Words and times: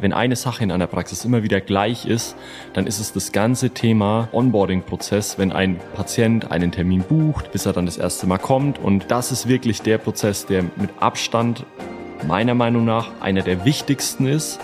Wenn 0.00 0.12
eine 0.14 0.34
Sache 0.34 0.64
in 0.64 0.72
einer 0.72 0.86
Praxis 0.86 1.24
immer 1.24 1.42
wieder 1.42 1.60
gleich 1.60 2.06
ist, 2.06 2.34
dann 2.72 2.86
ist 2.86 3.00
es 3.00 3.12
das 3.12 3.32
ganze 3.32 3.70
Thema 3.70 4.28
Onboarding-Prozess, 4.32 5.38
wenn 5.38 5.52
ein 5.52 5.78
Patient 5.94 6.50
einen 6.50 6.72
Termin 6.72 7.02
bucht, 7.02 7.52
bis 7.52 7.66
er 7.66 7.74
dann 7.74 7.84
das 7.84 7.98
erste 7.98 8.26
Mal 8.26 8.38
kommt. 8.38 8.78
Und 8.78 9.10
das 9.10 9.30
ist 9.30 9.46
wirklich 9.46 9.82
der 9.82 9.98
Prozess, 9.98 10.46
der 10.46 10.62
mit 10.62 10.90
Abstand 11.00 11.66
meiner 12.26 12.54
Meinung 12.54 12.84
nach 12.84 13.10
einer 13.20 13.42
der 13.42 13.64
wichtigsten 13.64 14.26
ist, 14.26 14.60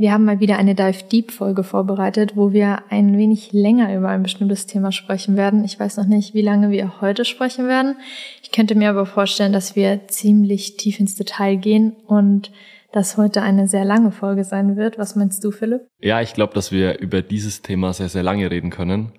Wir 0.00 0.12
haben 0.12 0.24
mal 0.24 0.40
wieder 0.40 0.56
eine 0.56 0.74
Dive 0.74 1.04
Deep 1.12 1.30
Folge 1.30 1.62
vorbereitet, 1.62 2.32
wo 2.34 2.54
wir 2.54 2.84
ein 2.88 3.18
wenig 3.18 3.52
länger 3.52 3.94
über 3.94 4.08
ein 4.08 4.22
bestimmtes 4.22 4.64
Thema 4.64 4.92
sprechen 4.92 5.36
werden. 5.36 5.62
Ich 5.62 5.78
weiß 5.78 5.98
noch 5.98 6.06
nicht, 6.06 6.32
wie 6.32 6.40
lange 6.40 6.70
wir 6.70 7.02
heute 7.02 7.26
sprechen 7.26 7.68
werden. 7.68 7.96
Ich 8.42 8.50
könnte 8.50 8.74
mir 8.74 8.88
aber 8.88 9.04
vorstellen, 9.04 9.52
dass 9.52 9.76
wir 9.76 10.08
ziemlich 10.08 10.78
tief 10.78 11.00
ins 11.00 11.16
Detail 11.16 11.56
gehen 11.56 11.96
und 12.06 12.50
dass 12.92 13.18
heute 13.18 13.42
eine 13.42 13.68
sehr 13.68 13.84
lange 13.84 14.10
Folge 14.10 14.42
sein 14.44 14.78
wird. 14.78 14.96
Was 14.96 15.16
meinst 15.16 15.44
du, 15.44 15.50
Philipp? 15.50 15.82
Ja, 16.00 16.22
ich 16.22 16.32
glaube, 16.32 16.54
dass 16.54 16.72
wir 16.72 16.98
über 16.98 17.20
dieses 17.20 17.60
Thema 17.60 17.92
sehr, 17.92 18.08
sehr 18.08 18.22
lange 18.22 18.50
reden 18.50 18.70
können. 18.70 19.12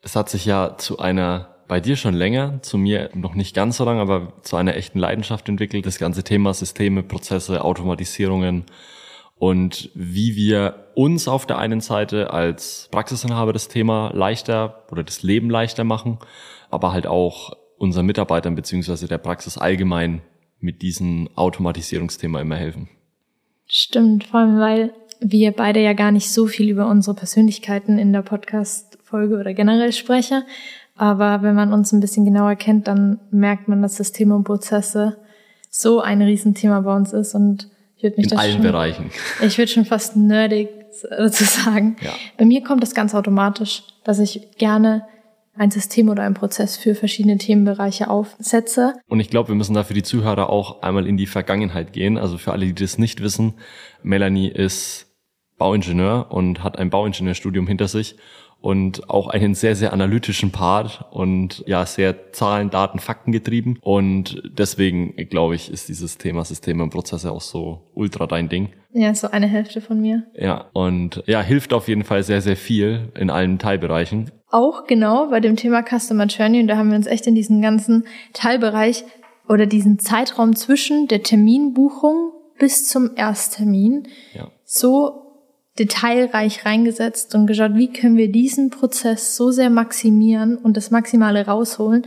Es 0.00 0.16
hat 0.16 0.30
sich 0.30 0.46
ja 0.46 0.78
zu 0.78 0.98
einer 0.98 1.56
bei 1.68 1.78
dir 1.78 1.96
schon 1.96 2.14
länger, 2.14 2.58
zu 2.62 2.78
mir 2.78 3.10
noch 3.12 3.34
nicht 3.34 3.54
ganz 3.54 3.76
so 3.76 3.84
lange, 3.84 4.00
aber 4.00 4.32
zu 4.40 4.56
einer 4.56 4.76
echten 4.76 4.98
Leidenschaft 4.98 5.50
entwickelt. 5.50 5.84
Das 5.84 5.98
ganze 5.98 6.24
Thema 6.24 6.54
Systeme, 6.54 7.02
Prozesse, 7.02 7.62
Automatisierungen 7.62 8.64
und 9.36 9.90
wie 9.94 10.36
wir 10.36 10.88
uns 10.94 11.28
auf 11.28 11.46
der 11.46 11.58
einen 11.58 11.80
Seite 11.80 12.32
als 12.32 12.88
Praxisinhaber 12.90 13.52
das 13.52 13.68
Thema 13.68 14.10
leichter 14.14 14.84
oder 14.90 15.02
das 15.02 15.22
Leben 15.22 15.50
leichter 15.50 15.84
machen, 15.84 16.18
aber 16.70 16.92
halt 16.92 17.06
auch 17.06 17.56
unseren 17.78 18.06
Mitarbeitern 18.06 18.54
beziehungsweise 18.54 19.08
der 19.08 19.18
Praxis 19.18 19.58
allgemein 19.58 20.22
mit 20.60 20.82
diesem 20.82 21.28
Automatisierungsthema 21.34 22.40
immer 22.40 22.56
helfen. 22.56 22.88
Stimmt, 23.66 24.24
vor 24.24 24.40
allem 24.40 24.58
weil 24.58 24.92
wir 25.20 25.52
beide 25.52 25.80
ja 25.80 25.92
gar 25.92 26.10
nicht 26.10 26.30
so 26.30 26.46
viel 26.46 26.68
über 26.68 26.86
unsere 26.86 27.16
Persönlichkeiten 27.16 27.98
in 27.98 28.12
der 28.12 28.22
Podcast-Folge 28.22 29.38
oder 29.38 29.54
generell 29.54 29.92
sprechen. 29.92 30.42
Aber 30.96 31.42
wenn 31.42 31.54
man 31.54 31.72
uns 31.72 31.92
ein 31.92 32.00
bisschen 32.00 32.24
genauer 32.24 32.56
kennt, 32.56 32.86
dann 32.86 33.18
merkt 33.30 33.68
man, 33.68 33.82
dass 33.82 33.96
das 33.96 34.12
Thema 34.12 34.42
Prozesse 34.42 35.16
so 35.70 36.00
ein 36.00 36.20
Riesenthema 36.20 36.80
bei 36.80 36.94
uns 36.94 37.12
ist 37.12 37.34
und 37.34 37.68
ich 38.02 38.04
würde 38.04 38.16
mich 38.20 38.32
In 38.32 38.38
allen 38.38 38.52
schon, 38.54 38.62
Bereichen. 38.62 39.10
Ich 39.42 39.58
würde 39.58 39.70
schon 39.70 39.84
fast 39.84 40.16
nerdig 40.16 40.68
dazu 41.08 41.44
sagen. 41.44 41.96
Ja. 42.00 42.10
Bei 42.36 42.44
mir 42.44 42.62
kommt 42.64 42.82
das 42.82 42.94
ganz 42.94 43.14
automatisch, 43.14 43.84
dass 44.02 44.18
ich 44.18 44.56
gerne 44.58 45.06
ein 45.54 45.70
System 45.70 46.08
oder 46.08 46.24
ein 46.24 46.34
Prozess 46.34 46.76
für 46.76 46.96
verschiedene 46.96 47.38
Themenbereiche 47.38 48.10
aufsetze. 48.10 48.94
Und 49.06 49.20
ich 49.20 49.30
glaube, 49.30 49.50
wir 49.50 49.54
müssen 49.54 49.74
da 49.74 49.84
für 49.84 49.94
die 49.94 50.02
Zuhörer 50.02 50.50
auch 50.50 50.82
einmal 50.82 51.06
in 51.06 51.16
die 51.16 51.26
Vergangenheit 51.26 51.92
gehen. 51.92 52.18
Also 52.18 52.38
für 52.38 52.50
alle, 52.52 52.66
die 52.66 52.74
das 52.74 52.98
nicht 52.98 53.22
wissen, 53.22 53.54
Melanie 54.02 54.48
ist 54.48 55.06
Bauingenieur 55.58 56.32
und 56.32 56.64
hat 56.64 56.78
ein 56.78 56.90
Bauingenieurstudium 56.90 57.68
hinter 57.68 57.86
sich 57.86 58.16
und 58.62 59.10
auch 59.10 59.26
einen 59.26 59.54
sehr, 59.54 59.74
sehr 59.74 59.92
analytischen 59.92 60.52
Part 60.52 61.04
und 61.10 61.64
ja, 61.66 61.84
sehr 61.84 62.32
Zahlen, 62.32 62.70
Daten, 62.70 63.00
Fakten 63.00 63.32
getrieben. 63.32 63.78
Und 63.82 64.40
deswegen, 64.56 65.16
glaube 65.28 65.56
ich, 65.56 65.70
ist 65.70 65.88
dieses 65.88 66.16
Thema 66.16 66.44
Systeme 66.44 66.82
und 66.82 66.90
Prozesse 66.90 67.32
auch 67.32 67.40
so 67.40 67.90
ultra 67.94 68.26
dein 68.26 68.48
Ding. 68.48 68.70
Ja, 68.94 69.14
so 69.14 69.30
eine 69.30 69.48
Hälfte 69.48 69.80
von 69.80 70.00
mir. 70.00 70.24
Ja, 70.34 70.66
und 70.72 71.24
ja, 71.26 71.42
hilft 71.42 71.72
auf 71.72 71.88
jeden 71.88 72.04
Fall 72.04 72.22
sehr, 72.22 72.40
sehr 72.40 72.56
viel 72.56 73.10
in 73.18 73.30
allen 73.30 73.58
Teilbereichen. 73.58 74.30
Auch 74.50 74.86
genau 74.86 75.28
bei 75.30 75.40
dem 75.40 75.56
Thema 75.56 75.82
Customer 75.82 76.26
Journey 76.26 76.60
und 76.60 76.68
da 76.68 76.76
haben 76.76 76.90
wir 76.90 76.96
uns 76.96 77.06
echt 77.06 77.26
in 77.26 77.34
diesen 77.34 77.62
ganzen 77.62 78.04
Teilbereich 78.32 79.04
oder 79.48 79.66
diesen 79.66 79.98
Zeitraum 79.98 80.54
zwischen 80.54 81.08
der 81.08 81.22
Terminbuchung 81.22 82.32
bis 82.58 82.86
zum 82.86 83.10
Ersttermin 83.16 84.06
ja. 84.34 84.48
so 84.64 85.21
detailreich 85.78 86.66
reingesetzt 86.66 87.34
und 87.34 87.46
geschaut, 87.46 87.74
wie 87.74 87.92
können 87.92 88.16
wir 88.16 88.30
diesen 88.30 88.70
Prozess 88.70 89.36
so 89.36 89.50
sehr 89.50 89.70
maximieren 89.70 90.56
und 90.56 90.76
das 90.76 90.90
Maximale 90.90 91.46
rausholen, 91.46 92.06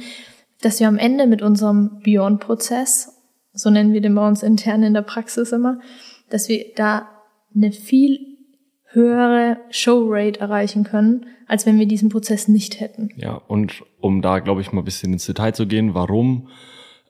dass 0.61 0.79
wir 0.79 0.87
am 0.87 0.97
Ende 0.97 1.27
mit 1.27 1.41
unserem 1.41 1.99
Beyond-Prozess, 2.03 3.13
so 3.53 3.69
nennen 3.69 3.93
wir 3.93 4.01
den 4.01 4.15
bei 4.15 4.27
uns 4.27 4.43
intern 4.43 4.83
in 4.83 4.93
der 4.93 5.01
Praxis 5.01 5.51
immer, 5.51 5.79
dass 6.29 6.47
wir 6.47 6.65
da 6.75 7.09
eine 7.55 7.71
viel 7.71 8.19
höhere 8.91 9.57
Showrate 9.71 10.39
erreichen 10.39 10.83
können, 10.83 11.25
als 11.47 11.65
wenn 11.65 11.77
wir 11.79 11.87
diesen 11.87 12.09
Prozess 12.09 12.47
nicht 12.47 12.79
hätten. 12.79 13.09
Ja, 13.17 13.41
und 13.47 13.83
um 13.99 14.21
da, 14.21 14.39
glaube 14.39 14.61
ich, 14.61 14.71
mal 14.71 14.81
ein 14.81 14.85
bisschen 14.85 15.13
ins 15.13 15.25
Detail 15.25 15.53
zu 15.53 15.67
gehen, 15.67 15.93
warum 15.93 16.49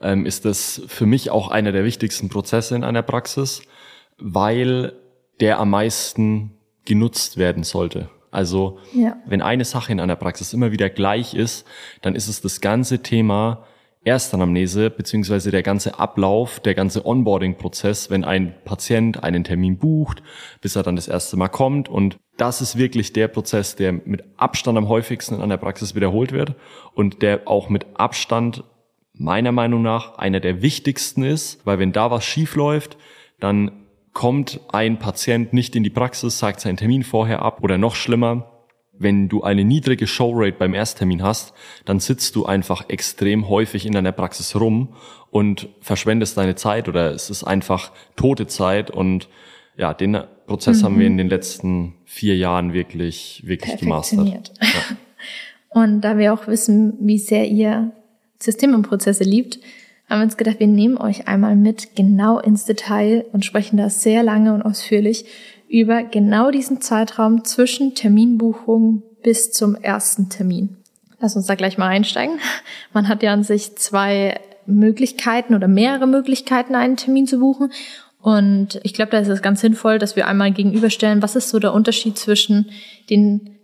ähm, 0.01 0.25
ist 0.25 0.45
das 0.45 0.81
für 0.87 1.05
mich 1.05 1.31
auch 1.31 1.49
einer 1.49 1.71
der 1.71 1.85
wichtigsten 1.85 2.29
Prozesse 2.29 2.75
in 2.75 2.83
einer 2.83 3.03
Praxis, 3.03 3.61
weil 4.17 4.93
der 5.39 5.59
am 5.59 5.69
meisten 5.69 6.51
genutzt 6.85 7.37
werden 7.37 7.63
sollte. 7.63 8.09
Also 8.31 8.79
ja. 8.93 9.17
wenn 9.25 9.41
eine 9.41 9.65
Sache 9.65 9.91
in 9.91 9.99
einer 9.99 10.15
Praxis 10.15 10.53
immer 10.53 10.71
wieder 10.71 10.89
gleich 10.89 11.33
ist, 11.33 11.65
dann 12.01 12.15
ist 12.15 12.27
es 12.27 12.41
das 12.41 12.59
ganze 12.59 13.01
Thema 13.01 13.65
Erstanamnese 14.03 14.91
beziehungsweise 14.91 15.51
der 15.51 15.63
ganze 15.63 15.99
Ablauf, 15.99 16.59
der 16.59 16.75
ganze 16.75 17.05
Onboarding-Prozess, 17.05 18.11
wenn 18.11 18.23
ein 18.23 18.53
Patient 18.63 19.23
einen 19.23 19.43
Termin 19.43 19.77
bucht, 19.77 20.21
bis 20.61 20.75
er 20.75 20.83
dann 20.83 20.95
das 20.95 21.07
erste 21.07 21.37
Mal 21.37 21.47
kommt. 21.47 21.89
Und 21.89 22.19
das 22.37 22.61
ist 22.61 22.77
wirklich 22.77 23.13
der 23.13 23.27
Prozess, 23.27 23.75
der 23.75 23.93
mit 23.93 24.23
Abstand 24.37 24.77
am 24.77 24.89
häufigsten 24.89 25.35
in 25.35 25.41
einer 25.41 25.57
Praxis 25.57 25.95
wiederholt 25.95 26.31
wird 26.33 26.55
und 26.93 27.21
der 27.23 27.47
auch 27.47 27.69
mit 27.69 27.85
Abstand 27.95 28.63
meiner 29.13 29.51
Meinung 29.51 29.81
nach 29.81 30.17
einer 30.17 30.39
der 30.39 30.61
wichtigsten 30.61 31.23
ist, 31.23 31.65
weil 31.65 31.79
wenn 31.79 31.91
da 31.91 32.11
was 32.11 32.25
schief 32.25 32.55
läuft, 32.55 32.97
dann 33.39 33.84
kommt 34.15 34.61
ein 34.71 34.97
Patient 34.97 35.53
nicht 35.53 35.75
in 35.75 35.83
die 35.83 35.89
Praxis, 35.91 36.39
sagt 36.39 36.61
seinen 36.61 36.77
Termin 36.77 37.03
vorher 37.03 37.41
ab 37.41 37.61
oder 37.61 37.77
noch 37.77 37.95
schlimmer, 37.95 38.49
wenn 38.97 39.27
du 39.27 39.43
eine 39.43 39.65
niedrige 39.65 40.07
Showrate 40.07 40.55
beim 40.57 40.73
Ersttermin 40.73 41.21
hast, 41.21 41.53
dann 41.83 41.99
sitzt 41.99 42.33
du 42.37 42.45
einfach 42.45 42.89
extrem 42.89 43.49
häufig 43.49 43.85
in 43.85 43.91
deiner 43.91 44.13
Praxis 44.13 44.55
rum 44.55 44.95
und 45.31 45.67
verschwendest 45.81 46.37
deine 46.37 46.55
Zeit 46.55 46.87
oder 46.87 47.11
es 47.11 47.29
ist 47.29 47.43
einfach 47.43 47.91
tote 48.15 48.47
Zeit 48.47 48.89
und 48.89 49.27
ja, 49.75 49.93
den 49.93 50.17
Prozess 50.47 50.79
mhm. 50.79 50.85
haben 50.85 50.99
wir 50.99 51.07
in 51.07 51.17
den 51.17 51.27
letzten 51.27 51.95
vier 52.05 52.37
Jahren 52.37 52.71
wirklich, 52.71 53.43
wirklich 53.45 53.77
gemastert. 53.77 54.53
Ja. 54.61 54.67
Und 55.81 55.99
da 55.99 56.17
wir 56.17 56.33
auch 56.33 56.47
wissen, 56.47 56.93
wie 57.01 57.17
sehr 57.17 57.49
ihr 57.49 57.91
Systeme 58.41 58.75
und 58.75 58.83
Prozesse 58.83 59.25
liebt, 59.25 59.59
haben 60.09 60.19
wir 60.19 60.25
uns 60.25 60.37
gedacht, 60.37 60.59
wir 60.59 60.67
nehmen 60.67 60.97
euch 60.97 61.27
einmal 61.27 61.55
mit 61.55 61.95
genau 61.95 62.39
ins 62.39 62.65
Detail 62.65 63.25
und 63.31 63.43
sprechen 63.43 63.77
da 63.77 63.89
sehr 63.89 64.23
lange 64.23 64.53
und 64.53 64.61
ausführlich 64.61 65.25
über 65.67 66.03
genau 66.03 66.51
diesen 66.51 66.81
Zeitraum 66.81 67.43
zwischen 67.43 67.95
Terminbuchung 67.95 69.01
bis 69.23 69.51
zum 69.51 69.75
ersten 69.75 70.29
Termin. 70.29 70.77
Lass 71.19 71.35
uns 71.35 71.47
da 71.47 71.55
gleich 71.55 71.77
mal 71.77 71.87
einsteigen. 71.87 72.39
Man 72.93 73.07
hat 73.07 73.23
ja 73.23 73.33
an 73.33 73.43
sich 73.43 73.75
zwei 73.77 74.39
Möglichkeiten 74.67 75.55
oder 75.55 75.67
mehrere 75.67 76.07
Möglichkeiten, 76.07 76.75
einen 76.75 76.97
Termin 76.97 77.25
zu 77.25 77.39
buchen. 77.39 77.71
Und 78.21 78.79
ich 78.83 78.93
glaube, 78.93 79.11
da 79.11 79.19
ist 79.19 79.27
es 79.27 79.41
ganz 79.41 79.61
sinnvoll, 79.61 79.99
dass 79.99 80.15
wir 80.15 80.27
einmal 80.27 80.51
gegenüberstellen, 80.51 81.21
was 81.21 81.35
ist 81.35 81.49
so 81.49 81.59
der 81.59 81.73
Unterschied 81.73 82.17
zwischen 82.17 82.69
den 83.09 83.54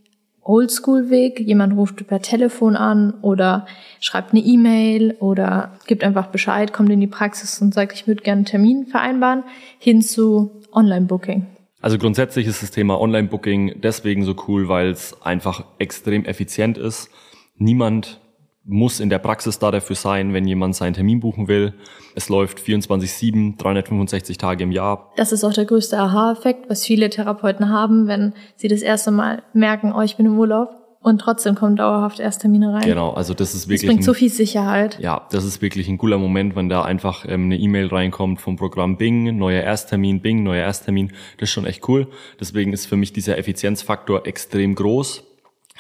Oldschool-Weg. 0.44 1.40
Jemand 1.40 1.76
ruft 1.76 2.06
per 2.08 2.22
Telefon 2.22 2.76
an 2.76 3.14
oder 3.22 3.66
schreibt 4.00 4.32
eine 4.32 4.42
E-Mail 4.42 5.16
oder 5.20 5.74
gibt 5.88 6.04
einfach 6.04 6.28
Bescheid, 6.28 6.74
kommt 6.74 6.90
in 6.90 7.00
die 7.00 7.08
Praxis 7.08 7.62
und 7.62 7.74
sagt, 7.74 7.94
ich 7.94 8.08
würde 8.08 8.24
gerne 8.24 8.40
einen 8.40 8.46
Termin 8.46 8.86
vereinbaren, 8.88 9.44
hin 9.80 10.02
zu 10.02 10.62
Online-Booking. 10.72 11.46
Also 11.82 11.98
grundsätzlich 11.98 12.48
ist 12.48 12.62
das 12.62 12.72
Thema 12.72 13.00
Online-Booking 13.00 13.82
deswegen 13.82 14.24
so 14.24 14.36
cool, 14.48 14.70
weil 14.70 14.92
es 14.92 15.20
einfach 15.24 15.66
extrem 15.80 16.26
effizient 16.26 16.78
ist. 16.78 17.10
Niemand 17.58 18.21
muss 18.64 19.00
in 19.00 19.10
der 19.10 19.20
Praxis 19.20 19.60
da 19.60 19.72
dafür 19.72 19.96
sein, 19.96 20.34
wenn 20.34 20.48
jemand 20.48 20.76
seinen 20.76 20.94
Termin 20.94 21.20
buchen 21.20 21.48
will. 21.48 21.74
Es 22.16 22.30
läuft 22.30 22.60
24-7, 22.60 23.58
365 23.58 24.38
Tage 24.38 24.64
im 24.64 24.72
Jahr. 24.72 25.12
Das 25.16 25.32
ist 25.32 25.44
auch 25.44 25.54
der 25.54 25.66
größte 25.66 25.98
Aha-Effekt, 25.98 26.70
was 26.70 26.86
viele 26.86 27.10
Therapeuten 27.10 27.70
haben, 27.70 28.08
wenn 28.08 28.34
sie 28.56 28.68
das 28.68 28.82
erste 28.82 29.12
Mal 29.12 29.44
merken, 29.54 29.94
oh, 29.96 30.02
ich 30.02 30.18
bin 30.18 30.26
im 30.26 30.38
Urlaub. 30.38 30.82
Und 31.04 31.20
trotzdem 31.20 31.56
kommen 31.56 31.76
dauerhaft 31.76 32.20
Ersttermine 32.20 32.74
rein. 32.74 32.84
Genau, 32.84 33.10
also 33.10 33.34
das 33.34 33.56
ist 33.56 33.68
wirklich. 33.68 33.82
Das 33.82 33.88
bringt 33.88 34.02
ein, 34.02 34.04
so 34.04 34.14
viel 34.14 34.30
Sicherheit. 34.30 35.00
Ja, 35.02 35.26
das 35.32 35.46
ist 35.46 35.60
wirklich 35.64 35.88
ein 35.88 35.98
cooler 35.98 36.20
Moment, 36.20 36.56
wenn 36.56 36.70
da 36.70 36.84
einfach 36.84 37.26
ähm, 37.28 37.46
eine 37.46 37.58
E-Mail 37.58 37.88
reinkommt 37.88 38.40
vom 38.40 38.56
Programm 38.56 38.98
Bing, 38.98 39.36
neuer 39.36 39.64
Ersttermin, 39.64 40.22
Bing, 40.22 40.44
neuer 40.44 40.64
Ersttermin. 40.64 41.12
Das 41.40 41.50
ist 41.50 41.54
schon 41.54 41.66
echt 41.66 41.90
cool. 41.90 42.08
Deswegen 42.40 42.72
ist 42.72 42.86
für 42.86 42.98
mich 42.98 43.14
dieser 43.14 43.40
Effizienzfaktor 43.40 44.28
extrem 44.28 44.76
groß. 44.76 45.24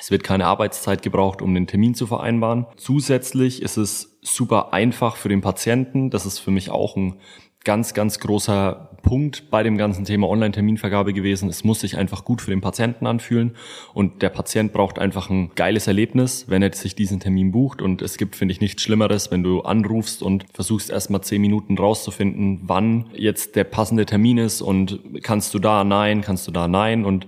Es 0.02 0.10
wird 0.10 0.24
keine 0.24 0.48
Arbeitszeit 0.48 1.04
gebraucht, 1.04 1.44
um 1.44 1.54
den 1.54 1.68
Termin 1.68 1.94
zu 1.94 2.08
vereinbaren. 2.08 2.66
Zusätzlich 2.76 3.62
ist 3.62 3.78
es 3.78 4.18
super 4.24 4.74
einfach 4.74 5.16
für 5.16 5.30
den 5.30 5.42
Patienten. 5.42 6.10
Das 6.10 6.26
ist 6.26 6.40
für 6.40 6.50
mich 6.50 6.72
auch 6.72 6.96
ein 6.96 7.18
ganz, 7.64 7.94
ganz 7.94 8.20
großer 8.20 8.90
Punkt 9.04 9.52
bei 9.52 9.62
dem 9.62 9.78
ganzen 9.78 10.04
Thema 10.04 10.28
Online-Terminvergabe 10.28 11.14
gewesen. 11.14 11.50
Es 11.50 11.64
muss 11.64 11.82
sich 11.82 11.98
einfach 11.98 12.26
gut 12.26 12.42
für 12.42 12.50
den 12.50 12.62
Patienten 12.62 13.06
anfühlen 13.06 13.56
und 13.94 14.24
der 14.24 14.30
Patient 14.30 14.74
braucht 14.74 14.98
einfach 14.98 15.30
ein 15.30 15.52
geiles 15.54 15.86
Erlebnis, 15.86 16.46
wenn 16.48 16.64
er 16.64 16.74
sich 16.74 16.96
diesen 16.96 17.20
Termin 17.20 17.52
bucht 17.52 17.84
und 17.84 18.02
es 18.02 18.18
gibt, 18.18 18.36
finde 18.36 18.54
ich, 18.54 18.62
nichts 18.62 18.82
Schlimmeres, 18.82 19.30
wenn 19.30 19.44
du 19.44 19.62
anrufst 19.62 20.24
und 20.24 20.46
versuchst 20.52 20.90
erstmal 20.90 21.22
zehn 21.22 21.42
Minuten 21.42 21.78
rauszufinden, 21.78 22.62
wann 22.64 23.12
jetzt 23.14 23.56
der 23.56 23.66
passende 23.66 24.08
Termin 24.08 24.40
ist 24.40 24.62
und 24.62 25.00
kannst 25.22 25.54
du 25.54 25.60
da 25.60 25.84
nein, 25.84 26.22
kannst 26.22 26.48
du 26.48 26.52
da 26.52 26.68
nein 26.68 27.06
und 27.06 27.28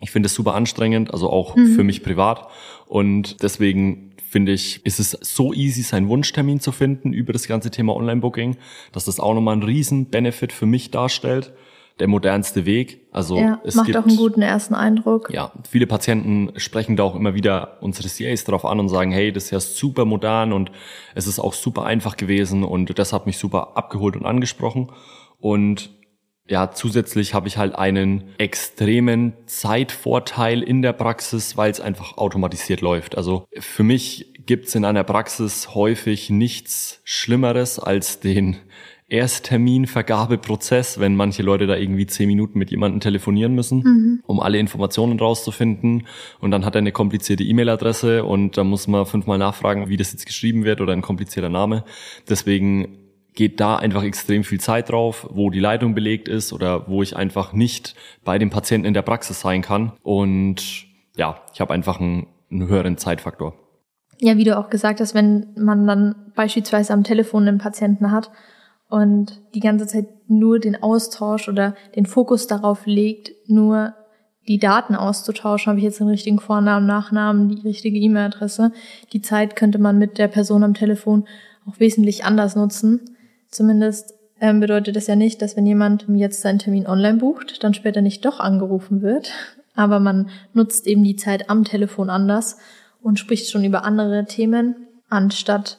ich 0.00 0.10
finde 0.10 0.26
es 0.26 0.34
super 0.34 0.54
anstrengend, 0.54 1.12
also 1.12 1.30
auch 1.30 1.56
mhm. 1.56 1.74
für 1.74 1.84
mich 1.84 2.02
privat 2.02 2.48
und 2.86 3.42
deswegen 3.42 4.10
finde 4.30 4.52
ich, 4.52 4.86
ist 4.86 5.00
es 5.00 5.10
so 5.10 5.52
easy, 5.52 5.82
seinen 5.82 6.08
Wunschtermin 6.08 6.60
zu 6.60 6.70
finden 6.70 7.12
über 7.12 7.32
das 7.32 7.48
ganze 7.48 7.70
Thema 7.70 7.96
Online-Booking, 7.96 8.56
dass 8.92 9.06
das 9.06 9.18
auch 9.18 9.34
nochmal 9.34 9.54
einen 9.54 9.64
riesen 9.64 10.06
Benefit 10.06 10.52
für 10.52 10.66
mich 10.66 10.90
darstellt. 10.90 11.52
Der 11.98 12.08
modernste 12.08 12.64
Weg. 12.64 13.06
Also 13.12 13.36
ja, 13.36 13.60
es 13.62 13.74
macht 13.74 13.86
gibt, 13.86 13.98
auch 13.98 14.06
einen 14.06 14.16
guten 14.16 14.40
ersten 14.40 14.74
Eindruck. 14.74 15.28
Ja, 15.34 15.52
viele 15.68 15.86
Patienten 15.86 16.50
sprechen 16.56 16.96
da 16.96 17.02
auch 17.02 17.14
immer 17.14 17.34
wieder 17.34 17.76
unsere 17.82 18.08
CAs 18.08 18.44
drauf 18.44 18.64
an 18.64 18.80
und 18.80 18.88
sagen, 18.88 19.12
hey, 19.12 19.32
das 19.32 19.46
ist 19.46 19.50
ja 19.50 19.60
super 19.60 20.06
modern 20.06 20.54
und 20.54 20.72
es 21.14 21.26
ist 21.26 21.38
auch 21.38 21.52
super 21.52 21.84
einfach 21.84 22.16
gewesen 22.16 22.64
und 22.64 22.98
das 22.98 23.12
hat 23.12 23.26
mich 23.26 23.36
super 23.36 23.76
abgeholt 23.76 24.16
und 24.16 24.24
angesprochen. 24.24 24.90
Und 25.40 25.90
ja, 26.50 26.72
zusätzlich 26.72 27.32
habe 27.32 27.46
ich 27.46 27.56
halt 27.56 27.76
einen 27.76 28.24
extremen 28.36 29.34
Zeitvorteil 29.46 30.62
in 30.62 30.82
der 30.82 30.92
Praxis, 30.92 31.56
weil 31.56 31.70
es 31.70 31.80
einfach 31.80 32.18
automatisiert 32.18 32.80
läuft. 32.80 33.16
Also 33.16 33.46
für 33.56 33.84
mich 33.84 34.34
gibt 34.46 34.66
es 34.66 34.74
in 34.74 34.84
einer 34.84 35.04
Praxis 35.04 35.76
häufig 35.76 36.28
nichts 36.28 37.00
Schlimmeres 37.04 37.78
als 37.78 38.18
den 38.18 38.56
Erstterminvergabeprozess, 39.06 40.98
wenn 40.98 41.14
manche 41.14 41.44
Leute 41.44 41.68
da 41.68 41.76
irgendwie 41.76 42.06
zehn 42.06 42.26
Minuten 42.26 42.58
mit 42.58 42.72
jemandem 42.72 42.98
telefonieren 42.98 43.54
müssen, 43.54 43.78
mhm. 43.84 44.22
um 44.26 44.40
alle 44.40 44.58
Informationen 44.58 45.20
rauszufinden. 45.20 46.08
Und 46.40 46.50
dann 46.50 46.64
hat 46.64 46.74
er 46.74 46.80
eine 46.80 46.92
komplizierte 46.92 47.44
E-Mail-Adresse 47.44 48.24
und 48.24 48.56
da 48.56 48.64
muss 48.64 48.88
man 48.88 49.06
fünfmal 49.06 49.38
nachfragen, 49.38 49.88
wie 49.88 49.96
das 49.96 50.10
jetzt 50.10 50.26
geschrieben 50.26 50.64
wird 50.64 50.80
oder 50.80 50.94
ein 50.94 51.02
komplizierter 51.02 51.48
Name. 51.48 51.84
Deswegen 52.28 53.09
geht 53.34 53.60
da 53.60 53.76
einfach 53.76 54.02
extrem 54.02 54.44
viel 54.44 54.60
Zeit 54.60 54.90
drauf, 54.90 55.28
wo 55.30 55.50
die 55.50 55.60
Leitung 55.60 55.94
belegt 55.94 56.28
ist 56.28 56.52
oder 56.52 56.88
wo 56.88 57.02
ich 57.02 57.16
einfach 57.16 57.52
nicht 57.52 57.94
bei 58.24 58.38
dem 58.38 58.50
Patienten 58.50 58.86
in 58.86 58.94
der 58.94 59.02
Praxis 59.02 59.40
sein 59.40 59.62
kann. 59.62 59.92
Und 60.02 60.86
ja, 61.16 61.40
ich 61.54 61.60
habe 61.60 61.72
einfach 61.72 62.00
einen, 62.00 62.26
einen 62.50 62.68
höheren 62.68 62.96
Zeitfaktor. 62.96 63.54
Ja, 64.18 64.36
wie 64.36 64.44
du 64.44 64.58
auch 64.58 64.68
gesagt 64.68 65.00
hast, 65.00 65.14
wenn 65.14 65.48
man 65.56 65.86
dann 65.86 66.14
beispielsweise 66.34 66.92
am 66.92 67.04
Telefon 67.04 67.48
einen 67.48 67.58
Patienten 67.58 68.10
hat 68.10 68.30
und 68.88 69.40
die 69.54 69.60
ganze 69.60 69.86
Zeit 69.86 70.08
nur 70.28 70.58
den 70.58 70.82
Austausch 70.82 71.48
oder 71.48 71.74
den 71.96 72.06
Fokus 72.06 72.46
darauf 72.46 72.84
legt, 72.84 73.30
nur 73.48 73.94
die 74.48 74.58
Daten 74.58 74.94
auszutauschen, 74.94 75.70
habe 75.70 75.78
ich 75.78 75.84
jetzt 75.84 76.00
den 76.00 76.08
richtigen 76.08 76.38
Vornamen, 76.38 76.86
Nachnamen, 76.86 77.48
die 77.48 77.60
richtige 77.62 77.98
E-Mail-Adresse. 77.98 78.72
Die 79.12 79.22
Zeit 79.22 79.56
könnte 79.56 79.78
man 79.78 79.98
mit 79.98 80.18
der 80.18 80.28
Person 80.28 80.64
am 80.64 80.74
Telefon 80.74 81.26
auch 81.66 81.78
wesentlich 81.78 82.24
anders 82.24 82.56
nutzen. 82.56 83.16
Zumindest 83.50 84.14
ähm, 84.40 84.60
bedeutet 84.60 84.96
das 84.96 85.06
ja 85.06 85.16
nicht, 85.16 85.42
dass 85.42 85.56
wenn 85.56 85.66
jemand 85.66 86.06
jetzt 86.08 86.40
seinen 86.40 86.58
Termin 86.58 86.86
online 86.86 87.18
bucht, 87.18 87.62
dann 87.62 87.74
später 87.74 88.00
nicht 88.00 88.24
doch 88.24 88.40
angerufen 88.40 89.02
wird. 89.02 89.32
Aber 89.74 90.00
man 90.00 90.30
nutzt 90.52 90.86
eben 90.86 91.04
die 91.04 91.16
Zeit 91.16 91.50
am 91.50 91.64
Telefon 91.64 92.10
anders 92.10 92.58
und 93.02 93.18
spricht 93.18 93.50
schon 93.50 93.64
über 93.64 93.84
andere 93.84 94.24
Themen, 94.24 94.88
anstatt 95.08 95.78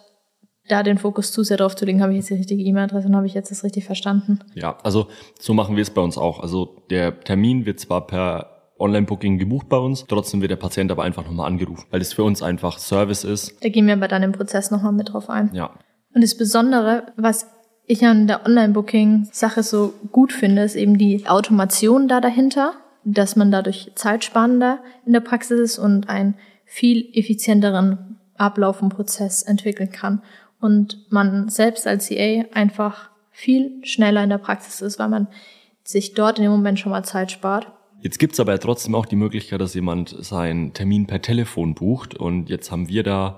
da 0.68 0.84
den 0.84 0.98
Fokus 0.98 1.32
zu 1.32 1.44
sehr 1.44 1.58
drauf 1.58 1.76
zu 1.76 1.86
legen, 1.86 2.02
habe 2.02 2.14
ich 2.14 2.20
jetzt 2.20 2.30
die 2.30 2.36
richtige 2.36 2.64
E-Mail-Adresse 2.64 3.08
und 3.08 3.16
habe 3.16 3.26
ich 3.26 3.34
jetzt 3.34 3.52
das 3.52 3.64
richtig 3.64 3.86
verstanden. 3.86 4.40
Ja, 4.54 4.78
also 4.84 5.08
so 5.40 5.54
machen 5.54 5.76
wir 5.76 5.82
es 5.82 5.90
bei 5.90 6.02
uns 6.02 6.18
auch. 6.18 6.40
Also 6.40 6.84
der 6.90 7.20
Termin 7.22 7.66
wird 7.66 7.80
zwar 7.80 8.08
per 8.08 8.72
Online-Booking 8.80 9.38
gebucht 9.38 9.70
bei 9.70 9.78
uns, 9.78 10.06
trotzdem 10.08 10.42
wird 10.42 10.52
der 10.52 10.56
Patient 10.56 10.92
aber 10.92 11.04
einfach 11.04 11.26
nochmal 11.26 11.48
angerufen, 11.48 11.86
weil 11.92 12.02
es 12.02 12.14
für 12.14 12.24
uns 12.24 12.42
einfach 12.42 12.80
Service 12.80 13.24
ist. 13.24 13.64
Da 13.64 13.70
gehen 13.70 13.86
wir 13.86 13.94
aber 13.94 14.08
dann 14.08 14.24
im 14.24 14.32
Prozess 14.32 14.72
nochmal 14.72 14.94
mit 14.94 15.14
drauf 15.14 15.30
ein. 15.30 15.52
Ja. 15.54 15.72
Und 16.14 16.24
das 16.24 16.36
Besondere, 16.36 17.08
was 17.16 17.48
ich 17.92 18.06
an 18.06 18.26
der 18.26 18.46
Online-Booking-Sache 18.46 19.64
so 19.64 19.94
gut 20.12 20.32
finde, 20.32 20.64
ist 20.64 20.76
eben 20.76 20.98
die 20.98 21.28
Automation 21.28 22.08
da 22.08 22.22
dahinter, 22.22 22.74
dass 23.04 23.36
man 23.36 23.52
dadurch 23.52 23.92
zeitsparender 23.96 24.80
in 25.06 25.12
der 25.12 25.20
Praxis 25.20 25.60
ist 25.60 25.80
und 25.80 26.08
einen 26.08 26.36
viel 26.64 27.10
effizienteren 27.14 28.18
Ablauf 28.38 28.82
und 28.82 28.90
Prozess 28.90 29.44
entwickeln 29.44 29.92
kann. 29.92 30.22
Und 30.62 31.12
man 31.12 31.50
selbst 31.50 31.86
als 31.86 32.08
CA 32.08 32.46
einfach 32.54 33.10
viel 33.32 33.84
schneller 33.84 34.24
in 34.24 34.30
der 34.30 34.38
Praxis 34.38 34.82
ist, 34.82 34.98
weil 34.98 35.10
man 35.10 35.28
sich 35.84 36.14
dort 36.14 36.38
in 36.38 36.44
dem 36.44 36.52
Moment 36.52 36.80
schon 36.80 36.92
mal 36.92 37.04
Zeit 37.04 37.32
spart. 37.32 37.68
Jetzt 38.02 38.20
gibt's 38.20 38.40
aber 38.40 38.58
trotzdem 38.58 38.96
auch 38.96 39.06
die 39.06 39.16
Möglichkeit, 39.16 39.60
dass 39.60 39.74
jemand 39.74 40.16
seinen 40.24 40.74
Termin 40.74 41.08
per 41.08 41.22
Telefon 41.22 41.76
bucht. 41.76 42.16
Und 42.16 42.50
jetzt 42.50 42.72
haben 42.72 42.88
wir 42.88 43.04
da 43.04 43.38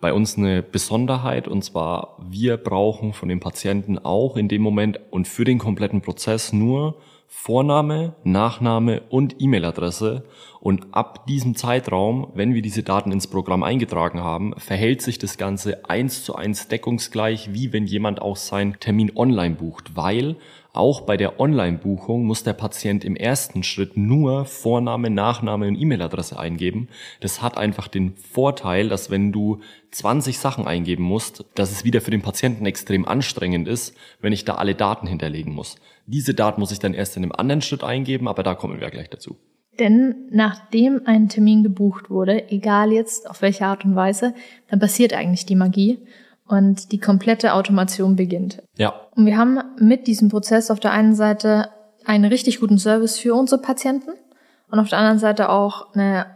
bei 0.00 0.12
uns 0.12 0.36
eine 0.36 0.62
Besonderheit 0.62 1.46
und 1.46 1.62
zwar 1.62 2.16
wir 2.18 2.56
brauchen 2.56 3.12
von 3.12 3.28
dem 3.28 3.40
Patienten 3.40 3.98
auch 3.98 4.36
in 4.36 4.48
dem 4.48 4.62
Moment 4.62 4.98
und 5.10 5.28
für 5.28 5.44
den 5.44 5.58
kompletten 5.58 6.00
Prozess 6.00 6.52
nur 6.52 6.96
Vorname, 7.32 8.14
Nachname 8.24 9.02
und 9.08 9.36
E-Mail-Adresse. 9.38 10.24
Und 10.58 10.88
ab 10.92 11.26
diesem 11.26 11.54
Zeitraum, 11.54 12.26
wenn 12.34 12.54
wir 12.54 12.60
diese 12.60 12.82
Daten 12.82 13.12
ins 13.12 13.28
Programm 13.28 13.62
eingetragen 13.62 14.20
haben, 14.20 14.52
verhält 14.58 15.00
sich 15.00 15.18
das 15.18 15.38
Ganze 15.38 15.88
eins 15.88 16.24
zu 16.24 16.34
eins 16.34 16.66
deckungsgleich, 16.66 17.54
wie 17.54 17.72
wenn 17.72 17.86
jemand 17.86 18.20
auch 18.20 18.36
seinen 18.36 18.80
Termin 18.80 19.12
online 19.14 19.54
bucht, 19.54 19.96
weil 19.96 20.36
auch 20.72 21.00
bei 21.00 21.16
der 21.16 21.40
Online-Buchung 21.40 22.24
muss 22.24 22.44
der 22.44 22.52
Patient 22.52 23.04
im 23.04 23.16
ersten 23.16 23.62
Schritt 23.62 23.96
nur 23.96 24.44
Vorname, 24.44 25.10
Nachname 25.10 25.66
und 25.66 25.76
E-Mail-Adresse 25.76 26.38
eingeben. 26.38 26.88
Das 27.20 27.42
hat 27.42 27.58
einfach 27.58 27.88
den 27.88 28.14
Vorteil, 28.14 28.88
dass 28.88 29.10
wenn 29.10 29.32
du 29.32 29.60
20 29.90 30.38
Sachen 30.38 30.66
eingeben 30.66 31.02
musst, 31.02 31.44
dass 31.56 31.72
es 31.72 31.84
wieder 31.84 32.00
für 32.00 32.12
den 32.12 32.22
Patienten 32.22 32.66
extrem 32.66 33.06
anstrengend 33.06 33.66
ist, 33.66 33.96
wenn 34.20 34.32
ich 34.32 34.44
da 34.44 34.54
alle 34.54 34.76
Daten 34.76 35.08
hinterlegen 35.08 35.52
muss. 35.52 35.76
Diese 36.06 36.34
Daten 36.34 36.60
muss 36.60 36.72
ich 36.72 36.78
dann 36.78 36.94
erst 36.94 37.16
in 37.16 37.24
einem 37.24 37.32
anderen 37.32 37.62
Schritt 37.62 37.82
eingeben, 37.82 38.28
aber 38.28 38.42
da 38.42 38.54
kommen 38.54 38.80
wir 38.80 38.90
gleich 38.90 39.10
dazu. 39.10 39.36
Denn 39.78 40.26
nachdem 40.30 41.02
ein 41.06 41.28
Termin 41.28 41.62
gebucht 41.62 42.10
wurde, 42.10 42.50
egal 42.50 42.92
jetzt 42.92 43.28
auf 43.28 43.42
welche 43.42 43.64
Art 43.64 43.84
und 43.84 43.96
Weise, 43.96 44.34
dann 44.68 44.78
passiert 44.78 45.14
eigentlich 45.14 45.46
die 45.46 45.56
Magie 45.56 45.98
und 46.50 46.90
die 46.90 46.98
komplette 46.98 47.54
Automation 47.54 48.16
beginnt. 48.16 48.62
Ja. 48.76 48.92
Und 49.14 49.24
wir 49.24 49.36
haben 49.36 49.60
mit 49.78 50.06
diesem 50.08 50.28
Prozess 50.28 50.70
auf 50.70 50.80
der 50.80 50.92
einen 50.92 51.14
Seite 51.14 51.68
einen 52.04 52.24
richtig 52.24 52.58
guten 52.60 52.78
Service 52.78 53.18
für 53.18 53.34
unsere 53.34 53.62
Patienten 53.62 54.10
und 54.70 54.78
auf 54.78 54.88
der 54.88 54.98
anderen 54.98 55.18
Seite 55.18 55.48
auch 55.48 55.94
eine 55.94 56.26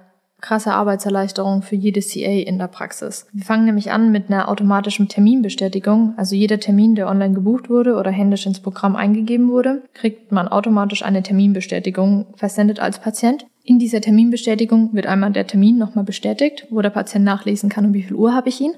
krasse 0.40 0.72
Arbeitserleichterung 0.72 1.62
für 1.62 1.74
jede 1.74 2.00
CA 2.00 2.31
in 2.31 2.58
der 2.58 2.69
Praxis. 2.69 3.27
Wir 3.32 3.44
fangen 3.44 3.65
nämlich 3.65 3.91
an 3.91 4.12
mit 4.12 4.29
einer 4.29 4.48
automatischen 4.50 5.08
Terminbestätigung. 5.08 6.12
Also 6.19 6.36
jeder 6.36 6.60
Termin, 6.60 6.94
der 6.94 7.08
online 7.08 7.34
gebucht 7.34 7.70
wurde 7.70 7.96
oder 7.96 8.10
händisch 8.10 8.44
ins 8.44 8.60
Programm 8.60 8.94
eingegeben 8.94 9.48
wurde, 9.48 9.82
kriegt 9.94 10.32
man 10.32 10.46
automatisch 10.46 11.03
eine 11.03 11.22
Terminbestätigung 11.22 12.27
versendet 12.36 12.79
als 12.79 12.98
Patient. 12.98 13.46
In 13.65 13.79
dieser 13.79 14.03
Terminbestätigung 14.03 14.91
wird 14.93 15.06
einmal 15.06 15.32
der 15.32 15.46
Termin 15.46 15.79
nochmal 15.79 16.05
bestätigt, 16.05 16.67
wo 16.69 16.82
der 16.82 16.91
Patient 16.91 17.24
nachlesen 17.24 17.70
kann, 17.70 17.86
um 17.86 17.94
wie 17.94 18.03
viel 18.03 18.15
Uhr 18.15 18.34
habe 18.34 18.50
ich 18.50 18.60
ihn. 18.60 18.74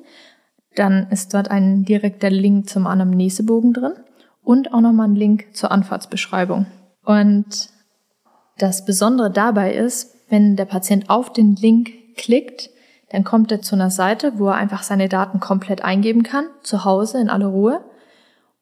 Dann 0.76 1.08
ist 1.10 1.34
dort 1.34 1.50
ein 1.50 1.84
direkter 1.84 2.30
Link 2.30 2.68
zum 2.68 2.86
Anamnesebogen 2.86 3.72
drin 3.72 3.94
und 4.44 4.72
auch 4.72 4.80
nochmal 4.80 5.08
ein 5.08 5.16
Link 5.16 5.48
zur 5.54 5.72
Anfahrtsbeschreibung. 5.72 6.66
Und 7.04 7.70
das 8.58 8.84
Besondere 8.84 9.30
dabei 9.30 9.74
ist, 9.74 10.14
wenn 10.28 10.54
der 10.54 10.66
Patient 10.66 11.10
auf 11.10 11.32
den 11.32 11.56
Link 11.56 11.90
klickt, 12.16 12.70
dann 13.10 13.24
kommt 13.24 13.50
er 13.50 13.62
zu 13.62 13.74
einer 13.74 13.90
Seite, 13.90 14.38
wo 14.38 14.48
er 14.48 14.56
einfach 14.56 14.82
seine 14.82 15.08
Daten 15.08 15.40
komplett 15.40 15.82
eingeben 15.82 16.22
kann, 16.22 16.46
zu 16.62 16.84
Hause 16.84 17.20
in 17.20 17.30
aller 17.30 17.46
Ruhe. 17.46 17.84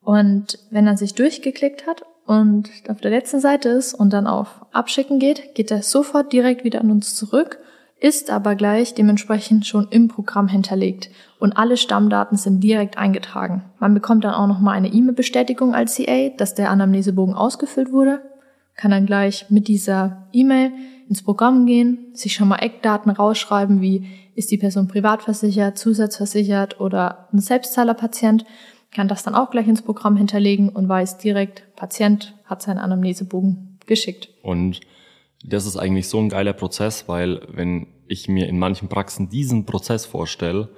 Und 0.01 0.59
wenn 0.71 0.87
er 0.87 0.97
sich 0.97 1.15
durchgeklickt 1.15 1.87
hat 1.87 2.03
und 2.27 2.71
auf 2.89 3.01
der 3.01 3.11
letzten 3.11 3.41
Seite 3.41 3.71
ist 3.71 3.95
und 3.95 4.13
dann 4.13 4.27
auf 4.27 4.67
Abschicken 4.71 5.19
geht, 5.19 5.55
geht 5.55 5.71
er 5.71 5.83
sofort 5.83 6.33
direkt 6.33 6.63
wieder 6.63 6.81
an 6.81 6.91
uns 6.91 7.17
zurück 7.17 7.59
ist 8.05 8.29
aber 8.29 8.55
gleich 8.55 8.93
dementsprechend 8.93 9.67
schon 9.67 9.89
im 9.89 10.09
Programm 10.09 10.47
hinterlegt 10.47 11.09
und 11.45 11.59
alle 11.59 11.77
Stammdaten 11.77 12.39
sind 12.39 12.61
direkt 12.61 12.97
eingetragen. 12.97 13.65
Man 13.79 13.93
bekommt 13.93 14.25
dann 14.25 14.33
auch 14.33 14.47
nochmal 14.47 14.79
eine 14.79 14.89
E-Mail-Bestätigung 14.89 15.75
als 15.75 15.97
CA, 15.97 16.31
dass 16.31 16.55
der 16.55 16.71
Anamnesebogen 16.71 17.35
ausgefüllt 17.35 17.93
wurde, 17.93 18.23
kann 18.77 18.93
dann 18.93 19.05
gleich 19.05 19.51
mit 19.51 19.69
dieser 19.69 20.27
E-Mail 20.33 20.73
ins 21.07 21.23
Programm 21.23 21.67
gehen, 21.67 22.07
sich 22.15 22.33
schon 22.33 22.49
mal 22.49 22.61
Eckdaten 22.61 23.13
rausschreiben, 23.13 23.83
wie 23.83 24.07
ist 24.35 24.53
die 24.53 24.57
Person 24.57 24.89
privatversichert, 24.89 25.77
zusatzversichert 25.77 26.81
oder 26.81 27.29
ein 27.31 27.41
Selbstzahlerpatient, 27.41 28.47
kann 28.91 29.09
das 29.09 29.23
dann 29.23 29.35
auch 29.35 29.51
gleich 29.51 29.69
ins 29.69 29.83
Programm 29.83 30.17
hinterlegen 30.17 30.71
und 30.71 30.89
weiß 30.89 31.19
direkt, 31.19 31.65
Patient 31.77 32.35
hat 32.47 32.63
seinen 32.63 32.79
Anamnesebogen 32.79 33.81
geschickt. 33.85 34.31
Und 34.41 34.81
das 35.45 35.67
ist 35.67 35.77
eigentlich 35.77 36.09
so 36.09 36.21
ein 36.21 36.31
geiler 36.31 36.55
Prozess, 36.55 37.07
weil 37.07 37.43
wenn 37.53 37.89
ich 38.09 38.29
mir 38.29 38.49
in 38.49 38.59
manchen 38.59 38.89
Praxen 38.89 39.29
diesen 39.29 39.67
Prozess 39.67 40.07
vorstelle, 40.07 40.71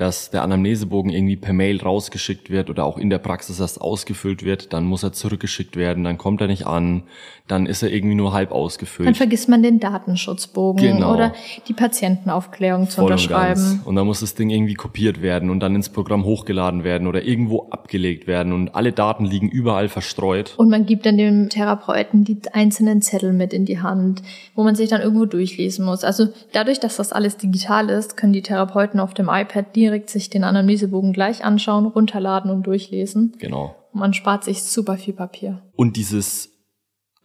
dass 0.00 0.30
der 0.30 0.42
Anamnesebogen 0.42 1.12
irgendwie 1.12 1.36
per 1.36 1.52
Mail 1.52 1.78
rausgeschickt 1.82 2.48
wird 2.48 2.70
oder 2.70 2.86
auch 2.86 2.96
in 2.96 3.10
der 3.10 3.18
Praxis 3.18 3.60
erst 3.60 3.82
ausgefüllt 3.82 4.42
wird, 4.42 4.72
dann 4.72 4.86
muss 4.86 5.02
er 5.02 5.12
zurückgeschickt 5.12 5.76
werden, 5.76 6.04
dann 6.04 6.16
kommt 6.16 6.40
er 6.40 6.46
nicht 6.46 6.66
an, 6.66 7.02
dann 7.50 7.66
ist 7.66 7.82
er 7.82 7.92
irgendwie 7.92 8.14
nur 8.14 8.32
halb 8.32 8.50
ausgefüllt. 8.50 9.06
Dann 9.06 9.14
vergisst 9.14 9.50
man 9.50 9.62
den 9.62 9.78
Datenschutzbogen 9.78 10.94
genau. 10.94 11.12
oder 11.12 11.34
die 11.68 11.74
Patientenaufklärung 11.74 12.88
zu 12.88 12.96
Voll 12.96 13.10
unterschreiben. 13.10 13.80
Und, 13.80 13.88
und 13.88 13.96
dann 13.96 14.06
muss 14.06 14.20
das 14.20 14.34
Ding 14.34 14.48
irgendwie 14.48 14.72
kopiert 14.72 15.20
werden 15.20 15.50
und 15.50 15.60
dann 15.60 15.74
ins 15.74 15.90
Programm 15.90 16.24
hochgeladen 16.24 16.82
werden 16.82 17.06
oder 17.06 17.22
irgendwo 17.22 17.68
abgelegt 17.70 18.26
werden 18.26 18.54
und 18.54 18.74
alle 18.74 18.92
Daten 18.92 19.26
liegen 19.26 19.50
überall 19.50 19.90
verstreut. 19.90 20.54
Und 20.56 20.70
man 20.70 20.86
gibt 20.86 21.04
dann 21.04 21.18
dem 21.18 21.50
Therapeuten 21.50 22.24
die 22.24 22.38
einzelnen 22.52 23.02
Zettel 23.02 23.34
mit 23.34 23.52
in 23.52 23.66
die 23.66 23.80
Hand, 23.80 24.22
wo 24.54 24.62
man 24.62 24.76
sich 24.76 24.88
dann 24.88 25.02
irgendwo 25.02 25.26
durchlesen 25.26 25.84
muss. 25.84 26.04
Also 26.04 26.28
dadurch, 26.52 26.80
dass 26.80 26.96
das 26.96 27.12
alles 27.12 27.36
digital 27.36 27.90
ist, 27.90 28.16
können 28.16 28.32
die 28.32 28.42
Therapeuten 28.42 28.98
auf 28.98 29.12
dem 29.12 29.28
iPad 29.28 29.76
direkt 29.76 29.89
direkt 29.90 30.08
sich 30.08 30.30
den 30.30 30.44
Anamnesebogen 30.44 31.12
gleich 31.12 31.44
anschauen, 31.44 31.86
runterladen 31.86 32.50
und 32.50 32.62
durchlesen. 32.62 33.34
Genau. 33.38 33.74
Man 33.92 34.14
spart 34.14 34.44
sich 34.44 34.62
super 34.62 34.96
viel 34.96 35.14
Papier. 35.14 35.62
Und 35.74 35.96
dieses 35.96 36.50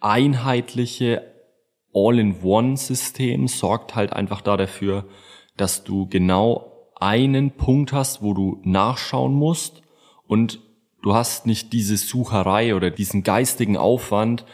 einheitliche 0.00 1.22
All-in-One-System 1.94 3.46
sorgt 3.46 3.94
halt 3.94 4.12
einfach 4.12 4.40
da 4.40 4.56
dafür, 4.56 5.06
dass 5.56 5.84
du 5.84 6.08
genau 6.08 6.90
einen 6.96 7.52
Punkt 7.52 7.92
hast, 7.92 8.20
wo 8.20 8.34
du 8.34 8.60
nachschauen 8.64 9.32
musst 9.32 9.82
und 10.26 10.60
du 11.02 11.14
hast 11.14 11.46
nicht 11.46 11.72
diese 11.72 11.96
Sucherei 11.96 12.74
oder 12.74 12.90
diesen 12.90 13.22
geistigen 13.22 13.76
Aufwand, 13.76 14.44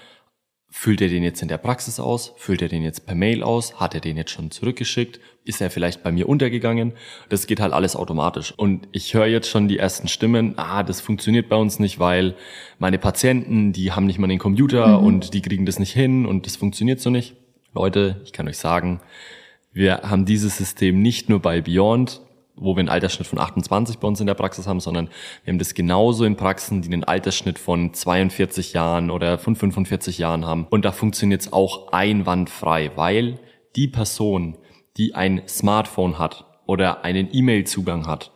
Füllt 0.74 1.02
er 1.02 1.08
den 1.08 1.22
jetzt 1.22 1.42
in 1.42 1.48
der 1.48 1.58
Praxis 1.58 2.00
aus? 2.00 2.32
Füllt 2.38 2.62
er 2.62 2.68
den 2.68 2.82
jetzt 2.82 3.04
per 3.04 3.14
Mail 3.14 3.42
aus? 3.42 3.78
Hat 3.78 3.94
er 3.94 4.00
den 4.00 4.16
jetzt 4.16 4.30
schon 4.30 4.50
zurückgeschickt? 4.50 5.20
Ist 5.44 5.60
er 5.60 5.68
vielleicht 5.68 6.02
bei 6.02 6.10
mir 6.10 6.26
untergegangen? 6.30 6.94
Das 7.28 7.46
geht 7.46 7.60
halt 7.60 7.74
alles 7.74 7.94
automatisch. 7.94 8.54
Und 8.56 8.88
ich 8.90 9.12
höre 9.12 9.26
jetzt 9.26 9.50
schon 9.50 9.68
die 9.68 9.76
ersten 9.76 10.08
Stimmen, 10.08 10.54
ah, 10.56 10.82
das 10.82 11.02
funktioniert 11.02 11.50
bei 11.50 11.56
uns 11.56 11.78
nicht, 11.78 11.98
weil 11.98 12.34
meine 12.78 12.98
Patienten, 12.98 13.74
die 13.74 13.92
haben 13.92 14.06
nicht 14.06 14.18
mal 14.18 14.28
den 14.28 14.38
Computer 14.38 14.98
mhm. 14.98 15.04
und 15.04 15.34
die 15.34 15.42
kriegen 15.42 15.66
das 15.66 15.78
nicht 15.78 15.92
hin 15.92 16.24
und 16.24 16.46
das 16.46 16.56
funktioniert 16.56 17.00
so 17.00 17.10
nicht. 17.10 17.34
Leute, 17.74 18.22
ich 18.24 18.32
kann 18.32 18.48
euch 18.48 18.56
sagen, 18.56 19.02
wir 19.74 19.98
haben 20.04 20.24
dieses 20.24 20.56
System 20.56 21.02
nicht 21.02 21.28
nur 21.28 21.40
bei 21.40 21.60
Beyond, 21.60 22.22
wo 22.62 22.74
wir 22.74 22.80
einen 22.80 22.88
Altersschnitt 22.88 23.26
von 23.26 23.38
28 23.38 23.98
bei 23.98 24.08
uns 24.08 24.20
in 24.20 24.26
der 24.26 24.34
Praxis 24.34 24.66
haben, 24.66 24.80
sondern 24.80 25.08
wir 25.44 25.52
haben 25.52 25.58
das 25.58 25.74
genauso 25.74 26.24
in 26.24 26.36
Praxen, 26.36 26.82
die 26.82 26.92
einen 26.92 27.04
Altersschnitt 27.04 27.58
von 27.58 27.92
42 27.92 28.72
Jahren 28.72 29.10
oder 29.10 29.38
von 29.38 29.56
45 29.56 30.18
Jahren 30.18 30.46
haben. 30.46 30.66
Und 30.70 30.84
da 30.84 30.92
funktioniert 30.92 31.42
es 31.42 31.52
auch 31.52 31.92
einwandfrei, 31.92 32.92
weil 32.96 33.38
die 33.76 33.88
Person, 33.88 34.56
die 34.96 35.14
ein 35.14 35.42
Smartphone 35.48 36.18
hat 36.18 36.44
oder 36.66 37.04
einen 37.04 37.28
E-Mail-Zugang 37.32 38.06
hat, 38.06 38.32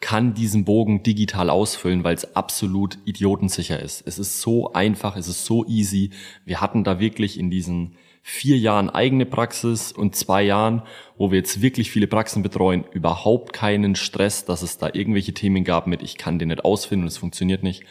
kann 0.00 0.34
diesen 0.34 0.66
Bogen 0.66 1.02
digital 1.02 1.48
ausfüllen, 1.48 2.04
weil 2.04 2.14
es 2.14 2.36
absolut 2.36 2.98
idiotensicher 3.06 3.80
ist. 3.80 4.02
Es 4.06 4.18
ist 4.18 4.42
so 4.42 4.72
einfach, 4.74 5.16
es 5.16 5.28
ist 5.28 5.46
so 5.46 5.64
easy. 5.64 6.10
Wir 6.44 6.60
hatten 6.60 6.84
da 6.84 7.00
wirklich 7.00 7.38
in 7.38 7.50
diesen 7.50 7.96
vier 8.26 8.56
Jahren 8.56 8.88
eigene 8.88 9.26
Praxis 9.26 9.92
und 9.92 10.16
zwei 10.16 10.42
Jahren, 10.42 10.82
wo 11.18 11.30
wir 11.30 11.36
jetzt 11.36 11.60
wirklich 11.60 11.90
viele 11.90 12.06
Praxen 12.06 12.42
betreuen, 12.42 12.84
überhaupt 12.90 13.52
keinen 13.52 13.96
Stress, 13.96 14.46
dass 14.46 14.62
es 14.62 14.78
da 14.78 14.88
irgendwelche 14.90 15.34
Themen 15.34 15.62
gab 15.62 15.86
mit, 15.86 16.02
ich 16.02 16.16
kann 16.16 16.38
den 16.38 16.48
nicht 16.48 16.64
ausfinden 16.64 17.02
und 17.02 17.08
es 17.08 17.18
funktioniert 17.18 17.62
nicht. 17.62 17.84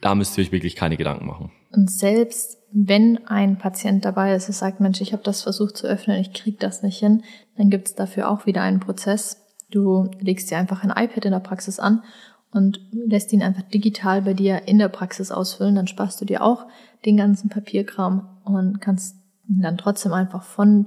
Da 0.00 0.14
müsst 0.14 0.38
ihr 0.38 0.44
euch 0.44 0.50
wirklich 0.50 0.76
keine 0.76 0.96
Gedanken 0.96 1.26
machen. 1.26 1.52
Und 1.72 1.90
selbst 1.90 2.56
wenn 2.72 3.26
ein 3.26 3.58
Patient 3.58 4.02
dabei 4.02 4.34
ist, 4.34 4.46
der 4.46 4.54
sagt, 4.54 4.80
Mensch, 4.80 5.02
ich 5.02 5.12
habe 5.12 5.22
das 5.22 5.42
versucht 5.42 5.76
zu 5.76 5.86
öffnen, 5.86 6.18
ich 6.18 6.32
krieg 6.32 6.58
das 6.58 6.82
nicht 6.82 6.98
hin, 6.98 7.22
dann 7.58 7.68
gibt 7.68 7.88
es 7.88 7.94
dafür 7.94 8.30
auch 8.30 8.46
wieder 8.46 8.62
einen 8.62 8.80
Prozess. 8.80 9.44
Du 9.70 10.10
legst 10.20 10.50
dir 10.50 10.56
einfach 10.56 10.82
ein 10.84 11.04
iPad 11.04 11.26
in 11.26 11.32
der 11.32 11.40
Praxis 11.40 11.78
an 11.78 12.02
und 12.50 12.80
lässt 12.92 13.30
ihn 13.34 13.42
einfach 13.42 13.64
digital 13.64 14.22
bei 14.22 14.32
dir 14.32 14.66
in 14.66 14.78
der 14.78 14.88
Praxis 14.88 15.30
ausfüllen, 15.30 15.74
dann 15.74 15.86
sparst 15.86 16.18
du 16.18 16.24
dir 16.24 16.42
auch 16.42 16.66
den 17.04 17.18
ganzen 17.18 17.50
Papierkram 17.50 18.38
und 18.44 18.80
kannst 18.80 19.19
dann 19.58 19.78
trotzdem 19.78 20.12
einfach 20.12 20.42
von 20.42 20.86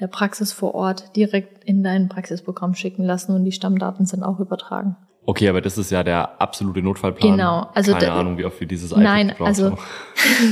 der 0.00 0.06
Praxis 0.06 0.52
vor 0.52 0.74
Ort 0.74 1.16
direkt 1.16 1.64
in 1.64 1.82
dein 1.82 2.08
Praxisprogramm 2.08 2.74
schicken 2.74 3.04
lassen 3.04 3.34
und 3.34 3.44
die 3.44 3.52
Stammdaten 3.52 4.06
sind 4.06 4.22
auch 4.22 4.40
übertragen. 4.40 4.96
Okay, 5.24 5.48
aber 5.48 5.60
das 5.60 5.78
ist 5.78 5.90
ja 5.90 6.02
der 6.02 6.40
absolute 6.40 6.82
Notfallplan. 6.82 7.32
Genau. 7.32 7.68
Also 7.74 7.92
Keine 7.92 8.12
Ahnung, 8.12 8.38
wie 8.38 8.44
oft 8.44 8.58
wir 8.58 8.66
dieses 8.66 8.90
iPad 8.90 9.04
Nein, 9.04 9.34
also 9.38 9.78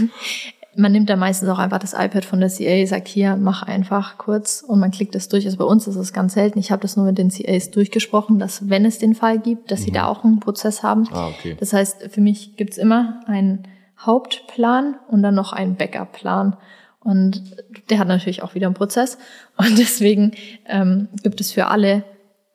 man 0.77 0.93
nimmt 0.93 1.11
da 1.11 1.17
meistens 1.17 1.49
auch 1.49 1.59
einfach 1.59 1.81
das 1.81 1.93
iPad 1.93 2.25
von 2.25 2.41
der 2.41 2.51
CA, 2.51 2.87
sagt 2.87 3.09
hier, 3.09 3.37
mach 3.37 3.65
einfach 3.65 4.19
kurz 4.19 4.63
und 4.63 4.79
man 4.79 4.93
klickt 4.93 5.15
das 5.17 5.29
durch. 5.29 5.45
Also 5.47 5.59
bei 5.59 5.65
uns 5.65 5.89
ist 5.89 5.97
es 5.97 6.13
ganz 6.13 6.35
selten. 6.35 6.59
Ich 6.61 6.71
habe 6.71 6.83
das 6.83 6.97
nur 6.97 7.07
mit 7.07 7.19
den 7.19 7.31
CAs 7.31 7.71
durchgesprochen, 7.73 8.39
dass 8.39 8.69
wenn 8.69 8.85
es 8.85 8.99
den 8.99 9.15
Fall 9.15 9.41
gibt, 9.41 9.73
dass 9.73 9.81
mhm. 9.81 9.85
sie 9.85 9.93
da 9.93 10.07
auch 10.07 10.23
einen 10.23 10.39
Prozess 10.39 10.85
haben. 10.85 11.09
Ah, 11.13 11.29
okay. 11.29 11.57
Das 11.59 11.73
heißt, 11.73 12.11
für 12.11 12.21
mich 12.21 12.57
gibt's 12.57 12.79
immer 12.79 13.21
einen 13.27 13.65
Hauptplan 13.99 14.97
und 15.09 15.23
dann 15.23 15.35
noch 15.35 15.53
einen 15.53 15.75
Backup-Plan. 15.75 16.57
Und 17.01 17.57
der 17.89 17.99
hat 17.99 18.09
natürlich 18.09 18.43
auch 18.43 18.55
wieder 18.55 18.67
einen 18.67 18.75
Prozess. 18.75 19.19
Und 19.57 19.79
deswegen 19.79 20.33
ähm, 20.67 21.09
gibt 21.23 21.41
es 21.41 21.53
für 21.53 21.67
alle 21.67 22.05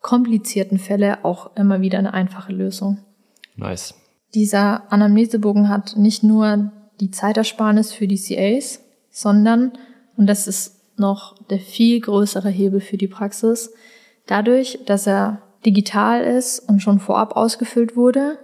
komplizierten 0.02 0.78
Fälle 0.78 1.25
auch 1.25 1.56
immer 1.56 1.82
wieder 1.82 1.98
eine 1.98 2.14
einfache 2.14 2.54
Lösung. 2.54 3.00
Nice. 3.56 3.96
Dieser 4.36 4.92
Anamnesebogen 4.92 5.70
hat 5.70 5.98
nicht 5.98 6.24
nur 6.24 6.72
die 7.00 7.12
Zeitersparnis 7.12 7.92
für 7.92 8.08
die 8.08 8.20
CAs, 8.20 8.82
sondern, 9.10 9.72
und 10.16 10.28
das 10.28 10.48
ist 10.48 10.75
noch 10.98 11.38
der 11.48 11.60
viel 11.60 12.00
größere 12.00 12.50
Hebel 12.50 12.82
für 12.82 12.98
die 12.98 13.08
Praxis, 13.08 13.74
dadurch, 14.28 14.80
dass 14.86 15.08
er 15.08 15.42
digital 15.66 16.24
ist 16.24 16.60
und 16.60 16.82
schon 16.82 17.00
vorab 17.00 17.36
ausgefüllt 17.36 17.96
wurde, 17.96 18.38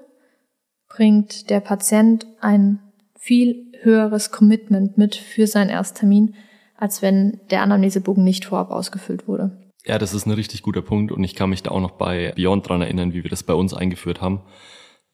bringt 0.89 1.50
der 1.50 1.60
Patient 1.60 2.25
ein 2.39 2.79
viel 3.22 3.72
höheres 3.84 4.32
Commitment 4.32 4.98
mit 4.98 5.16
für 5.16 5.46
seinen 5.46 5.70
Ersttermin, 5.70 6.34
als 6.75 7.04
wenn 7.04 7.40
der 7.51 7.62
Anamnesebogen 7.62 8.24
nicht 8.24 8.46
vorab 8.46 8.72
ausgefüllt 8.72 9.28
wurde. 9.28 9.72
Ja, 9.86 10.00
das 10.00 10.16
ist 10.16 10.25
ein 10.25 10.32
richtig 10.32 10.63
guter 10.63 10.82
Punkt 10.82 11.12
und 11.12 11.24
ich 11.24 11.36
kann 11.36 11.51
mich 11.51 11.62
da 11.62 11.70
auch 11.70 11.82
noch 11.82 11.92
bei 11.92 12.34
Beyond 12.36 12.68
dran 12.68 12.82
erinnern, 12.82 13.13
wie 13.13 13.24
wir 13.24 13.30
das 13.30 13.44
bei 13.44 13.54
uns 13.54 13.75
eingeführt 13.75 14.22
haben. 14.22 14.42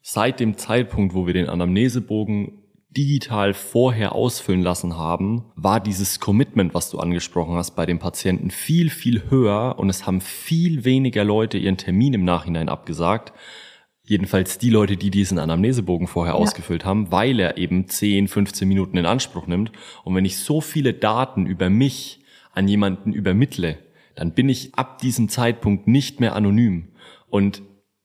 Seit 0.00 0.40
dem 0.40 0.56
Zeitpunkt, 0.56 1.14
wo 1.14 1.26
wir 1.26 1.34
den 1.34 1.50
Anamnesebogen 1.50 2.62
digital 2.96 3.52
vorher 3.52 4.14
ausfüllen 4.14 4.62
lassen 4.62 4.96
haben, 4.96 5.52
war 5.54 5.78
dieses 5.78 6.18
Commitment, 6.18 6.72
was 6.72 6.88
du 6.88 6.98
angesprochen 6.98 7.56
hast, 7.56 7.72
bei 7.72 7.84
den 7.84 7.98
Patienten 7.98 8.50
viel, 8.50 8.88
viel 8.88 9.28
höher 9.28 9.74
und 9.78 9.90
es 9.90 10.06
haben 10.06 10.22
viel 10.22 10.86
weniger 10.86 11.24
Leute 11.24 11.58
ihren 11.58 11.76
Termin 11.76 12.14
im 12.14 12.24
Nachhinein 12.24 12.70
abgesagt, 12.70 13.34
Jedenfalls 14.08 14.56
die 14.56 14.70
Leute, 14.70 14.96
die 14.96 15.10
diesen 15.10 15.38
Anamnesebogen 15.38 16.06
vorher 16.06 16.32
ja. 16.32 16.40
ausgefüllt 16.40 16.86
haben, 16.86 17.12
weil 17.12 17.38
er 17.38 17.58
eben 17.58 17.88
10, 17.88 18.26
15 18.26 18.66
Minuten 18.66 18.96
in 18.96 19.04
Anspruch 19.04 19.46
nimmt. 19.46 19.70
Und 20.02 20.14
wenn 20.14 20.24
ich 20.24 20.38
so 20.38 20.62
viele 20.62 20.94
Daten 20.94 21.44
über 21.44 21.68
mich 21.68 22.20
an 22.54 22.68
jemanden 22.68 23.12
übermittle, 23.12 23.76
dann 24.14 24.32
bin 24.32 24.48
ich 24.48 24.74
ab 24.74 24.98
diesem 25.00 25.28
Zeitpunkt 25.28 25.88
nicht 25.88 26.20
mehr 26.20 26.34
anonym. 26.34 26.88
Und 27.28 27.60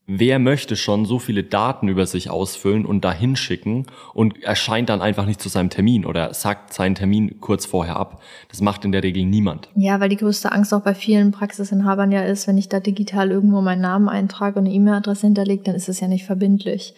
wer 0.06 0.40
möchte 0.40 0.76
schon 0.76 1.06
so 1.06 1.18
viele 1.18 1.44
Daten 1.44 1.88
über 1.88 2.06
sich 2.06 2.30
ausfüllen 2.30 2.86
und 2.86 3.06
dahin 3.06 3.36
schicken 3.36 3.86
und 4.14 4.44
erscheint 4.44 4.90
dann 4.90 5.02
einfach 5.02 5.26
nicht 5.26 5.42
zu 5.42 5.50
seinem 5.50 5.70
Termin 5.70 6.06
oder 6.06 6.34
sagt 6.34 6.74
seinen 6.74 6.96
Termin 6.96 7.40
kurz 7.40 7.66
vorher 7.66 7.96
ab. 7.96 8.22
Das 8.50 8.62
macht 8.62 8.84
in 8.84 8.92
der 8.92 9.04
Regel 9.04 9.26
niemand. 9.26 9.70
Ja, 9.76 10.00
weil 10.00 10.10
die 10.10 10.18
größte 10.18 10.52
Angst 10.52 10.74
auch 10.74 10.82
bei 10.82 10.94
vielen 10.94 11.32
Praxisinhabern 11.32 12.12
ja 12.12 12.22
ist, 12.22 12.48
wenn 12.48 12.58
ich 12.58 12.70
da 12.70 12.80
digital 12.80 13.32
irgendwo 13.32 13.62
meinen 13.62 13.82
Namen 13.82 14.10
eintrage 14.10 14.60
und 14.60 14.66
eine 14.66 14.76
E-Mail-Adresse 14.76 15.28
hinterlege, 15.28 15.64
dann 15.64 15.76
ist 15.76 15.90
es 15.90 16.00
ja 16.00 16.08
nicht 16.08 16.26
verbindlich. 16.26 16.94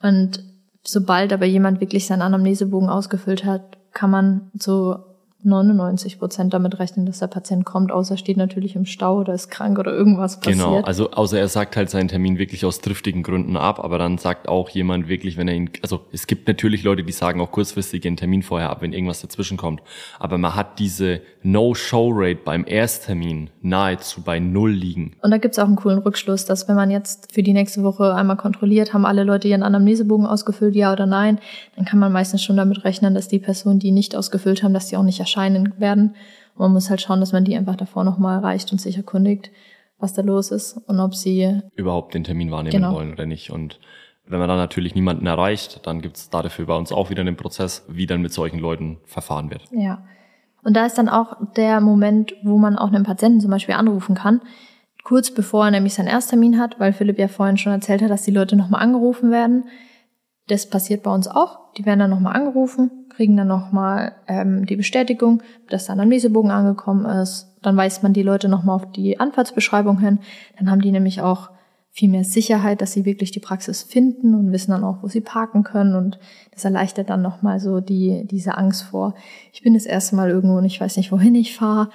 Und 0.00 0.42
sobald 0.82 1.32
aber 1.32 1.46
jemand 1.46 1.80
wirklich 1.80 2.06
seinen 2.06 2.22
Anamnesebogen 2.22 2.88
ausgefüllt 2.88 3.44
hat, 3.44 3.78
kann 3.92 4.10
man 4.10 4.50
so 4.54 4.96
99 5.42 6.18
Prozent 6.18 6.54
damit 6.54 6.78
rechnen, 6.78 7.06
dass 7.06 7.20
der 7.20 7.28
Patient 7.28 7.64
kommt, 7.64 7.92
außer 7.92 8.16
steht 8.16 8.36
natürlich 8.36 8.74
im 8.74 8.84
Stau 8.84 9.20
oder 9.20 9.34
ist 9.34 9.48
krank 9.50 9.78
oder 9.78 9.92
irgendwas 9.92 10.40
passiert. 10.40 10.58
Genau, 10.58 10.80
also 10.80 11.10
außer 11.10 11.38
er 11.38 11.48
sagt 11.48 11.76
halt 11.76 11.90
seinen 11.90 12.08
Termin 12.08 12.38
wirklich 12.38 12.64
aus 12.64 12.80
triftigen 12.80 13.22
Gründen 13.22 13.56
ab, 13.56 13.78
aber 13.82 13.98
dann 13.98 14.18
sagt 14.18 14.48
auch 14.48 14.68
jemand 14.70 15.08
wirklich, 15.08 15.36
wenn 15.36 15.46
er 15.46 15.54
ihn, 15.54 15.70
also 15.82 16.00
es 16.10 16.26
gibt 16.26 16.48
natürlich 16.48 16.82
Leute, 16.82 17.04
die 17.04 17.12
sagen 17.12 17.40
auch 17.40 17.52
kurzfristig 17.52 18.04
ihren 18.04 18.16
Termin 18.16 18.42
vorher 18.42 18.70
ab, 18.70 18.82
wenn 18.82 18.92
irgendwas 18.92 19.20
dazwischen 19.20 19.56
kommt, 19.56 19.82
aber 20.18 20.38
man 20.38 20.56
hat 20.56 20.78
diese 20.78 21.20
No-Show-Rate 21.42 22.40
beim 22.44 22.64
Ersttermin 22.66 23.50
nahezu 23.62 24.22
bei 24.22 24.40
Null 24.40 24.72
liegen. 24.72 25.16
Und 25.22 25.30
da 25.30 25.38
gibt's 25.38 25.58
auch 25.58 25.66
einen 25.66 25.76
coolen 25.76 25.98
Rückschluss, 25.98 26.46
dass 26.46 26.66
wenn 26.66 26.76
man 26.76 26.90
jetzt 26.90 27.32
für 27.32 27.42
die 27.42 27.52
nächste 27.52 27.82
Woche 27.84 28.14
einmal 28.14 28.36
kontrolliert, 28.36 28.94
haben 28.94 29.04
alle 29.04 29.22
Leute 29.22 29.48
ihren 29.48 29.62
Anamnesebogen 29.62 30.26
ausgefüllt, 30.26 30.74
ja 30.74 30.92
oder 30.92 31.06
nein, 31.06 31.38
dann 31.76 31.84
kann 31.84 31.98
man 31.98 32.10
meistens 32.10 32.42
schon 32.42 32.56
damit 32.56 32.84
rechnen, 32.84 33.14
dass 33.14 33.28
die 33.28 33.38
Personen, 33.38 33.78
die 33.78 33.92
nicht 33.92 34.16
ausgefüllt 34.16 34.62
haben, 34.62 34.74
dass 34.74 34.88
die 34.88 34.96
auch 34.96 35.02
nicht 35.02 35.20
erscheinen 35.26 35.74
werden. 35.78 36.14
Und 36.54 36.60
man 36.60 36.72
muss 36.72 36.88
halt 36.88 37.00
schauen, 37.00 37.20
dass 37.20 37.32
man 37.32 37.44
die 37.44 37.56
einfach 37.56 37.76
davor 37.76 38.04
nochmal 38.04 38.38
erreicht 38.38 38.72
und 38.72 38.80
sich 38.80 38.96
erkundigt, 38.96 39.50
was 39.98 40.12
da 40.12 40.22
los 40.22 40.50
ist 40.50 40.76
und 40.86 41.00
ob 41.00 41.14
sie 41.14 41.60
überhaupt 41.74 42.14
den 42.14 42.24
Termin 42.24 42.50
wahrnehmen 42.50 42.76
genau. 42.76 42.94
wollen 42.94 43.12
oder 43.12 43.26
nicht. 43.26 43.50
Und 43.50 43.78
wenn 44.26 44.38
man 44.38 44.48
dann 44.48 44.58
natürlich 44.58 44.94
niemanden 44.94 45.26
erreicht, 45.26 45.86
dann 45.86 46.00
gibt 46.00 46.16
es 46.16 46.30
dafür 46.30 46.66
bei 46.66 46.76
uns 46.76 46.92
auch 46.92 47.10
wieder 47.10 47.20
einen 47.20 47.36
Prozess, 47.36 47.84
wie 47.88 48.06
dann 48.06 48.22
mit 48.22 48.32
solchen 48.32 48.58
Leuten 48.58 48.98
verfahren 49.04 49.50
wird. 49.50 49.62
Ja. 49.70 50.02
Und 50.64 50.74
da 50.74 50.84
ist 50.84 50.98
dann 50.98 51.08
auch 51.08 51.36
der 51.56 51.80
Moment, 51.80 52.34
wo 52.42 52.58
man 52.58 52.76
auch 52.76 52.88
einen 52.88 53.04
Patienten 53.04 53.40
zum 53.40 53.50
Beispiel 53.50 53.76
anrufen 53.76 54.14
kann. 54.16 54.40
kurz 55.04 55.30
bevor 55.30 55.66
er 55.66 55.70
nämlich 55.70 55.94
seinen 55.94 56.08
Ersttermin 56.08 56.58
hat, 56.58 56.80
weil 56.80 56.92
Philipp 56.92 57.20
ja 57.20 57.28
vorhin 57.28 57.56
schon 57.56 57.70
erzählt 57.70 58.02
hat, 58.02 58.10
dass 58.10 58.24
die 58.24 58.32
Leute 58.32 58.56
nochmal 58.56 58.82
angerufen 58.82 59.30
werden. 59.30 59.68
Das 60.48 60.68
passiert 60.68 61.04
bei 61.04 61.14
uns 61.14 61.28
auch. 61.28 61.72
Die 61.74 61.86
werden 61.86 62.00
dann 62.00 62.10
nochmal 62.10 62.34
angerufen, 62.34 63.05
kriegen 63.16 63.36
dann 63.36 63.48
nochmal 63.48 64.14
ähm, 64.28 64.66
die 64.66 64.76
Bestätigung, 64.76 65.42
dass 65.70 65.86
dann 65.86 65.98
ein 66.00 66.10
Lesebogen 66.10 66.50
angekommen 66.50 67.06
ist. 67.06 67.50
Dann 67.62 67.76
weist 67.76 68.02
man 68.02 68.12
die 68.12 68.22
Leute 68.22 68.48
nochmal 68.48 68.76
auf 68.76 68.92
die 68.92 69.18
Anfahrtsbeschreibung 69.18 69.98
hin. 69.98 70.18
Dann 70.58 70.70
haben 70.70 70.82
die 70.82 70.92
nämlich 70.92 71.22
auch 71.22 71.50
viel 71.90 72.10
mehr 72.10 72.24
Sicherheit, 72.24 72.82
dass 72.82 72.92
sie 72.92 73.06
wirklich 73.06 73.30
die 73.30 73.40
Praxis 73.40 73.82
finden 73.82 74.34
und 74.34 74.52
wissen 74.52 74.72
dann 74.72 74.84
auch, 74.84 75.02
wo 75.02 75.08
sie 75.08 75.22
parken 75.22 75.62
können. 75.62 75.94
Und 75.94 76.18
das 76.52 76.66
erleichtert 76.66 77.08
dann 77.08 77.22
nochmal 77.22 77.58
so 77.58 77.80
die, 77.80 78.26
diese 78.26 78.58
Angst 78.58 78.82
vor, 78.82 79.14
ich 79.50 79.62
bin 79.62 79.72
das 79.72 79.86
erste 79.86 80.14
Mal 80.14 80.28
irgendwo 80.28 80.58
und 80.58 80.66
ich 80.66 80.78
weiß 80.78 80.98
nicht, 80.98 81.10
wohin 81.10 81.34
ich 81.34 81.56
fahre. 81.56 81.88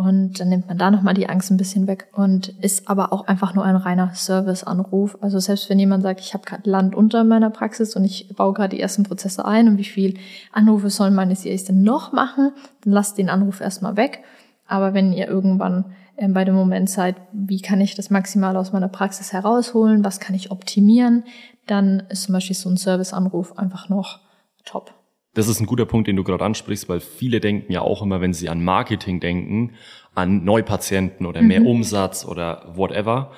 Und 0.00 0.40
dann 0.40 0.48
nimmt 0.48 0.66
man 0.66 0.78
da 0.78 0.90
nochmal 0.90 1.12
die 1.12 1.28
Angst 1.28 1.50
ein 1.50 1.58
bisschen 1.58 1.86
weg 1.86 2.08
und 2.14 2.48
ist 2.62 2.88
aber 2.88 3.12
auch 3.12 3.26
einfach 3.26 3.54
nur 3.54 3.66
ein 3.66 3.76
reiner 3.76 4.12
Serviceanruf. 4.14 5.18
Also 5.20 5.38
selbst 5.40 5.68
wenn 5.68 5.78
jemand 5.78 6.02
sagt, 6.02 6.20
ich 6.20 6.32
habe 6.32 6.46
gerade 6.46 6.70
Land 6.70 6.94
unter 6.94 7.22
meiner 7.22 7.50
Praxis 7.50 7.94
und 7.96 8.06
ich 8.06 8.34
baue 8.34 8.54
gerade 8.54 8.74
die 8.74 8.80
ersten 8.80 9.02
Prozesse 9.02 9.44
ein 9.44 9.68
und 9.68 9.76
wie 9.76 9.84
viel 9.84 10.14
Anrufe 10.52 10.88
sollen 10.88 11.14
meine 11.14 11.36
CAs 11.36 11.64
denn 11.64 11.82
noch 11.82 12.12
machen, 12.12 12.52
dann 12.82 12.94
lasst 12.94 13.18
den 13.18 13.28
Anruf 13.28 13.60
erstmal 13.60 13.98
weg. 13.98 14.22
Aber 14.66 14.94
wenn 14.94 15.12
ihr 15.12 15.28
irgendwann 15.28 15.92
ähm, 16.16 16.32
bei 16.32 16.46
dem 16.46 16.54
Moment 16.54 16.88
seid, 16.88 17.16
wie 17.32 17.60
kann 17.60 17.82
ich 17.82 17.94
das 17.94 18.08
maximal 18.08 18.56
aus 18.56 18.72
meiner 18.72 18.88
Praxis 18.88 19.34
herausholen, 19.34 20.02
was 20.02 20.18
kann 20.18 20.34
ich 20.34 20.50
optimieren, 20.50 21.24
dann 21.66 22.04
ist 22.08 22.22
zum 22.22 22.32
Beispiel 22.32 22.56
so 22.56 22.70
ein 22.70 22.78
Serviceanruf 22.78 23.58
einfach 23.58 23.90
noch 23.90 24.20
top. 24.64 24.94
Das 25.34 25.46
ist 25.46 25.60
ein 25.60 25.66
guter 25.66 25.86
Punkt, 25.86 26.08
den 26.08 26.16
du 26.16 26.24
gerade 26.24 26.44
ansprichst, 26.44 26.88
weil 26.88 27.00
viele 27.00 27.40
denken 27.40 27.72
ja 27.72 27.82
auch 27.82 28.02
immer, 28.02 28.20
wenn 28.20 28.34
sie 28.34 28.48
an 28.48 28.64
Marketing 28.64 29.20
denken, 29.20 29.74
an 30.14 30.44
Neupatienten 30.44 31.24
oder 31.26 31.40
mehr 31.40 31.60
mhm. 31.60 31.66
Umsatz 31.66 32.24
oder 32.24 32.72
whatever. 32.74 33.30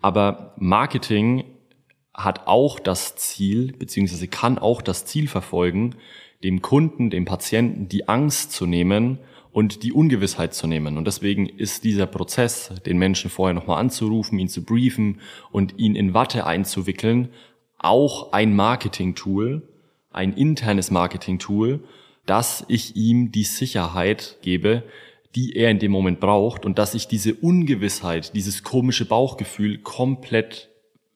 Aber 0.00 0.54
Marketing 0.56 1.44
hat 2.12 2.46
auch 2.46 2.80
das 2.80 3.14
Ziel, 3.16 3.72
beziehungsweise 3.78 4.26
kann 4.26 4.58
auch 4.58 4.82
das 4.82 5.04
Ziel 5.04 5.28
verfolgen, 5.28 5.94
dem 6.42 6.62
Kunden, 6.62 7.10
dem 7.10 7.24
Patienten 7.24 7.88
die 7.88 8.08
Angst 8.08 8.52
zu 8.52 8.66
nehmen 8.66 9.18
und 9.52 9.82
die 9.84 9.92
Ungewissheit 9.92 10.52
zu 10.52 10.66
nehmen. 10.66 10.98
Und 10.98 11.06
deswegen 11.06 11.46
ist 11.46 11.84
dieser 11.84 12.06
Prozess, 12.06 12.72
den 12.84 12.98
Menschen 12.98 13.30
vorher 13.30 13.54
nochmal 13.54 13.78
anzurufen, 13.78 14.38
ihn 14.38 14.48
zu 14.48 14.64
briefen 14.64 15.20
und 15.50 15.78
ihn 15.78 15.94
in 15.94 16.12
Watte 16.12 16.44
einzuwickeln, 16.46 17.28
auch 17.78 18.32
ein 18.32 18.54
Marketing-Tool, 18.54 19.62
ein 20.16 20.32
internes 20.32 20.90
Marketing-Tool, 20.90 21.80
dass 22.24 22.64
ich 22.68 22.96
ihm 22.96 23.30
die 23.30 23.44
Sicherheit 23.44 24.38
gebe, 24.42 24.82
die 25.34 25.54
er 25.54 25.70
in 25.70 25.78
dem 25.78 25.92
Moment 25.92 26.18
braucht 26.18 26.64
und 26.64 26.78
dass 26.78 26.94
ich 26.94 27.08
diese 27.08 27.34
Ungewissheit, 27.34 28.34
dieses 28.34 28.62
komische 28.62 29.04
Bauchgefühl 29.04 29.78
komplett 29.78 30.70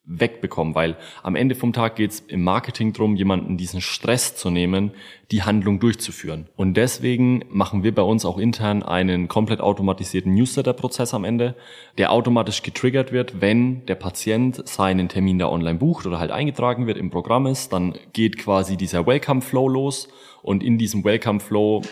wegbekommen, 0.04 0.75
weil 0.75 0.97
am 1.23 1.37
Ende 1.37 1.54
vom 1.54 1.73
Tag 1.73 1.97
geht 1.97 2.11
es 2.11 2.21
im 2.21 2.42
Marketing 2.42 2.92
drum, 2.92 3.16
jemanden 3.16 3.57
diesen 3.57 3.80
Stress 3.80 4.35
zu 4.35 4.50
nehmen, 4.50 4.92
die 5.30 5.42
Handlung 5.42 5.78
durchzuführen. 5.78 6.49
Und 6.57 6.76
deswegen 6.76 7.45
machen 7.49 7.85
wir 7.85 7.95
bei 7.95 8.02
uns 8.02 8.25
auch 8.25 8.38
intern 8.38 8.83
einen 8.83 9.28
komplett 9.28 9.61
automatisierten 9.61 10.35
Newsletter-Prozess 10.35 11.14
am 11.14 11.25
Ende, 11.25 11.54
der 11.99 12.12
automatisch 12.12 12.62
getriggert 12.62 13.12
wird, 13.12 13.40
wenn 13.40 13.87
der 13.87 13.95
Patient 13.95 14.66
seinen 14.66 15.09
Termin 15.09 15.38
da 15.38 15.49
online 15.49 15.78
bucht 15.78 16.07
oder 16.07 16.19
halt 16.19 16.33
eingetragen 16.33 16.87
wird 16.87 16.99
im 16.99 17.11
Programm 17.11 17.47
ist, 17.47 17.73
dann 17.73 17.95
geht 18.12 18.38
quasi 18.38 18.76
dieser 18.76 19.07
Welcome-Flow 19.07 19.69
los 19.69 20.09
und 20.42 20.64
in 20.64 20.78
diesem 20.78 21.04
Welcome-Flow 21.04 21.83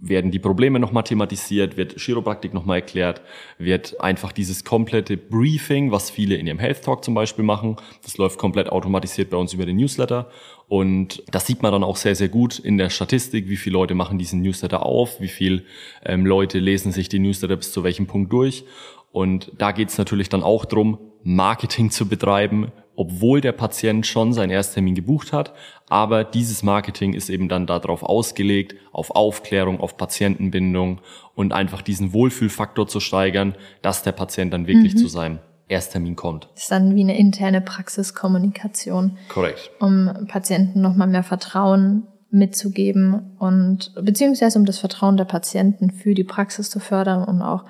werden 0.00 0.30
die 0.30 0.38
Probleme 0.38 0.78
nochmal 0.78 1.04
thematisiert, 1.04 1.76
wird 1.76 1.98
Chiropraktik 1.98 2.52
nochmal 2.52 2.78
erklärt, 2.78 3.22
wird 3.58 4.00
einfach 4.00 4.32
dieses 4.32 4.64
komplette 4.64 5.16
Briefing, 5.16 5.92
was 5.92 6.10
viele 6.10 6.34
in 6.36 6.46
ihrem 6.46 6.58
Health 6.58 6.82
Talk 6.82 7.04
zum 7.04 7.14
Beispiel 7.14 7.44
machen, 7.44 7.76
das 8.02 8.18
läuft 8.18 8.38
komplett 8.38 8.70
automatisiert 8.70 9.30
bei 9.30 9.36
uns 9.36 9.52
über 9.52 9.66
den 9.66 9.76
Newsletter. 9.76 10.28
Und 10.66 11.22
das 11.30 11.46
sieht 11.46 11.62
man 11.62 11.72
dann 11.72 11.84
auch 11.84 11.96
sehr, 11.96 12.14
sehr 12.14 12.28
gut 12.28 12.58
in 12.58 12.78
der 12.78 12.90
Statistik, 12.90 13.48
wie 13.48 13.56
viele 13.56 13.74
Leute 13.74 13.94
machen 13.94 14.18
diesen 14.18 14.42
Newsletter 14.42 14.84
auf, 14.84 15.20
wie 15.20 15.28
viele 15.28 15.62
ähm, 16.04 16.26
Leute 16.26 16.58
lesen 16.58 16.90
sich 16.90 17.08
die 17.08 17.18
Newsletter 17.18 17.56
bis 17.56 17.72
zu 17.72 17.84
welchem 17.84 18.06
Punkt 18.06 18.32
durch. 18.32 18.64
Und 19.12 19.52
da 19.58 19.72
geht 19.72 19.90
es 19.90 19.98
natürlich 19.98 20.28
dann 20.28 20.42
auch 20.42 20.64
drum, 20.64 20.98
Marketing 21.22 21.90
zu 21.90 22.08
betreiben, 22.08 22.72
obwohl 22.96 23.40
der 23.40 23.52
Patient 23.52 24.06
schon 24.06 24.32
seinen 24.32 24.50
Ersttermin 24.50 24.94
gebucht 24.94 25.32
hat. 25.32 25.52
Aber 25.88 26.24
dieses 26.24 26.62
Marketing 26.62 27.14
ist 27.14 27.28
eben 27.28 27.48
dann 27.48 27.66
darauf 27.66 28.02
ausgelegt, 28.02 28.74
auf 28.92 29.10
Aufklärung, 29.10 29.80
auf 29.80 29.96
Patientenbindung 29.96 31.00
und 31.34 31.52
einfach 31.52 31.82
diesen 31.82 32.12
Wohlfühlfaktor 32.12 32.86
zu 32.86 33.00
steigern, 33.00 33.54
dass 33.82 34.02
der 34.02 34.12
Patient 34.12 34.52
dann 34.52 34.66
wirklich 34.66 34.94
mhm. 34.94 34.98
zu 34.98 35.08
seinem 35.08 35.38
Ersttermin 35.68 36.16
kommt. 36.16 36.48
Das 36.54 36.64
ist 36.64 36.70
dann 36.70 36.94
wie 36.94 37.02
eine 37.02 37.18
interne 37.18 37.60
Praxiskommunikation. 37.60 39.18
Korrekt. 39.28 39.70
Um 39.80 40.26
Patienten 40.28 40.80
nochmal 40.80 41.08
mehr 41.08 41.22
Vertrauen 41.22 42.06
mitzugeben 42.30 43.36
und 43.38 43.94
beziehungsweise 44.00 44.58
um 44.58 44.64
das 44.64 44.78
Vertrauen 44.78 45.16
der 45.16 45.24
Patienten 45.24 45.90
für 45.90 46.14
die 46.14 46.24
Praxis 46.24 46.68
zu 46.68 46.80
fördern 46.80 47.24
und 47.24 47.42
auch 47.42 47.64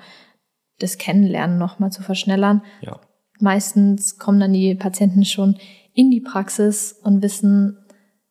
das 0.79 0.97
Kennenlernen 0.97 1.57
nochmal 1.57 1.91
zu 1.91 2.01
verschnellern. 2.01 2.63
Ja 2.81 2.99
meistens 3.39 4.17
kommen 4.17 4.39
dann 4.39 4.53
die 4.53 4.75
Patienten 4.75 5.25
schon 5.25 5.57
in 5.93 6.11
die 6.11 6.21
Praxis 6.21 6.93
und 7.03 7.21
wissen, 7.21 7.77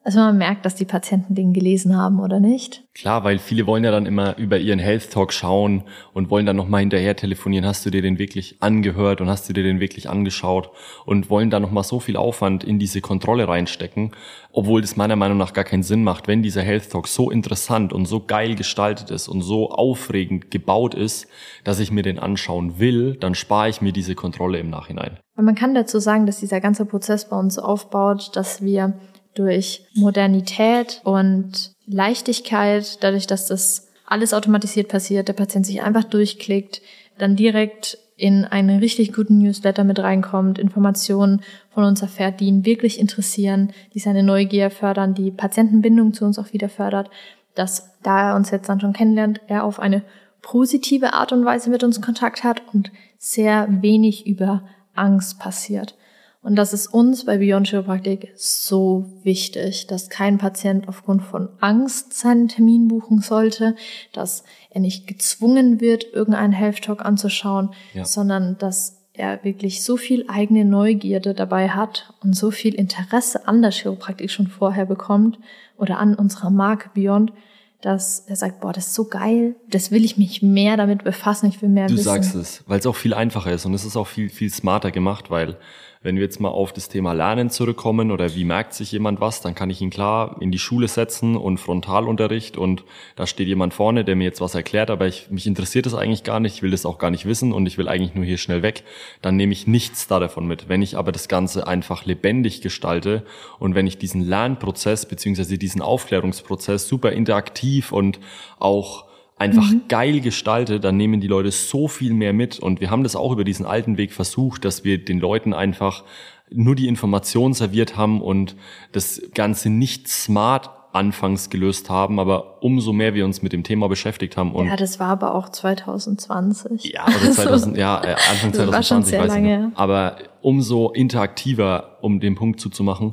also 0.05 0.19
man 0.21 0.37
merkt, 0.37 0.67
dass 0.67 0.75
die 0.75 0.85
Patienten 0.85 1.35
den 1.35 1.55
gelesen 1.55 1.97
haben 1.97 2.21
oder 2.21 2.39
nicht. 2.39 2.83
Klar, 2.95 3.25
weil 3.25 3.39
viele 3.39 3.67
wollen 3.67 3.85
ja 3.85 3.91
dann 3.91 4.05
immer 4.05 4.37
über 4.37 4.59
ihren 4.59 4.79
Health 4.79 5.11
Talk 5.11 5.33
schauen 5.33 5.85
und 6.13 6.29
wollen 6.29 6.45
dann 6.45 6.57
nochmal 6.57 6.81
hinterher 6.81 7.17
telefonieren. 7.17 7.65
Hast 7.65 7.87
du 7.87 7.91
dir 7.91 8.03
den 8.03 8.19
wirklich 8.19 8.63
angehört 8.63 9.23
und 9.23 9.31
hast 9.31 9.49
du 9.49 9.55
dir 9.55 9.63
den 9.63 9.81
wirklich 9.81 10.11
angeschaut 10.11 10.71
und 11.07 11.31
wollen 11.31 11.49
da 11.49 11.59
nochmal 11.59 11.85
so 11.85 12.01
viel 12.01 12.19
Aufwand 12.19 12.65
in 12.65 12.79
diese 12.79 13.01
Kontrolle 13.01 13.49
reinstecken, 13.49 14.13
obwohl 14.53 14.83
das 14.83 14.97
meiner 14.97 15.17
Meinung 15.17 15.39
nach 15.39 15.55
gar 15.55 15.65
keinen 15.65 15.83
Sinn 15.83 16.05
macht. 16.05 16.29
Wenn 16.29 16.43
dieser 16.43 16.63
Health 16.63 16.91
Talk 16.91 17.09
so 17.09 17.31
interessant 17.31 17.95
und 17.95 18.05
so 18.05 18.21
geil 18.21 18.57
gestaltet 18.57 19.11
ist 19.11 19.27
und 19.27 19.41
so 19.41 19.71
aufregend 19.71 20.51
gebaut 20.51 20.95
ist, 20.95 21.29
dass 21.65 21.81
ich 21.81 21.91
mir 21.91 22.03
den 22.03 22.19
anschauen 22.19 22.79
will, 22.79 23.17
dann 23.17 23.35
spare 23.35 23.71
ich 23.71 23.81
mir 23.81 23.93
diese 23.93 24.15
Kontrolle 24.15 24.59
im 24.59 24.69
Nachhinein. 24.69 25.19
Und 25.37 25.47
man 25.47 25.55
kann 25.55 25.75
dazu 25.75 25.99
sagen, 25.99 26.27
dass 26.27 26.41
dieser 26.41 26.61
ganze 26.61 26.85
Prozess 26.85 27.29
bei 27.29 27.39
uns 27.39 27.59
aufbaut, 27.59 28.37
dass 28.37 28.63
wir 28.63 28.93
durch 29.35 29.87
Modernität 29.95 31.01
und 31.05 31.73
Leichtigkeit, 31.87 33.03
dadurch, 33.03 33.27
dass 33.27 33.47
das 33.47 33.89
alles 34.07 34.35
automatisiert 34.35 34.89
passiert, 34.89 35.29
der 35.29 35.33
Patient 35.33 35.67
sich 35.67 35.83
einfach 35.83 36.05
durchklickt, 36.05 36.83
dann 37.19 37.37
direkt 37.37 37.99
in 38.17 38.45
einen 38.45 38.79
richtig 38.79 39.13
guten 39.13 39.39
Newsletter 39.39 39.83
mit 39.83 39.99
reinkommt, 39.99 40.59
Informationen 40.59 41.43
von 41.71 41.85
uns 41.85 42.01
erfährt, 42.01 42.41
die 42.41 42.47
ihn 42.47 42.65
wirklich 42.65 43.01
interessieren, 43.01 43.73
die 43.93 43.99
seine 43.99 44.23
Neugier 44.23 44.71
fördern, 44.71 45.15
die 45.15 45.33
Patientenbindung 45.33 46.15
zu 46.15 46.25
uns 46.25 46.39
auch 46.39 46.53
wieder 46.53 46.69
fördert, 46.69 47.11
dass 47.55 47.91
da 48.03 48.31
er 48.31 48.37
uns 48.37 48.51
jetzt 48.51 48.69
dann 48.69 48.81
schon 48.81 48.93
kennenlernt, 48.93 49.41
er 49.49 49.65
auf 49.65 49.81
eine 49.81 50.03
positive 50.43 51.13
Art 51.15 51.33
und 51.33 51.45
Weise 51.45 51.71
mit 51.71 51.83
uns 51.83 52.01
Kontakt 52.01 52.45
hat 52.45 52.63
und 52.73 52.93
sehr 53.19 53.67
wenig 53.71 54.27
über 54.27 54.63
Angst 54.95 55.41
passiert. 55.41 55.97
Und 56.45 56.57
das 56.57 56.75
ist 56.75 56.89
uns 56.89 57.25
bei 57.25 57.39
Beyond 57.39 57.69
Chiropraktik 57.69 58.31
so 58.37 59.07
wichtig, 59.23 59.87
dass 59.87 60.11
kein 60.11 60.37
Patient 60.37 60.89
aufgrund 60.89 61.23
von 61.23 61.49
Angst 61.61 62.13
seinen 62.13 62.49
Termin 62.49 62.87
buchen 62.87 63.23
sollte, 63.23 63.75
dass 64.13 64.45
er 64.69 64.83
nicht 64.83 65.07
gezwungen 65.07 65.81
wird, 65.81 66.05
irgendeinen 66.13 66.53
Health 66.53 66.83
Talk 66.83 67.03
anzuschauen, 67.03 67.71
ja. 67.95 68.05
sondern 68.05 68.59
dass 68.59 69.01
er 69.15 69.43
wirklich 69.43 69.83
so 69.85 69.97
viel 69.97 70.27
eigene 70.29 70.67
Neugierde 70.67 71.33
dabei 71.33 71.71
hat 71.71 72.13
und 72.23 72.37
so 72.37 72.51
viel 72.51 72.75
Interesse 72.75 73.49
an 73.49 73.63
der 73.63 73.71
Chiropraktik 73.71 74.31
schon 74.31 74.49
vorher 74.49 74.85
bekommt 74.85 75.39
oder 75.79 75.99
an 75.99 76.15
unserer 76.15 76.51
Marke 76.51 76.91
Beyond, 76.93 77.33
dass 77.81 78.21
er 78.27 78.37
sagt, 78.37 78.61
boah, 78.61 78.73
das 78.75 78.89
ist 78.89 78.95
so 78.95 79.07
geil, 79.09 79.57
das 79.71 79.91
will 79.91 80.05
ich 80.05 80.19
mich 80.19 80.43
mehr 80.43 80.77
damit 80.77 81.05
befassen, 81.05 81.49
ich 81.49 81.63
will 81.63 81.71
mehr 81.71 81.87
du 81.87 81.95
wissen. 81.95 82.05
Du 82.05 82.11
sagst 82.11 82.35
es, 82.35 82.65
weil 82.67 82.81
es 82.81 82.87
auch 82.87 82.97
viel 82.97 83.15
einfacher 83.15 83.53
ist 83.53 83.65
und 83.65 83.73
es 83.73 83.87
ist 83.87 83.97
auch 83.97 84.07
viel, 84.07 84.29
viel 84.29 84.51
smarter 84.51 84.91
gemacht, 84.91 85.31
weil 85.31 85.57
wenn 86.05 86.17
wir 86.17 86.23
jetzt 86.23 86.39
mal 86.39 86.51
auf 86.51 86.73
das 86.73 86.91
Thema 86.91 87.15
Lernen 87.15 87.49
zurückkommen 87.49 88.13
oder 88.13 88.35
wie 88.35 88.45
merkt 88.45 88.75
sich 88.75 88.93
jemand 88.93 89.23
was, 89.23 89.41
dann 89.41 89.55
kann 89.55 89.71
ich 89.71 89.81
ihn 89.81 89.89
klar 89.89 90.37
in 90.39 90.53
die 90.53 90.59
Schule 90.59 90.87
setzen 90.87 91.35
und 91.35 91.59
Frontalunterricht 91.59 92.59
und 92.59 92.85
da 93.17 93.27
steht 93.27 93.49
jemand 93.49 93.73
vorne, 93.73 94.05
der 94.05 94.15
mir 94.15 94.25
jetzt 94.25 94.43
was 94.43 94.55
erklärt, 94.55 94.91
aber 94.91 95.07
ich, 95.07 95.31
mich 95.31 95.47
interessiert 95.47 95.87
das 95.87 95.95
eigentlich 95.95 96.23
gar 96.23 96.41
nicht, 96.41 96.57
ich 96.57 96.63
will 96.63 96.73
das 96.73 96.85
auch 96.85 96.99
gar 96.99 97.11
nicht 97.11 97.25
wissen 97.25 97.55
und 97.55 97.65
ich 97.67 97.79
will 97.79 97.89
eigentlich 97.89 98.15
nur 98.15 98.27
hier 98.27 98.37
schnell 98.37 98.63
weg, 98.63 98.85
dann 99.23 99.37
nehme 99.37 99.55
ich 99.55 99.67
nichts 99.67 100.07
da 100.07 100.21
davon 100.21 100.47
mit. 100.47 100.69
Wenn 100.69 100.83
ich 100.83 100.99
aber 100.99 101.11
das 101.11 101.27
Ganze 101.27 101.67
einfach 101.67 102.05
lebendig 102.05 102.61
gestalte 102.61 103.25
und 103.59 103.75
wenn 103.75 103.87
ich 103.87 103.97
diesen 103.97 104.21
Lernprozess 104.21 105.07
beziehungsweise 105.07 105.57
diesen 105.57 105.81
Aufklärungsprozess 105.81 106.87
super 106.87 107.13
interaktiv 107.13 107.93
und 107.93 108.21
auch 108.59 109.07
einfach 109.45 109.71
mhm. 109.71 109.83
geil 109.89 110.21
gestaltet, 110.21 110.85
dann 110.85 110.97
nehmen 110.97 111.21
die 111.21 111.29
Leute 111.29 111.51
so 111.51 111.87
viel 111.89 112.15
mehr 112.15 112.33
mit. 112.33 112.59
Und 112.59 112.81
wir 112.81 112.91
haben 112.91 113.03
das 113.03 113.15
auch 113.15 113.33
über 113.33 113.45
diesen 113.45 113.67
alten 113.67 113.97
Weg 113.97 114.13
versucht, 114.13 114.65
dass 114.65 114.85
wir 114.85 115.05
den 115.05 115.21
Leuten 115.21 115.53
einfach 115.53 116.05
nur 116.51 116.75
die 116.75 116.89
Information 116.89 117.53
serviert 117.53 117.97
haben 117.97 118.21
und 118.21 118.57
das 118.93 119.23
Ganze 119.35 119.71
nicht 119.71 120.09
smart 120.09 120.71
anfangs 120.93 121.51
gelöst 121.51 121.91
haben, 121.91 122.21
aber 122.21 122.63
umso 122.63 122.93
mehr 122.93 123.15
wir 123.15 123.25
uns 123.25 123.43
mit 123.43 123.53
dem 123.53 123.65
Thema 123.65 123.89
beschäftigt 123.89 124.37
haben 124.37 124.55
und 124.55 124.69
ja, 124.69 124.77
das 124.77 125.01
war 125.01 125.09
aber 125.09 125.35
auch 125.35 125.49
2020. 125.49 126.93
ja 126.93 127.05
oder 127.21 127.33
2000 127.33 127.77
ja 127.77 128.01
äh, 128.01 128.15
Anfang 128.31 128.53
Das 128.53 128.61
war 128.61 128.81
2020 128.81 128.87
schon 128.87 129.03
sehr 129.03 129.21
weiß 129.21 129.27
ich 129.27 129.35
lange, 129.35 129.67
nicht. 129.67 129.77
aber 129.77 130.19
umso 130.41 130.91
interaktiver, 130.91 131.99
um 132.01 132.21
den 132.21 132.37
Punkt 132.37 132.61
zuzumachen, 132.61 133.11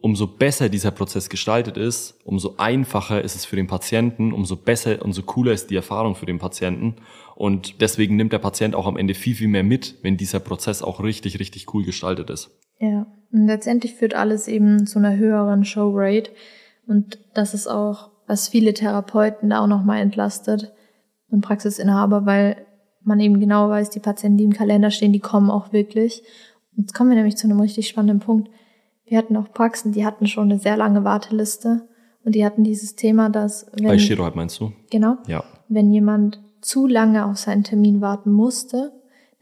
umso 0.00 0.26
besser 0.26 0.68
dieser 0.68 0.90
Prozess 0.90 1.28
gestaltet 1.28 1.76
ist, 1.76 2.18
umso 2.24 2.54
einfacher 2.58 3.22
ist 3.22 3.34
es 3.34 3.44
für 3.44 3.56
den 3.56 3.66
Patienten, 3.66 4.32
umso 4.32 4.56
besser, 4.56 5.02
umso 5.04 5.22
cooler 5.22 5.52
ist 5.52 5.70
die 5.70 5.76
Erfahrung 5.76 6.14
für 6.14 6.26
den 6.26 6.38
Patienten 6.38 6.96
und 7.34 7.80
deswegen 7.80 8.16
nimmt 8.16 8.32
der 8.32 8.38
Patient 8.38 8.74
auch 8.74 8.86
am 8.86 8.96
Ende 8.96 9.14
viel 9.14 9.34
viel 9.34 9.48
mehr 9.48 9.64
mit, 9.64 9.96
wenn 10.02 10.16
dieser 10.16 10.40
Prozess 10.40 10.82
auch 10.82 11.02
richtig 11.02 11.40
richtig 11.40 11.72
cool 11.74 11.84
gestaltet 11.84 12.30
ist. 12.30 12.50
Ja, 12.78 13.06
und 13.32 13.46
letztendlich 13.46 13.94
führt 13.94 14.14
alles 14.14 14.48
eben 14.48 14.86
zu 14.86 14.98
einer 14.98 15.16
höheren 15.16 15.64
Showrate 15.64 16.30
und 16.86 17.18
das 17.34 17.54
ist 17.54 17.66
auch, 17.66 18.10
was 18.26 18.48
viele 18.48 18.74
Therapeuten 18.74 19.50
da 19.50 19.60
auch 19.60 19.66
nochmal 19.66 20.00
entlastet 20.00 20.72
und 21.28 21.40
Praxisinhaber, 21.40 22.26
weil 22.26 22.66
man 23.02 23.20
eben 23.20 23.40
genau 23.40 23.68
weiß, 23.70 23.90
die 23.90 24.00
Patienten, 24.00 24.38
die 24.38 24.44
im 24.44 24.52
Kalender 24.52 24.90
stehen, 24.90 25.12
die 25.12 25.20
kommen 25.20 25.50
auch 25.50 25.72
wirklich. 25.72 26.22
Jetzt 26.76 26.92
kommen 26.92 27.10
wir 27.10 27.16
nämlich 27.16 27.36
zu 27.36 27.46
einem 27.46 27.60
richtig 27.60 27.88
spannenden 27.88 28.20
Punkt. 28.20 28.50
Wir 29.06 29.18
hatten 29.18 29.36
auch 29.36 29.52
Praxen, 29.52 29.92
die 29.92 30.04
hatten 30.04 30.26
schon 30.26 30.50
eine 30.50 30.58
sehr 30.58 30.76
lange 30.76 31.04
Warteliste 31.04 31.82
und 32.24 32.34
die 32.34 32.44
hatten 32.44 32.64
dieses 32.64 32.96
Thema, 32.96 33.30
dass 33.30 33.66
Bei 33.80 33.90
wenn, 33.90 33.98
Chirurg 33.98 34.34
meinst 34.34 34.58
du? 34.60 34.72
genau, 34.90 35.16
Ja. 35.28 35.44
wenn 35.68 35.90
jemand 35.92 36.40
zu 36.60 36.86
lange 36.88 37.24
auf 37.26 37.36
seinen 37.38 37.62
Termin 37.62 38.00
warten 38.00 38.32
musste, 38.32 38.92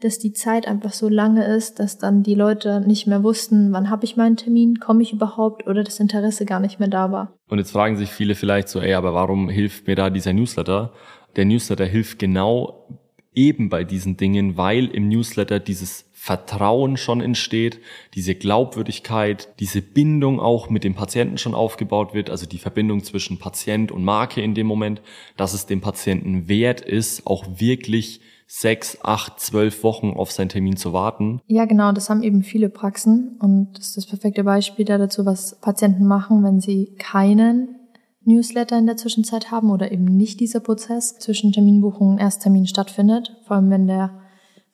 dass 0.01 0.19
die 0.19 0.33
Zeit 0.33 0.67
einfach 0.67 0.93
so 0.93 1.09
lange 1.09 1.45
ist, 1.45 1.79
dass 1.79 1.97
dann 1.97 2.21
die 2.21 2.35
Leute 2.35 2.81
nicht 2.85 3.07
mehr 3.07 3.23
wussten, 3.23 3.71
wann 3.71 3.89
habe 3.89 4.05
ich 4.05 4.17
meinen 4.17 4.35
Termin, 4.37 4.79
komme 4.79 5.01
ich 5.01 5.13
überhaupt 5.13 5.65
oder 5.67 5.83
das 5.83 5.99
Interesse 5.99 6.45
gar 6.45 6.59
nicht 6.59 6.79
mehr 6.79 6.89
da 6.89 7.11
war. 7.11 7.33
Und 7.49 7.57
jetzt 7.57 7.71
fragen 7.71 7.95
sich 7.95 8.09
viele 8.11 8.35
vielleicht 8.35 8.67
so, 8.67 8.79
ey, 8.81 8.93
aber 8.93 9.13
warum 9.15 9.49
hilft 9.49 9.87
mir 9.87 9.95
da 9.95 10.09
dieser 10.11 10.33
Newsletter? 10.33 10.91
Der 11.37 11.45
Newsletter 11.45 11.85
hilft 11.85 12.19
genau 12.19 12.87
eben 13.33 13.69
bei 13.69 13.83
diesen 13.83 14.15
Dingen, 14.17 14.57
weil 14.57 14.85
im 14.87 15.07
Newsletter 15.07 15.59
dieses 15.59 16.05
Vertrauen 16.25 16.97
schon 16.97 17.21
entsteht, 17.21 17.79
diese 18.15 18.33
Glaubwürdigkeit, 18.33 19.47
diese 19.59 19.83
Bindung 19.83 20.39
auch 20.39 20.71
mit 20.71 20.83
dem 20.83 20.95
Patienten 20.95 21.37
schon 21.37 21.53
aufgebaut 21.53 22.15
wird, 22.15 22.31
also 22.31 22.47
die 22.47 22.57
Verbindung 22.57 23.03
zwischen 23.03 23.37
Patient 23.37 23.91
und 23.91 24.03
Marke 24.03 24.41
in 24.41 24.55
dem 24.55 24.65
Moment, 24.65 25.03
dass 25.37 25.53
es 25.53 25.67
dem 25.67 25.81
Patienten 25.81 26.47
wert 26.47 26.81
ist, 26.81 27.27
auch 27.27 27.45
wirklich 27.59 28.21
sechs, 28.47 28.97
acht, 29.03 29.39
zwölf 29.39 29.83
Wochen 29.83 30.13
auf 30.15 30.31
seinen 30.31 30.49
Termin 30.49 30.77
zu 30.77 30.93
warten. 30.93 31.41
Ja, 31.45 31.65
genau, 31.65 31.91
das 31.91 32.09
haben 32.09 32.23
eben 32.23 32.41
viele 32.41 32.69
Praxen 32.69 33.37
und 33.39 33.77
das 33.77 33.89
ist 33.89 33.97
das 33.97 34.07
perfekte 34.07 34.43
Beispiel 34.43 34.83
da 34.85 34.97
dazu, 34.97 35.27
was 35.27 35.61
Patienten 35.61 36.07
machen, 36.07 36.43
wenn 36.43 36.59
sie 36.59 36.95
keinen 36.97 37.75
Newsletter 38.23 38.79
in 38.79 38.87
der 38.87 38.97
Zwischenzeit 38.97 39.51
haben 39.51 39.69
oder 39.69 39.91
eben 39.91 40.05
nicht 40.05 40.39
dieser 40.39 40.59
Prozess 40.59 41.19
zwischen 41.19 41.51
Terminbuchung 41.51 42.13
und 42.13 42.17
Ersttermin 42.17 42.65
stattfindet, 42.65 43.39
vor 43.45 43.57
allem 43.57 43.69
wenn 43.69 43.85
der 43.85 44.24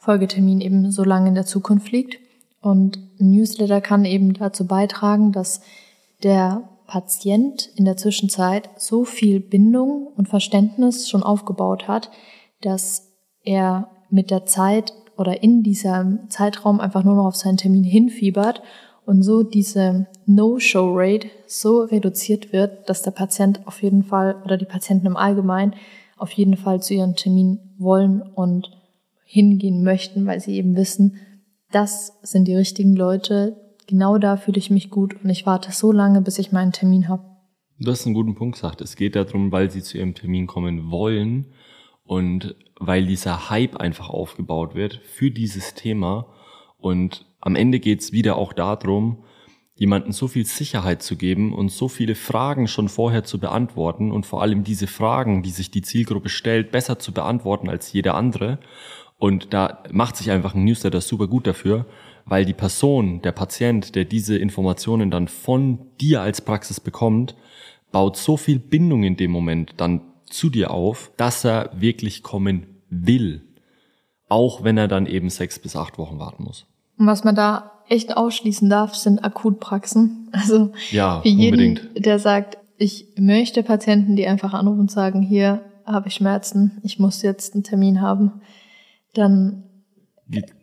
Folgetermin 0.01 0.61
eben 0.61 0.91
so 0.91 1.03
lange 1.03 1.29
in 1.29 1.35
der 1.35 1.45
Zukunft 1.45 1.91
liegt. 1.91 2.17
Und 2.59 2.97
ein 3.19 3.29
Newsletter 3.29 3.81
kann 3.81 4.03
eben 4.03 4.33
dazu 4.33 4.65
beitragen, 4.65 5.31
dass 5.31 5.61
der 6.23 6.67
Patient 6.87 7.69
in 7.75 7.85
der 7.85 7.97
Zwischenzeit 7.97 8.69
so 8.77 9.05
viel 9.05 9.39
Bindung 9.39 10.07
und 10.17 10.27
Verständnis 10.27 11.07
schon 11.07 11.21
aufgebaut 11.21 11.87
hat, 11.87 12.09
dass 12.61 13.11
er 13.43 13.91
mit 14.09 14.31
der 14.31 14.47
Zeit 14.47 14.91
oder 15.17 15.43
in 15.43 15.61
diesem 15.61 16.29
Zeitraum 16.29 16.79
einfach 16.79 17.03
nur 17.03 17.15
noch 17.15 17.27
auf 17.27 17.35
seinen 17.35 17.57
Termin 17.57 17.83
hinfiebert 17.83 18.63
und 19.05 19.21
so 19.21 19.43
diese 19.43 20.07
No-Show-Rate 20.25 21.29
so 21.45 21.81
reduziert 21.81 22.51
wird, 22.51 22.89
dass 22.89 23.03
der 23.03 23.11
Patient 23.11 23.61
auf 23.67 23.83
jeden 23.83 24.03
Fall 24.03 24.41
oder 24.43 24.57
die 24.57 24.65
Patienten 24.65 25.05
im 25.05 25.17
Allgemeinen 25.17 25.75
auf 26.17 26.31
jeden 26.31 26.57
Fall 26.57 26.81
zu 26.81 26.95
ihrem 26.95 27.15
Termin 27.15 27.59
wollen 27.77 28.23
und 28.23 28.80
hingehen 29.31 29.81
möchten, 29.81 30.25
weil 30.25 30.41
sie 30.41 30.55
eben 30.57 30.75
wissen, 30.75 31.15
das 31.71 32.19
sind 32.21 32.49
die 32.49 32.55
richtigen 32.55 32.97
Leute, 32.97 33.55
genau 33.87 34.17
da 34.17 34.35
fühle 34.35 34.57
ich 34.57 34.69
mich 34.69 34.89
gut 34.89 35.15
und 35.23 35.29
ich 35.29 35.45
warte 35.45 35.71
so 35.71 35.93
lange, 35.93 36.21
bis 36.21 36.37
ich 36.37 36.51
meinen 36.51 36.73
Termin 36.73 37.07
habe. 37.07 37.23
Du 37.79 37.89
hast 37.89 38.05
einen 38.05 38.13
guten 38.13 38.35
Punkt 38.35 38.55
gesagt. 38.55 38.81
Es 38.81 38.97
geht 38.97 39.15
darum, 39.15 39.53
weil 39.53 39.71
sie 39.71 39.81
zu 39.81 39.97
ihrem 39.97 40.15
Termin 40.15 40.47
kommen 40.47 40.91
wollen 40.91 41.53
und 42.03 42.55
weil 42.77 43.05
dieser 43.05 43.49
Hype 43.49 43.77
einfach 43.77 44.09
aufgebaut 44.09 44.75
wird 44.75 44.99
für 45.05 45.31
dieses 45.31 45.75
Thema. 45.75 46.27
Und 46.77 47.25
am 47.39 47.55
Ende 47.55 47.79
geht's 47.79 48.11
wieder 48.11 48.35
auch 48.35 48.51
darum, 48.51 49.23
jemanden 49.75 50.11
so 50.11 50.27
viel 50.27 50.45
Sicherheit 50.45 51.01
zu 51.01 51.15
geben 51.15 51.53
und 51.53 51.71
so 51.71 51.87
viele 51.87 52.15
Fragen 52.15 52.67
schon 52.67 52.89
vorher 52.89 53.23
zu 53.23 53.39
beantworten 53.39 54.11
und 54.11 54.25
vor 54.25 54.41
allem 54.41 54.63
diese 54.63 54.85
Fragen, 54.85 55.41
die 55.41 55.49
sich 55.49 55.71
die 55.71 55.81
Zielgruppe 55.81 56.29
stellt, 56.29 56.71
besser 56.71 56.99
zu 56.99 57.13
beantworten 57.13 57.67
als 57.67 57.91
jeder 57.91 58.13
andere. 58.13 58.59
Und 59.21 59.53
da 59.53 59.83
macht 59.91 60.17
sich 60.17 60.31
einfach 60.31 60.55
ein 60.55 60.63
Newsletter 60.63 60.99
super 60.99 61.27
gut 61.27 61.45
dafür, 61.45 61.85
weil 62.25 62.43
die 62.43 62.55
Person, 62.55 63.21
der 63.21 63.31
Patient, 63.31 63.93
der 63.93 64.03
diese 64.03 64.35
Informationen 64.35 65.11
dann 65.11 65.27
von 65.27 65.77
dir 66.01 66.23
als 66.23 66.41
Praxis 66.41 66.79
bekommt, 66.79 67.35
baut 67.91 68.17
so 68.17 68.35
viel 68.35 68.57
Bindung 68.57 69.03
in 69.03 69.17
dem 69.17 69.29
Moment 69.29 69.75
dann 69.77 70.01
zu 70.25 70.49
dir 70.49 70.71
auf, 70.71 71.11
dass 71.17 71.45
er 71.45 71.69
wirklich 71.75 72.23
kommen 72.23 72.65
will. 72.89 73.43
Auch 74.27 74.63
wenn 74.63 74.79
er 74.79 74.87
dann 74.87 75.05
eben 75.05 75.29
sechs 75.29 75.59
bis 75.59 75.75
acht 75.75 75.99
Wochen 75.99 76.17
warten 76.17 76.43
muss. 76.43 76.65
Und 76.97 77.05
was 77.05 77.23
man 77.23 77.35
da 77.35 77.73
echt 77.89 78.17
ausschließen 78.17 78.71
darf, 78.71 78.95
sind 78.95 79.23
Akutpraxen. 79.23 80.17
Also 80.31 80.71
Ja, 80.89 81.21
für 81.21 81.29
jeden, 81.29 81.75
unbedingt. 81.75 82.05
der 82.05 82.17
sagt, 82.17 82.57
ich 82.77 83.05
möchte 83.19 83.61
Patienten, 83.61 84.15
die 84.15 84.25
einfach 84.25 84.55
anrufen 84.55 84.79
und 84.79 84.91
sagen, 84.91 85.21
hier 85.21 85.61
habe 85.85 86.07
ich 86.07 86.15
Schmerzen, 86.15 86.79
ich 86.81 86.97
muss 86.97 87.21
jetzt 87.21 87.53
einen 87.53 87.63
Termin 87.63 88.01
haben, 88.01 88.41
dann 89.13 89.63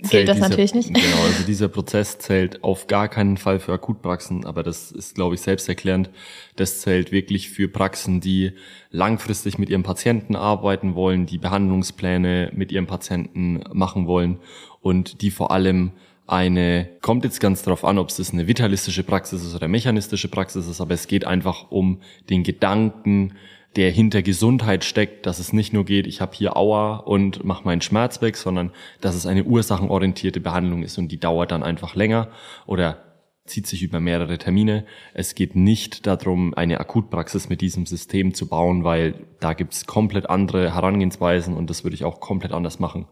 Gilt 0.08 0.28
das 0.28 0.38
natürlich 0.38 0.74
nicht. 0.74 0.94
Genau, 0.94 1.22
also 1.24 1.44
dieser 1.44 1.68
Prozess 1.68 2.18
zählt 2.18 2.64
auf 2.64 2.86
gar 2.86 3.08
keinen 3.08 3.36
Fall 3.36 3.60
für 3.60 3.74
Akutpraxen, 3.74 4.46
aber 4.46 4.62
das 4.62 4.90
ist, 4.90 5.14
glaube 5.14 5.34
ich, 5.34 5.42
selbsterklärend. 5.42 6.08
Das 6.56 6.80
zählt 6.80 7.12
wirklich 7.12 7.50
für 7.50 7.68
Praxen, 7.68 8.20
die 8.20 8.52
langfristig 8.90 9.58
mit 9.58 9.68
ihrem 9.68 9.82
Patienten 9.82 10.36
arbeiten 10.36 10.94
wollen, 10.94 11.26
die 11.26 11.36
Behandlungspläne 11.36 12.50
mit 12.54 12.72
ihrem 12.72 12.86
Patienten 12.86 13.62
machen 13.72 14.06
wollen 14.06 14.38
und 14.80 15.20
die 15.20 15.30
vor 15.30 15.50
allem 15.50 15.92
eine, 16.26 16.88
kommt 17.02 17.24
jetzt 17.24 17.40
ganz 17.40 17.62
drauf 17.62 17.84
an, 17.84 17.98
ob 17.98 18.08
es 18.08 18.16
das 18.16 18.32
eine 18.32 18.46
vitalistische 18.46 19.02
Praxis 19.02 19.44
ist 19.44 19.54
oder 19.54 19.68
mechanistische 19.68 20.28
Praxis 20.28 20.66
ist, 20.66 20.80
aber 20.80 20.94
es 20.94 21.08
geht 21.08 21.26
einfach 21.26 21.70
um 21.70 22.00
den 22.30 22.42
Gedanken, 22.42 23.34
der 23.76 23.90
hinter 23.90 24.22
Gesundheit 24.22 24.84
steckt, 24.84 25.26
dass 25.26 25.38
es 25.38 25.52
nicht 25.52 25.72
nur 25.72 25.84
geht, 25.84 26.06
ich 26.06 26.20
habe 26.20 26.34
hier 26.34 26.56
Aua 26.56 26.96
und 26.96 27.44
mache 27.44 27.64
meinen 27.64 27.80
Schmerz 27.80 28.22
weg, 28.22 28.36
sondern 28.36 28.72
dass 29.00 29.14
es 29.14 29.26
eine 29.26 29.44
ursachenorientierte 29.44 30.40
Behandlung 30.40 30.82
ist 30.82 30.98
und 30.98 31.12
die 31.12 31.20
dauert 31.20 31.52
dann 31.52 31.62
einfach 31.62 31.94
länger 31.94 32.28
oder 32.66 33.04
zieht 33.44 33.66
sich 33.66 33.82
über 33.82 34.00
mehrere 34.00 34.38
Termine. 34.38 34.84
Es 35.14 35.34
geht 35.34 35.56
nicht 35.56 36.06
darum, 36.06 36.54
eine 36.54 36.80
Akutpraxis 36.80 37.48
mit 37.48 37.60
diesem 37.60 37.86
System 37.86 38.34
zu 38.34 38.46
bauen, 38.46 38.84
weil 38.84 39.26
da 39.40 39.54
gibt's 39.54 39.86
komplett 39.86 40.28
andere 40.28 40.74
Herangehensweisen 40.74 41.54
und 41.54 41.70
das 41.70 41.84
würde 41.84 41.94
ich 41.94 42.04
auch 42.04 42.20
komplett 42.20 42.52
anders 42.52 42.78
machen. 42.78 43.06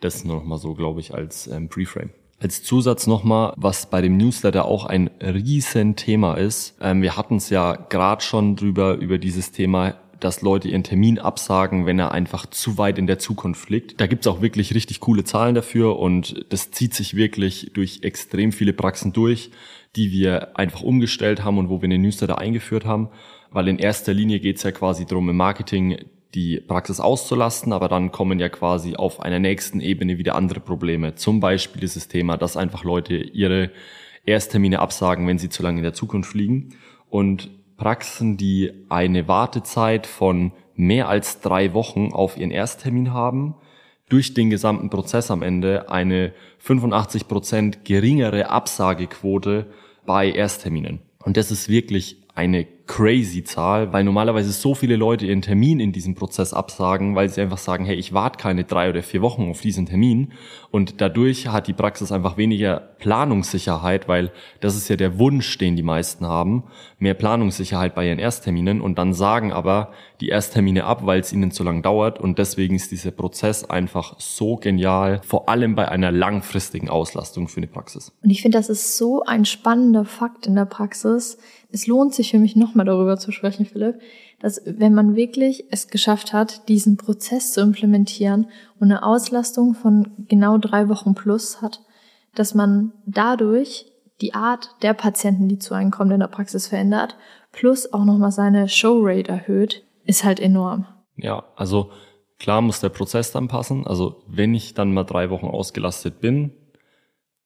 Das 0.00 0.24
nur 0.24 0.36
noch 0.36 0.44
mal 0.44 0.58
so, 0.58 0.74
glaube 0.74 1.00
ich, 1.00 1.14
als 1.14 1.46
ähm, 1.46 1.68
Preframe. 1.68 2.10
Als 2.40 2.62
Zusatz 2.62 3.06
nochmal, 3.06 3.54
was 3.56 3.86
bei 3.86 4.02
dem 4.02 4.16
Newsletter 4.16 4.64
auch 4.66 4.84
ein 4.84 5.08
riesen 5.20 5.96
Thema 5.96 6.34
ist. 6.34 6.76
Ähm, 6.80 7.00
wir 7.00 7.16
hatten 7.16 7.36
es 7.36 7.48
ja 7.48 7.74
gerade 7.74 8.22
schon 8.22 8.56
drüber, 8.56 8.96
über 8.96 9.18
dieses 9.18 9.52
Thema, 9.52 9.94
dass 10.20 10.42
Leute 10.42 10.68
ihren 10.68 10.84
Termin 10.84 11.18
absagen, 11.18 11.86
wenn 11.86 11.98
er 11.98 12.12
einfach 12.12 12.46
zu 12.46 12.78
weit 12.78 12.98
in 12.98 13.06
der 13.06 13.18
Zukunft 13.18 13.70
liegt. 13.70 14.00
Da 14.00 14.06
gibt's 14.06 14.26
auch 14.26 14.40
wirklich 14.40 14.74
richtig 14.74 15.00
coole 15.00 15.24
Zahlen 15.24 15.54
dafür 15.54 15.98
und 15.98 16.46
das 16.48 16.70
zieht 16.70 16.94
sich 16.94 17.14
wirklich 17.14 17.70
durch 17.74 18.00
extrem 18.02 18.52
viele 18.52 18.72
Praxen 18.72 19.12
durch, 19.12 19.50
die 19.96 20.10
wir 20.12 20.58
einfach 20.58 20.82
umgestellt 20.82 21.44
haben 21.44 21.58
und 21.58 21.68
wo 21.68 21.80
wir 21.80 21.86
eine 21.86 21.98
Newsletter 21.98 22.38
eingeführt 22.38 22.84
haben. 22.84 23.08
Weil 23.50 23.68
in 23.68 23.78
erster 23.78 24.12
Linie 24.12 24.40
geht's 24.40 24.64
ja 24.64 24.72
quasi 24.72 25.06
darum, 25.06 25.28
im 25.28 25.36
Marketing 25.36 25.98
die 26.34 26.60
Praxis 26.60 27.00
auszulasten, 27.00 27.72
aber 27.72 27.88
dann 27.88 28.10
kommen 28.10 28.38
ja 28.38 28.48
quasi 28.48 28.96
auf 28.96 29.20
einer 29.20 29.38
nächsten 29.38 29.80
Ebene 29.80 30.18
wieder 30.18 30.34
andere 30.34 30.60
Probleme. 30.60 31.14
Zum 31.14 31.40
Beispiel 31.40 31.80
dieses 31.80 32.08
Thema, 32.08 32.36
dass 32.36 32.56
einfach 32.56 32.84
Leute 32.84 33.16
ihre 33.16 33.70
Ersttermine 34.26 34.80
absagen, 34.80 35.26
wenn 35.26 35.38
sie 35.38 35.48
zu 35.48 35.62
lange 35.62 35.78
in 35.78 35.84
der 35.84 35.92
Zukunft 35.92 36.34
liegen. 36.34 36.74
Und 37.08 37.50
Praxen, 37.76 38.36
die 38.36 38.72
eine 38.88 39.28
Wartezeit 39.28 40.06
von 40.06 40.52
mehr 40.74 41.08
als 41.08 41.40
drei 41.40 41.72
Wochen 41.74 42.12
auf 42.12 42.36
ihren 42.36 42.50
Ersttermin 42.50 43.12
haben, 43.12 43.56
durch 44.08 44.34
den 44.34 44.50
gesamten 44.50 44.90
Prozess 44.90 45.30
am 45.30 45.42
Ende 45.42 45.90
eine 45.90 46.32
85 46.58 47.28
Prozent 47.28 47.84
geringere 47.84 48.50
Absagequote 48.50 49.66
bei 50.04 50.30
Erstterminen. 50.30 51.00
Und 51.22 51.36
das 51.36 51.50
ist 51.50 51.68
wirklich 51.68 52.22
eine 52.34 52.66
crazy 52.86 53.44
Zahl, 53.44 53.92
weil 53.92 54.04
normalerweise 54.04 54.52
so 54.52 54.74
viele 54.74 54.96
Leute 54.96 55.26
ihren 55.26 55.40
Termin 55.40 55.80
in 55.80 55.92
diesem 55.92 56.14
Prozess 56.14 56.52
absagen, 56.52 57.14
weil 57.14 57.28
sie 57.28 57.40
einfach 57.40 57.58
sagen, 57.58 57.84
hey, 57.86 57.96
ich 57.96 58.12
warte 58.12 58.38
keine 58.38 58.64
drei 58.64 58.90
oder 58.90 59.02
vier 59.02 59.22
Wochen 59.22 59.48
auf 59.48 59.62
diesen 59.62 59.86
Termin. 59.86 60.32
Und 60.70 61.00
dadurch 61.00 61.48
hat 61.48 61.66
die 61.66 61.72
Praxis 61.72 62.12
einfach 62.12 62.36
weniger 62.36 62.80
Planungssicherheit, 62.98 64.06
weil 64.06 64.32
das 64.60 64.76
ist 64.76 64.88
ja 64.88 64.96
der 64.96 65.18
Wunsch, 65.18 65.56
den 65.56 65.76
die 65.76 65.82
meisten 65.82 66.26
haben, 66.26 66.64
mehr 66.98 67.14
Planungssicherheit 67.14 67.94
bei 67.94 68.06
ihren 68.08 68.18
Erstterminen 68.18 68.80
und 68.80 68.98
dann 68.98 69.14
sagen 69.14 69.52
aber 69.52 69.92
die 70.20 70.28
Ersttermine 70.28 70.84
ab, 70.84 71.06
weil 71.06 71.20
es 71.20 71.32
ihnen 71.32 71.50
zu 71.50 71.64
lang 71.64 71.82
dauert 71.82 72.20
und 72.20 72.38
deswegen 72.38 72.74
ist 72.74 72.90
dieser 72.90 73.12
Prozess 73.12 73.64
einfach 73.64 74.18
so 74.18 74.56
genial, 74.56 75.20
vor 75.24 75.48
allem 75.48 75.74
bei 75.74 75.88
einer 75.88 76.12
langfristigen 76.12 76.88
Auslastung 76.88 77.48
für 77.48 77.58
eine 77.58 77.66
Praxis. 77.66 78.12
Und 78.22 78.30
ich 78.30 78.42
finde, 78.42 78.58
das 78.58 78.68
ist 78.68 78.96
so 78.96 79.22
ein 79.22 79.44
spannender 79.44 80.04
Fakt 80.04 80.46
in 80.46 80.54
der 80.54 80.66
Praxis, 80.66 81.38
es 81.74 81.88
lohnt 81.88 82.14
sich 82.14 82.30
für 82.30 82.38
mich 82.38 82.54
nochmal 82.54 82.86
darüber 82.86 83.18
zu 83.18 83.32
sprechen, 83.32 83.66
Philipp, 83.66 84.00
dass 84.40 84.62
wenn 84.64 84.94
man 84.94 85.16
wirklich 85.16 85.64
es 85.70 85.88
geschafft 85.88 86.32
hat, 86.32 86.68
diesen 86.68 86.96
Prozess 86.96 87.52
zu 87.52 87.60
implementieren 87.60 88.46
und 88.78 88.92
eine 88.92 89.02
Auslastung 89.02 89.74
von 89.74 90.12
genau 90.28 90.56
drei 90.56 90.88
Wochen 90.88 91.14
plus 91.14 91.60
hat, 91.60 91.80
dass 92.36 92.54
man 92.54 92.92
dadurch 93.06 93.86
die 94.20 94.34
Art 94.34 94.70
der 94.82 94.94
Patienten, 94.94 95.48
die 95.48 95.58
zu 95.58 95.74
einem 95.74 95.90
kommen, 95.90 96.12
in 96.12 96.20
der 96.20 96.28
Praxis 96.28 96.68
verändert, 96.68 97.16
plus 97.50 97.92
auch 97.92 98.04
nochmal 98.04 98.30
seine 98.30 98.68
Showrate 98.68 99.28
erhöht, 99.28 99.84
ist 100.04 100.22
halt 100.22 100.38
enorm. 100.38 100.86
Ja, 101.16 101.44
also 101.56 101.90
klar 102.38 102.60
muss 102.60 102.80
der 102.80 102.90
Prozess 102.90 103.32
dann 103.32 103.48
passen. 103.48 103.84
Also 103.84 104.22
wenn 104.28 104.54
ich 104.54 104.74
dann 104.74 104.94
mal 104.94 105.04
drei 105.04 105.28
Wochen 105.30 105.46
ausgelastet 105.46 106.20
bin, 106.20 106.52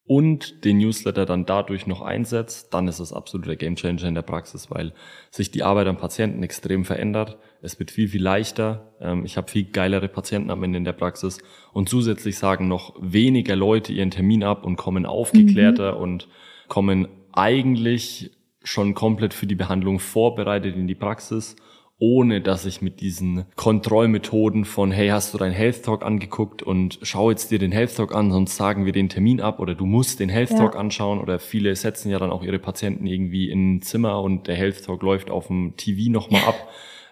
und 0.08 0.64
den 0.64 0.78
Newsletter 0.78 1.26
dann 1.26 1.44
dadurch 1.44 1.86
noch 1.86 2.00
einsetzt, 2.00 2.72
dann 2.72 2.88
ist 2.88 2.98
es 2.98 3.12
absoluter 3.12 3.56
Gamechanger 3.56 4.04
in 4.04 4.14
der 4.14 4.22
Praxis, 4.22 4.70
weil 4.70 4.94
sich 5.30 5.50
die 5.50 5.62
Arbeit 5.62 5.86
am 5.86 5.98
Patienten 5.98 6.42
extrem 6.42 6.86
verändert. 6.86 7.36
Es 7.60 7.78
wird 7.78 7.90
viel, 7.90 8.08
viel 8.08 8.22
leichter. 8.22 8.94
Ähm, 9.00 9.26
ich 9.26 9.36
habe 9.36 9.50
viel 9.50 9.64
geilere 9.64 10.08
Patienten 10.08 10.50
am 10.50 10.64
Ende 10.64 10.78
in 10.78 10.84
der 10.84 10.94
Praxis 10.94 11.38
und 11.74 11.90
zusätzlich 11.90 12.38
sagen 12.38 12.68
noch 12.68 12.96
weniger 12.98 13.54
Leute 13.54 13.92
ihren 13.92 14.10
Termin 14.10 14.42
ab 14.42 14.64
und 14.64 14.76
kommen 14.76 15.04
aufgeklärter 15.04 15.96
mhm. 15.96 16.00
und 16.00 16.28
kommen 16.68 17.08
eigentlich 17.32 18.30
schon 18.64 18.94
komplett 18.94 19.34
für 19.34 19.46
die 19.46 19.54
Behandlung 19.54 20.00
vorbereitet 20.00 20.74
in 20.74 20.88
die 20.88 20.94
Praxis 20.94 21.54
ohne 22.00 22.40
dass 22.40 22.64
ich 22.64 22.80
mit 22.80 23.00
diesen 23.00 23.46
Kontrollmethoden 23.56 24.64
von, 24.64 24.92
hey, 24.92 25.08
hast 25.08 25.34
du 25.34 25.38
deinen 25.38 25.52
Health 25.52 25.84
Talk 25.84 26.04
angeguckt 26.04 26.62
und 26.62 26.98
schau 27.02 27.30
jetzt 27.30 27.50
dir 27.50 27.58
den 27.58 27.72
Health 27.72 27.96
Talk 27.96 28.14
an, 28.14 28.30
sonst 28.30 28.56
sagen 28.56 28.84
wir 28.84 28.92
den 28.92 29.08
Termin 29.08 29.40
ab 29.40 29.58
oder 29.58 29.74
du 29.74 29.84
musst 29.84 30.20
den 30.20 30.28
Health 30.28 30.50
Talk 30.50 30.74
ja. 30.74 30.80
anschauen 30.80 31.18
oder 31.18 31.40
viele 31.40 31.74
setzen 31.74 32.10
ja 32.10 32.18
dann 32.20 32.30
auch 32.30 32.44
ihre 32.44 32.60
Patienten 32.60 33.06
irgendwie 33.06 33.50
in 33.50 33.76
ein 33.76 33.82
Zimmer 33.82 34.22
und 34.22 34.46
der 34.46 34.54
Health 34.54 34.84
Talk 34.84 35.02
läuft 35.02 35.30
auf 35.30 35.48
dem 35.48 35.74
TV 35.76 36.12
nochmal 36.12 36.42
ab, 36.42 36.68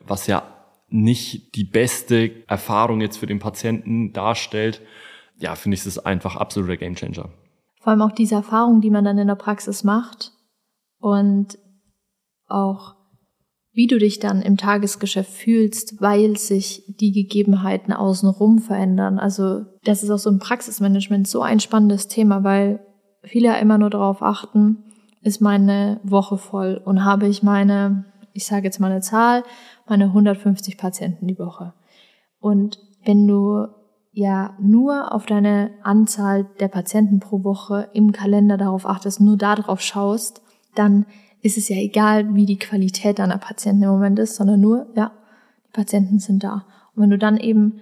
was 0.06 0.28
ja 0.28 0.44
nicht 0.88 1.56
die 1.56 1.64
beste 1.64 2.46
Erfahrung 2.46 3.00
jetzt 3.00 3.16
für 3.16 3.26
den 3.26 3.40
Patienten 3.40 4.12
darstellt. 4.12 4.82
Ja, 5.38 5.56
finde 5.56 5.74
ich 5.74 5.82
das 5.84 5.98
einfach 5.98 6.36
absoluter 6.36 6.76
Gamechanger. 6.76 7.28
Vor 7.80 7.90
allem 7.90 8.02
auch 8.02 8.12
diese 8.12 8.36
Erfahrung, 8.36 8.80
die 8.80 8.90
man 8.90 9.04
dann 9.04 9.18
in 9.18 9.26
der 9.26 9.34
Praxis 9.34 9.82
macht 9.82 10.32
und 10.98 11.58
auch 12.46 12.95
wie 13.76 13.86
du 13.86 13.98
dich 13.98 14.18
dann 14.18 14.40
im 14.40 14.56
Tagesgeschäft 14.56 15.30
fühlst, 15.30 16.00
weil 16.00 16.38
sich 16.38 16.82
die 16.98 17.12
Gegebenheiten 17.12 17.92
außenrum 17.92 18.58
verändern. 18.58 19.18
Also 19.18 19.66
das 19.84 20.02
ist 20.02 20.08
auch 20.08 20.18
so 20.18 20.30
im 20.30 20.38
Praxismanagement 20.38 21.28
so 21.28 21.42
ein 21.42 21.60
spannendes 21.60 22.08
Thema, 22.08 22.42
weil 22.42 22.80
viele 23.22 23.60
immer 23.60 23.76
nur 23.76 23.90
darauf 23.90 24.22
achten, 24.22 24.82
ist 25.20 25.42
meine 25.42 26.00
Woche 26.04 26.38
voll 26.38 26.80
und 26.82 27.04
habe 27.04 27.26
ich 27.26 27.42
meine, 27.42 28.06
ich 28.32 28.46
sage 28.46 28.64
jetzt 28.64 28.80
mal 28.80 28.90
eine 28.90 29.02
Zahl, 29.02 29.42
meine 29.86 30.06
150 30.06 30.78
Patienten 30.78 31.26
die 31.26 31.38
Woche. 31.38 31.74
Und 32.40 32.78
wenn 33.04 33.26
du 33.26 33.66
ja 34.10 34.56
nur 34.58 35.12
auf 35.14 35.26
deine 35.26 35.72
Anzahl 35.82 36.46
der 36.60 36.68
Patienten 36.68 37.20
pro 37.20 37.44
Woche 37.44 37.90
im 37.92 38.12
Kalender 38.12 38.56
darauf 38.56 38.86
achtest, 38.86 39.20
nur 39.20 39.36
darauf 39.36 39.82
schaust, 39.82 40.40
dann 40.74 41.04
ist 41.46 41.56
es 41.56 41.68
ja 41.68 41.76
egal, 41.76 42.34
wie 42.34 42.44
die 42.44 42.58
Qualität 42.58 43.20
deiner 43.20 43.38
Patienten 43.38 43.84
im 43.84 43.90
Moment 43.90 44.18
ist, 44.18 44.34
sondern 44.34 44.60
nur, 44.60 44.86
ja, 44.96 45.12
die 45.66 45.72
Patienten 45.72 46.18
sind 46.18 46.42
da. 46.42 46.66
Und 46.94 47.02
wenn 47.02 47.10
du 47.10 47.18
dann 47.18 47.36
eben 47.36 47.80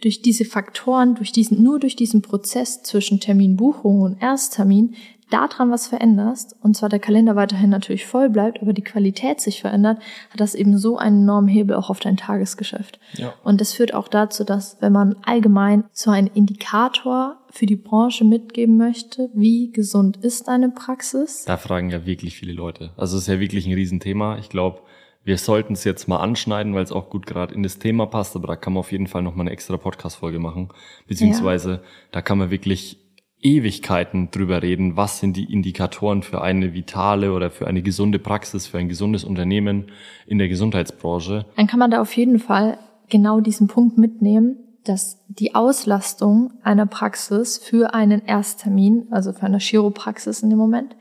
durch 0.00 0.22
diese 0.22 0.44
Faktoren, 0.44 1.16
durch 1.16 1.32
diesen, 1.32 1.62
nur 1.62 1.80
durch 1.80 1.96
diesen 1.96 2.22
Prozess 2.22 2.82
zwischen 2.82 3.20
Terminbuchung 3.20 4.00
und 4.00 4.22
Ersttermin 4.22 4.94
daran 5.30 5.70
was 5.70 5.86
veränderst, 5.86 6.56
und 6.60 6.76
zwar 6.76 6.88
der 6.88 6.98
Kalender 6.98 7.36
weiterhin 7.36 7.70
natürlich 7.70 8.06
voll 8.06 8.28
bleibt, 8.28 8.60
aber 8.60 8.72
die 8.72 8.82
Qualität 8.82 9.40
sich 9.40 9.60
verändert, 9.60 9.98
hat 10.30 10.40
das 10.40 10.54
eben 10.54 10.76
so 10.76 10.98
einen 10.98 11.22
enormen 11.22 11.48
Hebel 11.48 11.76
auch 11.76 11.90
auf 11.90 12.00
dein 12.00 12.16
Tagesgeschäft. 12.16 12.98
Ja. 13.14 13.32
Und 13.44 13.60
das 13.60 13.72
führt 13.72 13.94
auch 13.94 14.08
dazu, 14.08 14.44
dass 14.44 14.76
wenn 14.80 14.92
man 14.92 15.16
allgemein 15.24 15.84
so 15.92 16.10
einen 16.10 16.26
Indikator 16.28 17.36
für 17.50 17.66
die 17.66 17.76
Branche 17.76 18.24
mitgeben 18.24 18.76
möchte, 18.76 19.30
wie 19.34 19.70
gesund 19.72 20.18
ist 20.18 20.48
deine 20.48 20.70
Praxis? 20.70 21.44
Da 21.44 21.56
fragen 21.56 21.90
ja 21.90 22.06
wirklich 22.06 22.36
viele 22.36 22.52
Leute. 22.52 22.90
Also 22.96 23.16
es 23.16 23.22
ist 23.22 23.28
ja 23.28 23.40
wirklich 23.40 23.66
ein 23.66 23.74
Riesenthema. 23.74 24.38
Ich 24.38 24.48
glaube, 24.48 24.82
wir 25.22 25.36
sollten 25.36 25.74
es 25.74 25.84
jetzt 25.84 26.08
mal 26.08 26.18
anschneiden, 26.18 26.74
weil 26.74 26.82
es 26.82 26.92
auch 26.92 27.10
gut 27.10 27.26
gerade 27.26 27.54
in 27.54 27.62
das 27.62 27.78
Thema 27.78 28.06
passt, 28.06 28.36
aber 28.36 28.46
da 28.46 28.56
kann 28.56 28.72
man 28.72 28.80
auf 28.80 28.92
jeden 28.92 29.06
Fall 29.06 29.22
noch 29.22 29.34
mal 29.34 29.42
eine 29.42 29.50
extra 29.50 29.76
Podcast-Folge 29.76 30.38
machen. 30.38 30.70
Beziehungsweise 31.06 31.70
ja. 31.72 31.80
da 32.12 32.22
kann 32.22 32.38
man 32.38 32.50
wirklich 32.50 32.99
Ewigkeiten 33.42 34.30
drüber 34.30 34.62
reden, 34.62 34.96
was 34.96 35.18
sind 35.18 35.36
die 35.36 35.52
Indikatoren 35.52 36.22
für 36.22 36.42
eine 36.42 36.74
vitale 36.74 37.32
oder 37.32 37.50
für 37.50 37.66
eine 37.66 37.82
gesunde 37.82 38.18
Praxis, 38.18 38.66
für 38.66 38.78
ein 38.78 38.88
gesundes 38.88 39.24
Unternehmen 39.24 39.86
in 40.26 40.38
der 40.38 40.48
Gesundheitsbranche. 40.48 41.46
Dann 41.56 41.66
kann 41.66 41.78
man 41.78 41.90
da 41.90 42.00
auf 42.00 42.14
jeden 42.16 42.38
Fall 42.38 42.78
genau 43.08 43.40
diesen 43.40 43.66
Punkt 43.66 43.98
mitnehmen, 43.98 44.56
dass 44.84 45.24
die 45.28 45.54
Auslastung 45.54 46.52
einer 46.62 46.86
Praxis 46.86 47.58
für 47.58 47.94
einen 47.94 48.24
Ersttermin, 48.24 49.08
also 49.10 49.32
für 49.32 49.44
eine 49.44 49.58
Chiropraxis 49.58 50.42
in 50.42 50.50
dem 50.50 50.58
Moment, 50.58 50.96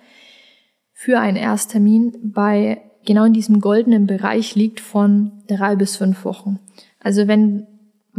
für 0.94 1.20
einen 1.20 1.38
Ersttermin 1.38 2.14
bei 2.24 2.82
genau 3.06 3.24
in 3.24 3.34
diesem 3.34 3.62
goldenen 3.62 4.06
Bereich 4.06 4.56
liegt 4.56 4.80
von 4.80 5.32
drei 5.48 5.76
bis 5.76 5.96
fünf 5.96 6.26
Wochen. 6.26 6.60
Also 7.00 7.28
wenn 7.28 7.68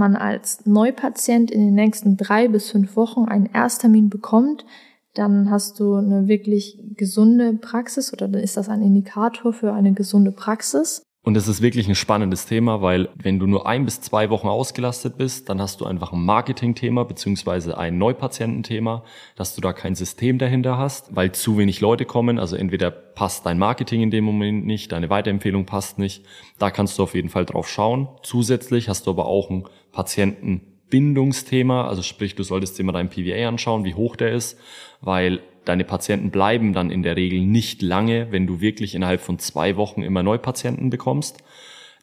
man 0.01 0.17
als 0.17 0.67
Neupatient 0.67 1.53
in 1.53 1.61
den 1.61 1.75
nächsten 1.75 2.17
drei 2.17 2.49
bis 2.49 2.71
fünf 2.71 2.97
Wochen 2.97 3.27
einen 3.27 3.47
Ersttermin 3.47 4.11
bekommt, 4.11 4.65
dann 5.15 5.51
hast 5.51 5.79
du 5.79 5.95
eine 5.95 6.27
wirklich 6.27 6.83
gesunde 6.97 7.53
Praxis 7.53 8.13
oder 8.13 8.27
dann 8.27 8.43
ist 8.43 8.57
das 8.57 8.69
ein 8.69 8.83
Indikator 8.83 9.53
für 9.53 9.73
eine 9.73 9.93
gesunde 9.93 10.33
Praxis. 10.33 11.03
Und 11.23 11.37
es 11.37 11.49
ist 11.49 11.61
wirklich 11.61 11.87
ein 11.87 11.95
spannendes 11.95 12.47
Thema, 12.47 12.81
weil 12.81 13.11
wenn 13.15 13.39
du 13.39 13.47
nur 13.47 13.67
ein 13.67 13.85
bis 13.85 14.01
zwei 14.01 14.31
Wochen 14.31 14.49
ausgelastet 14.49 15.19
bist, 15.19 15.51
dann 15.51 15.61
hast 15.61 15.83
du 15.83 15.85
einfach 15.85 16.15
ein 16.15 16.25
Marketingthema 16.25 17.05
beziehungsweise 17.05 17.77
ein 17.77 17.99
Neupatiententhema, 17.99 19.05
dass 19.37 19.55
du 19.55 19.61
da 19.61 19.75
kein 19.75 19.95
System 19.95 20.39
dahinter 20.39 20.79
hast, 20.79 21.15
weil 21.15 21.33
zu 21.33 21.59
wenig 21.59 21.83
Leute 21.83 22.07
kommen. 22.07 22.39
Also 22.39 22.57
entweder 22.57 22.91
passt 22.91 23.45
dein 23.45 23.59
Marketing 23.59 24.01
in 24.01 24.11
dem 24.11 24.25
Moment 24.25 24.65
nicht, 24.65 24.93
deine 24.93 25.11
Weiterempfehlung 25.11 25.67
passt 25.67 25.99
nicht. 25.99 26.25
Da 26.59 26.71
kannst 26.71 26.99
du 26.99 27.03
auf 27.03 27.15
jeden 27.15 27.29
Fall 27.29 27.45
drauf 27.45 27.69
schauen. 27.69 28.09
Zusätzlich 28.23 28.89
hast 28.89 29.07
du 29.07 29.11
aber 29.11 29.27
auch 29.27 29.51
ein 29.51 29.65
Patientenbindungsthema, 29.93 31.87
also 31.87 32.01
sprich, 32.01 32.35
du 32.35 32.45
solltest 32.45 32.79
dir 32.79 32.85
mal 32.85 32.93
deinen 32.93 33.11
PVA 33.11 33.47
anschauen, 33.47 33.85
wie 33.85 33.95
hoch 33.95 34.17
der 34.17 34.33
ist, 34.33 34.59
weil 35.03 35.43
deine 35.65 35.85
Patienten 35.85 36.31
bleiben 36.31 36.73
dann 36.73 36.91
in 36.91 37.03
der 37.03 37.17
Regel 37.17 37.41
nicht 37.41 37.83
lange, 37.83 38.31
wenn 38.31 38.47
du 38.47 38.61
wirklich 38.61 38.95
innerhalb 38.95 39.21
von 39.21 39.39
zwei 39.39 39.77
Wochen 39.77 40.03
immer 40.03 40.23
Neupatienten 40.23 40.91
bekommst. 40.91 41.43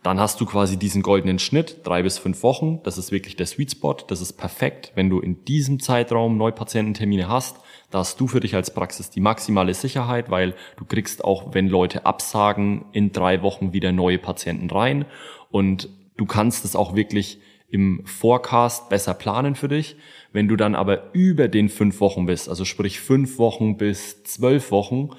Dann 0.03 0.19
hast 0.19 0.39
du 0.39 0.45
quasi 0.45 0.77
diesen 0.77 1.01
goldenen 1.01 1.39
Schnitt, 1.39 1.81
drei 1.83 2.03
bis 2.03 2.17
fünf 2.17 2.43
Wochen. 2.43 2.79
Das 2.83 2.97
ist 2.97 3.11
wirklich 3.11 3.35
der 3.35 3.45
Sweet 3.45 3.71
Spot. 3.71 3.95
Das 4.07 4.21
ist 4.21 4.33
perfekt, 4.33 4.91
wenn 4.95 5.09
du 5.09 5.19
in 5.19 5.43
diesem 5.43 5.79
Zeitraum 5.79 6.37
Neupatiententermine 6.37 7.27
hast. 7.27 7.57
Da 7.89 7.99
hast 7.99 8.19
du 8.19 8.27
für 8.27 8.39
dich 8.39 8.55
als 8.55 8.73
Praxis 8.73 9.09
die 9.09 9.19
maximale 9.19 9.73
Sicherheit, 9.73 10.29
weil 10.29 10.53
du 10.77 10.85
kriegst 10.85 11.23
auch, 11.25 11.53
wenn 11.53 11.67
Leute 11.67 12.05
absagen, 12.05 12.85
in 12.91 13.11
drei 13.11 13.41
Wochen 13.41 13.73
wieder 13.73 13.91
neue 13.91 14.17
Patienten 14.17 14.69
rein. 14.69 15.05
Und 15.51 15.89
du 16.15 16.25
kannst 16.25 16.63
es 16.63 16.75
auch 16.75 16.95
wirklich 16.95 17.39
im 17.69 18.05
Forecast 18.05 18.89
besser 18.89 19.13
planen 19.13 19.55
für 19.55 19.67
dich. 19.67 19.97
Wenn 20.31 20.47
du 20.47 20.55
dann 20.55 20.75
aber 20.75 21.13
über 21.13 21.47
den 21.47 21.69
fünf 21.69 21.99
Wochen 21.99 22.25
bist, 22.25 22.49
also 22.49 22.65
sprich 22.65 22.99
fünf 22.99 23.37
Wochen 23.37 23.77
bis 23.77 24.23
zwölf 24.23 24.71
Wochen, 24.71 25.09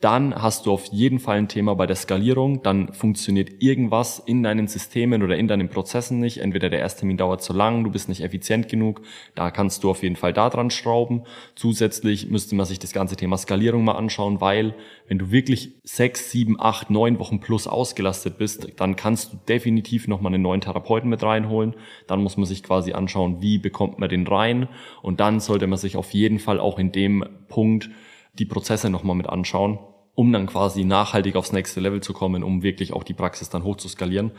dann 0.00 0.34
hast 0.34 0.64
du 0.64 0.72
auf 0.72 0.86
jeden 0.86 1.18
Fall 1.18 1.36
ein 1.36 1.48
Thema 1.48 1.74
bei 1.74 1.86
der 1.86 1.94
Skalierung. 1.94 2.62
Dann 2.62 2.94
funktioniert 2.94 3.62
irgendwas 3.62 4.18
in 4.18 4.42
deinen 4.42 4.66
Systemen 4.66 5.22
oder 5.22 5.36
in 5.36 5.46
deinen 5.46 5.68
Prozessen 5.68 6.20
nicht. 6.20 6.38
Entweder 6.38 6.70
der 6.70 6.78
Ersttermin 6.78 7.18
dauert 7.18 7.42
zu 7.42 7.52
lang, 7.52 7.84
du 7.84 7.90
bist 7.90 8.08
nicht 8.08 8.22
effizient 8.22 8.70
genug. 8.70 9.02
Da 9.34 9.50
kannst 9.50 9.84
du 9.84 9.90
auf 9.90 10.02
jeden 10.02 10.16
Fall 10.16 10.32
da 10.32 10.48
dran 10.48 10.70
schrauben. 10.70 11.24
Zusätzlich 11.54 12.30
müsste 12.30 12.54
man 12.54 12.64
sich 12.64 12.78
das 12.78 12.94
ganze 12.94 13.14
Thema 13.14 13.36
Skalierung 13.36 13.84
mal 13.84 13.92
anschauen, 13.92 14.40
weil 14.40 14.74
wenn 15.06 15.18
du 15.18 15.30
wirklich 15.30 15.74
sechs, 15.84 16.30
sieben, 16.30 16.58
acht, 16.58 16.88
neun 16.88 17.18
Wochen 17.18 17.40
plus 17.40 17.66
ausgelastet 17.66 18.38
bist, 18.38 18.68
dann 18.80 18.96
kannst 18.96 19.34
du 19.34 19.38
definitiv 19.48 20.08
nochmal 20.08 20.32
einen 20.32 20.42
neuen 20.42 20.62
Therapeuten 20.62 21.10
mit 21.10 21.22
reinholen. 21.22 21.74
Dann 22.06 22.22
muss 22.22 22.38
man 22.38 22.46
sich 22.46 22.62
quasi 22.62 22.94
anschauen, 22.94 23.42
wie 23.42 23.58
bekommt 23.58 23.98
man 23.98 24.08
den 24.08 24.26
rein. 24.26 24.66
Und 25.02 25.20
dann 25.20 25.40
sollte 25.40 25.66
man 25.66 25.78
sich 25.78 25.96
auf 25.96 26.12
jeden 26.12 26.38
Fall 26.38 26.58
auch 26.58 26.78
in 26.78 26.90
dem 26.90 27.22
Punkt 27.48 27.90
die 28.34 28.46
Prozesse 28.46 28.90
nochmal 28.90 29.16
mit 29.16 29.28
anschauen 29.28 29.78
um 30.20 30.32
dann 30.32 30.46
quasi 30.46 30.84
nachhaltig 30.84 31.34
aufs 31.34 31.52
nächste 31.52 31.80
Level 31.80 32.02
zu 32.02 32.12
kommen, 32.12 32.42
um 32.42 32.62
wirklich 32.62 32.92
auch 32.92 33.04
die 33.04 33.14
Praxis 33.14 33.48
dann 33.48 33.64
hoch 33.64 33.76
zu 33.76 33.88
skalieren. 33.88 34.32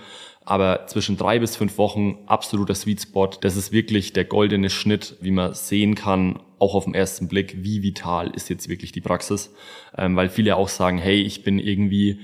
Aber 0.44 0.86
zwischen 0.86 1.18
drei 1.18 1.40
bis 1.40 1.56
fünf 1.56 1.80
Wochen 1.80 2.20
absoluter 2.28 2.76
Sweet 2.76 3.02
Spot. 3.02 3.30
Das 3.42 3.56
ist 3.56 3.72
wirklich 3.72 4.14
der 4.14 4.26
goldene 4.26 4.70
Schnitt, 4.70 5.18
wie 5.22 5.32
man 5.32 5.56
sehen 5.56 5.96
kann, 5.96 6.40
auch 6.60 6.76
auf 6.76 6.86
den 6.86 6.94
ersten 6.94 7.28
Blick, 7.28 7.64
wie 7.64 7.82
vital 7.82 8.30
ist 8.30 8.50
jetzt 8.50 8.70
wirklich 8.70 8.92
die 8.92 9.02
Praxis. 9.02 9.54
Ähm, 9.98 10.16
weil 10.16 10.30
viele 10.30 10.56
auch 10.56 10.70
sagen, 10.70 10.98
hey, 10.98 11.20
ich 11.20 11.44
bin 11.44 11.58
irgendwie 11.58 12.20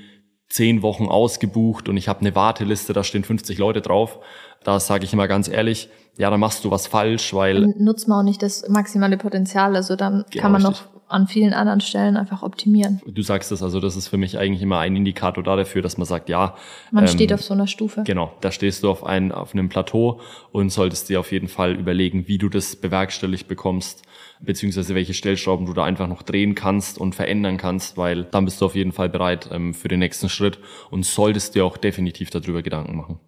zehn 0.50 0.82
Wochen 0.82 1.08
ausgebucht 1.08 1.90
und 1.90 1.98
ich 1.98 2.08
habe 2.08 2.20
eine 2.22 2.36
Warteliste, 2.36 2.94
da 2.94 3.04
stehen 3.04 3.24
50 3.24 3.58
Leute 3.58 3.82
drauf. 3.82 4.20
Da 4.64 4.80
sage 4.80 5.06
ich 5.06 5.14
immer 5.14 5.28
ganz 5.28 5.48
ehrlich, 5.48 5.90
ja, 6.18 6.30
dann 6.30 6.40
machst 6.40 6.66
du 6.66 6.72
was 6.72 6.88
falsch, 6.88 7.34
weil. 7.34 7.62
Dann 7.62 7.84
nutzt 7.84 8.08
man 8.08 8.20
auch 8.20 8.24
nicht 8.24 8.42
das 8.42 8.68
maximale 8.68 9.18
Potenzial. 9.18 9.76
Also 9.76 9.96
dann 9.96 10.26
genau, 10.30 10.42
kann 10.42 10.52
man 10.52 10.66
richtig. 10.66 10.86
noch 10.86 10.98
an 11.10 11.28
vielen 11.28 11.54
anderen 11.54 11.80
Stellen 11.80 12.18
einfach 12.18 12.44
optimieren. 12.44 13.02
Du 13.06 13.22
sagst 13.22 13.52
es, 13.52 13.64
also 13.64 13.80
das 13.80 13.96
ist 13.96 14.10
für 14.10 14.18
mich 14.18 14.38
eigentlich 14.38 14.62
immer 14.62 14.80
ein 14.80 14.96
Indikator 14.96 15.44
dafür, 15.44 15.82
dass 15.82 15.98
man 15.98 16.06
sagt, 16.06 16.28
ja. 16.28 16.56
Man 16.92 17.06
ähm, 17.06 17.10
steht 17.10 17.32
auf 17.32 17.42
so 17.42 17.54
einer 17.54 17.68
Stufe. 17.68 18.04
Genau, 18.06 18.34
da 18.42 18.52
stehst 18.52 18.84
du 18.84 18.90
auf, 18.90 19.06
ein, 19.06 19.32
auf 19.32 19.54
einem 19.54 19.70
Plateau 19.70 20.20
und 20.52 20.70
solltest 20.70 21.08
dir 21.08 21.20
auf 21.20 21.32
jeden 21.32 21.48
Fall 21.48 21.76
überlegen, 21.76 22.28
wie 22.28 22.38
du 22.38 22.50
das 22.50 22.76
bewerkstelligt 22.76 23.48
bekommst, 23.48 24.02
beziehungsweise 24.42 24.96
welche 24.96 25.14
Stellschrauben 25.14 25.66
du 25.66 25.74
da 25.74 25.86
einfach 25.86 26.08
noch 26.08 26.24
drehen 26.24 26.56
kannst 26.56 26.98
und 26.98 27.16
verändern 27.16 27.58
kannst, 27.58 27.96
weil 27.98 28.26
dann 28.26 28.44
bist 28.44 28.60
du 28.60 28.66
auf 28.66 28.76
jeden 28.76 28.92
Fall 28.92 29.08
bereit 29.08 29.50
ähm, 29.52 29.74
für 29.74 29.88
den 29.88 30.00
nächsten 30.00 30.28
Schritt 30.28 30.60
und 30.92 31.06
solltest 31.06 31.56
dir 31.56 31.66
auch 31.66 31.78
definitiv 31.78 32.32
darüber 32.32 32.62
Gedanken 32.62 32.98
machen. 32.98 33.20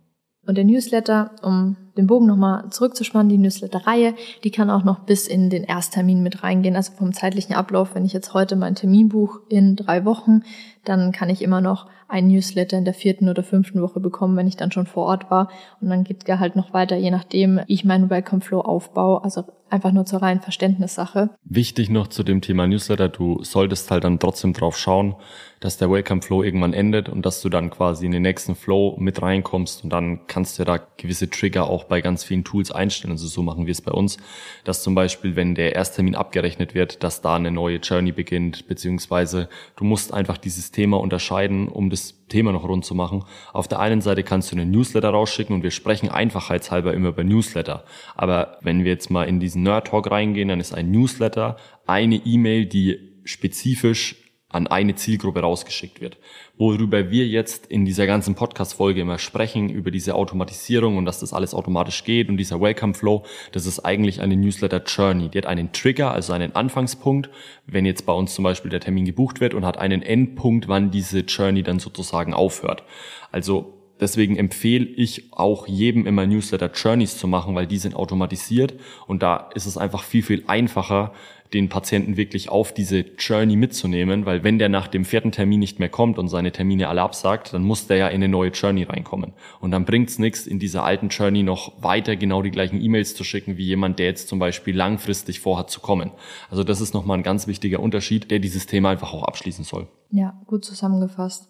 Und 0.49 0.55
der 0.55 0.65
Newsletter, 0.65 1.29
um 1.43 1.75
den 1.95 2.07
Bogen 2.07 2.25
nochmal 2.25 2.71
zurückzuspannen, 2.71 3.29
die 3.29 3.38
Newsletter-Reihe, 3.38 4.15
die 4.43 4.49
kann 4.49 4.71
auch 4.71 4.83
noch 4.83 5.01
bis 5.01 5.27
in 5.27 5.51
den 5.51 5.63
Ersttermin 5.63 6.23
mit 6.23 6.41
reingehen. 6.41 6.75
Also 6.75 6.91
vom 6.93 7.13
zeitlichen 7.13 7.53
Ablauf, 7.53 7.93
wenn 7.93 8.03
ich 8.03 8.13
jetzt 8.13 8.33
heute 8.33 8.55
mein 8.55 8.73
Termin 8.73 9.09
buche 9.09 9.41
in 9.49 9.75
drei 9.75 10.05
Wochen, 10.05 10.41
dann 10.86 11.12
kann 11.12 11.30
ich 11.30 11.42
immer 11.42 11.62
noch 11.62 11.88
ein 12.08 12.28
Newsletter 12.28 12.78
in 12.78 12.86
der 12.86 12.94
vierten 12.94 13.30
oder 13.30 13.44
fünften 13.44 13.82
Woche 13.82 14.00
bekommen, 14.00 14.36
wenn 14.36 14.48
ich 14.48 14.58
dann 14.58 14.72
schon 14.72 14.88
vor 14.88 15.06
Ort 15.06 15.30
war. 15.30 15.50
Und 15.80 15.89
dann 15.89 16.04
geht 16.04 16.28
er 16.28 16.39
halt 16.39 16.56
noch 16.56 16.74
weiter, 16.74 16.96
je 16.96 17.12
nachdem, 17.12 17.62
wie 17.68 17.74
ich 17.74 17.86
meinen 17.86 18.10
Welcome 18.10 18.42
Flow 18.42 18.62
aufbaue. 18.62 19.24
Also 19.24 19.44
einfach 19.70 19.92
nur 19.92 20.06
zur 20.06 20.22
reinen 20.22 20.42
Verständnissache. 20.42 21.30
Wichtig 21.44 21.89
noch 21.89 22.08
zu 22.08 22.24
dem 22.24 22.42
Thema 22.42 22.68
Newsletter, 22.68 23.10
du 23.10 23.44
solltest 23.44 23.92
halt 23.92 24.04
dann 24.04 24.20
trotzdem 24.20 24.54
drauf 24.54 24.78
schauen, 24.78 25.15
dass 25.60 25.78
der 25.78 25.92
Welcome 25.92 26.22
Flow 26.22 26.44
irgendwann 26.44 26.74
endet 26.74 27.10
und 27.10 27.26
dass 27.26 27.42
du 27.42 27.50
dann 27.50 27.70
quasi 27.70 28.06
in 28.06 28.12
den 28.12 28.22
nächsten 28.22 28.56
Flow 28.56 28.96
mit 28.98 29.22
reinkommst 29.22 29.84
und 29.84 29.92
dann 29.92 30.26
kannst 30.28 30.58
du 30.58 30.63
da 30.63 30.80
gewisse 30.98 31.30
Trigger 31.30 31.70
auch 31.70 31.84
bei 31.84 32.02
ganz 32.02 32.24
vielen 32.24 32.44
Tools 32.44 32.72
einstellen. 32.72 33.12
Also 33.12 33.28
so 33.28 33.44
machen 33.44 33.65
wir 33.65 33.72
es 33.72 33.82
bei 33.82 33.92
uns, 33.92 34.18
dass 34.63 34.84
zum 34.84 34.96
Beispiel, 34.96 35.36
wenn 35.36 35.56
der 35.56 35.76
Ersttermin 35.76 36.15
abgerechnet 36.15 36.74
wird, 36.74 37.04
dass 37.04 37.22
da 37.22 37.36
eine 37.36 37.52
neue 37.52 37.78
Journey 37.78 38.12
beginnt, 38.12 38.68
beziehungsweise 38.68 39.50
du 39.76 39.84
musst 39.84 40.13
einfach 40.13 40.38
dieses 40.38 40.68
Thema 40.71 40.99
unterscheiden, 40.99 41.67
um 41.67 41.89
das 41.89 42.25
Thema 42.27 42.51
noch 42.51 42.63
rund 42.63 42.86
zu 42.86 42.95
machen. 42.95 43.23
Auf 43.53 43.67
der 43.67 43.79
einen 43.79 44.01
Seite 44.01 44.23
kannst 44.23 44.51
du 44.51 44.55
einen 44.55 44.71
Newsletter 44.71 45.10
rausschicken 45.10 45.55
und 45.55 45.63
wir 45.63 45.71
sprechen 45.71 46.10
einfachheitshalber 46.10 46.93
immer 46.93 47.10
über 47.10 47.23
Newsletter. 47.23 47.84
Aber 48.15 48.58
wenn 48.62 48.84
wir 48.84 48.91
jetzt 48.91 49.10
mal 49.10 49.23
in 49.23 49.39
diesen 49.39 49.63
Nerd 49.63 49.88
Talk 49.88 50.10
reingehen, 50.12 50.49
dann 50.49 50.60
ist 50.60 50.73
ein 50.73 50.91
Newsletter 50.91 51.58
eine 51.86 52.15
E-Mail, 52.15 52.65
die 52.65 52.99
spezifisch 53.23 54.18
an 54.49 54.67
eine 54.67 54.95
Zielgruppe 54.95 55.41
rausgeschickt 55.41 56.01
wird. 56.01 56.17
Worüber 56.57 57.12
wir 57.12 57.27
jetzt 57.27 57.67
in 57.67 57.85
dieser 57.85 58.07
ganzen 58.07 58.35
Podcast-Folge 58.35 59.01
immer 59.01 59.19
sprechen, 59.19 59.69
über 59.69 59.91
diese 59.91 60.15
Automatisierung 60.15 60.97
und 60.97 61.05
dass 61.05 61.19
das 61.19 61.33
alles 61.33 61.53
automatisch 61.53 62.03
geht 62.03 62.29
und 62.29 62.38
dieser 62.38 62.59
Welcome 62.59 62.95
Flow, 62.95 63.23
das 63.51 63.65
ist 63.65 63.79
eigentlich 63.79 64.21
eine 64.21 64.35
Newsletter 64.35 64.83
Journey. 64.83 65.29
Die 65.29 65.38
hat 65.38 65.45
einen 65.45 65.71
Trigger, 65.71 66.12
also 66.12 66.33
einen 66.33 66.55
Anfangspunkt, 66.55 67.29
wenn 67.67 67.85
jetzt 67.85 68.05
bei 68.05 68.13
uns 68.13 68.33
zum 68.33 68.43
Beispiel 68.43 68.71
der 68.71 68.81
Termin 68.81 69.05
gebucht 69.05 69.39
wird 69.39 69.53
und 69.53 69.65
hat 69.65 69.77
einen 69.77 70.01
Endpunkt, 70.01 70.67
wann 70.67 70.91
diese 70.91 71.19
Journey 71.19 71.63
dann 71.63 71.79
sozusagen 71.79 72.33
aufhört. 72.33 72.83
Also 73.31 73.79
Deswegen 73.99 74.38
empfehle 74.38 74.85
ich 74.85 75.33
auch 75.33 75.67
jedem 75.67 76.05
immer 76.05 76.25
Newsletter 76.25 76.71
Journeys 76.73 77.17
zu 77.17 77.27
machen, 77.27 77.55
weil 77.55 77.67
die 77.67 77.77
sind 77.77 77.95
automatisiert 77.95 78.73
und 79.07 79.21
da 79.23 79.49
ist 79.55 79.65
es 79.65 79.77
einfach 79.77 80.03
viel, 80.03 80.23
viel 80.23 80.43
einfacher, 80.47 81.13
den 81.53 81.69
Patienten 81.69 82.15
wirklich 82.15 82.49
auf 82.49 82.73
diese 82.73 82.99
Journey 83.17 83.55
mitzunehmen, 83.55 84.25
weil 84.25 84.43
wenn 84.43 84.59
der 84.59 84.69
nach 84.69 84.88
dem 84.88 85.03
vierten 85.03 85.31
Termin 85.31 85.59
nicht 85.59 85.79
mehr 85.79 85.89
kommt 85.89 86.19
und 86.19 86.27
seine 86.27 86.51
Termine 86.51 86.89
alle 86.89 87.01
absagt, 87.01 87.53
dann 87.53 87.63
muss 87.63 87.88
der 87.88 87.97
ja 87.97 88.07
in 88.07 88.15
eine 88.15 88.27
neue 88.27 88.51
Journey 88.51 88.83
reinkommen. 88.83 89.33
Und 89.59 89.71
dann 89.71 89.85
bringt's 89.85 90.19
nichts, 90.19 90.45
in 90.45 90.59
dieser 90.59 90.83
alten 90.83 91.09
Journey 91.09 91.43
noch 91.43 91.81
weiter 91.81 92.15
genau 92.15 92.43
die 92.43 92.51
gleichen 92.51 92.79
E-Mails 92.79 93.15
zu 93.15 93.23
schicken, 93.23 93.57
wie 93.57 93.65
jemand, 93.65 93.97
der 93.97 94.05
jetzt 94.05 94.27
zum 94.27 94.38
Beispiel 94.38 94.75
langfristig 94.75 95.39
vorhat 95.39 95.71
zu 95.71 95.79
kommen. 95.79 96.12
Also 96.51 96.63
das 96.63 96.81
ist 96.81 96.93
nochmal 96.93 97.17
ein 97.17 97.23
ganz 97.23 97.47
wichtiger 97.47 97.79
Unterschied, 97.79 98.29
der 98.29 98.39
dieses 98.39 98.67
Thema 98.67 98.91
einfach 98.91 99.13
auch 99.13 99.23
abschließen 99.23 99.65
soll. 99.65 99.88
Ja, 100.12 100.39
gut 100.45 100.63
zusammengefasst. 100.63 101.47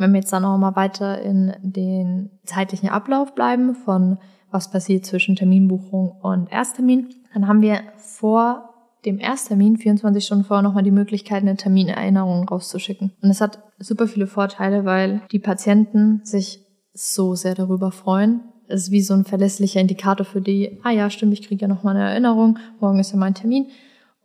Wenn 0.00 0.12
wir 0.12 0.20
jetzt 0.20 0.32
dann 0.32 0.42
noch 0.42 0.56
mal 0.56 0.76
weiter 0.76 1.20
in 1.20 1.52
den 1.62 2.30
zeitlichen 2.44 2.88
Ablauf 2.88 3.34
bleiben 3.34 3.74
von 3.74 4.16
was 4.50 4.70
passiert 4.70 5.04
zwischen 5.04 5.36
Terminbuchung 5.36 6.12
und 6.22 6.50
Ersttermin, 6.50 7.10
dann 7.34 7.46
haben 7.46 7.60
wir 7.60 7.82
vor 7.98 8.70
dem 9.04 9.18
Ersttermin 9.18 9.76
24 9.76 10.24
Stunden 10.24 10.44
vorher 10.44 10.62
nochmal 10.62 10.82
die 10.82 10.90
Möglichkeit, 10.90 11.42
eine 11.42 11.56
Terminerinnerung 11.56 12.48
rauszuschicken. 12.48 13.12
Und 13.22 13.30
es 13.30 13.42
hat 13.42 13.62
super 13.78 14.08
viele 14.08 14.26
Vorteile, 14.26 14.86
weil 14.86 15.20
die 15.32 15.38
Patienten 15.38 16.22
sich 16.24 16.64
so 16.94 17.34
sehr 17.34 17.54
darüber 17.54 17.92
freuen. 17.92 18.40
Es 18.68 18.84
ist 18.84 18.90
wie 18.90 19.02
so 19.02 19.14
ein 19.14 19.24
verlässlicher 19.24 19.80
Indikator 19.80 20.24
für 20.24 20.40
die, 20.40 20.80
ah 20.82 20.90
ja, 20.90 21.10
stimmt, 21.10 21.34
ich 21.34 21.46
kriege 21.46 21.62
ja 21.62 21.68
nochmal 21.68 21.94
eine 21.94 22.08
Erinnerung, 22.08 22.58
morgen 22.80 22.98
ist 22.98 23.12
ja 23.12 23.18
mein 23.18 23.34
Termin. 23.34 23.66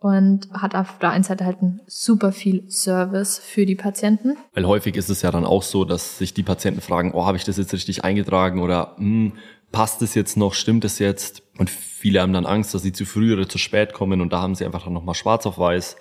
Und 0.06 0.50
hat 0.54 0.76
auf 0.76 1.00
der 1.00 1.10
einen 1.10 1.24
Seite 1.24 1.46
halt 1.46 1.64
ein 1.64 1.82
super 1.88 2.32
viel 2.32 2.70
Service 2.70 3.40
für 3.40 3.66
die 3.66 3.74
Patienten. 3.74 4.38
Weil 4.54 4.68
häufig 4.68 4.96
ist 4.98 5.10
es 5.10 5.24
ja 5.24 5.32
dann 5.32 5.46
auch 5.46 5.64
so, 5.64 5.84
dass 5.84 6.20
sich 6.20 6.36
die 6.36 6.44
Patienten 6.44 6.82
fragen, 6.82 7.12
oh, 7.16 7.26
habe 7.26 7.38
ich 7.38 7.44
das 7.44 7.58
jetzt 7.58 7.74
richtig 7.74 8.04
eingetragen 8.04 8.62
oder 8.62 8.94
hm, 8.98 9.34
passt 9.72 10.04
es 10.04 10.14
jetzt 10.14 10.38
noch, 10.38 10.54
stimmt 10.54 10.86
es 10.86 11.00
jetzt? 11.00 11.42
Und 11.58 11.72
viele 11.72 12.22
haben 12.22 12.34
dann 12.34 12.46
Angst, 12.46 12.76
dass 12.76 12.84
sie 12.84 12.94
zu 12.94 13.04
früh 13.04 13.34
oder 13.34 13.50
zu 13.50 13.58
spät 13.58 13.94
kommen 13.94 14.22
und 14.22 14.32
da 14.32 14.44
haben 14.44 14.54
sie 14.54 14.64
einfach 14.64 14.84
dann 14.84 14.94
nochmal 14.94 15.16
schwarz 15.16 15.48
auf 15.48 15.58
weiß 15.58 15.96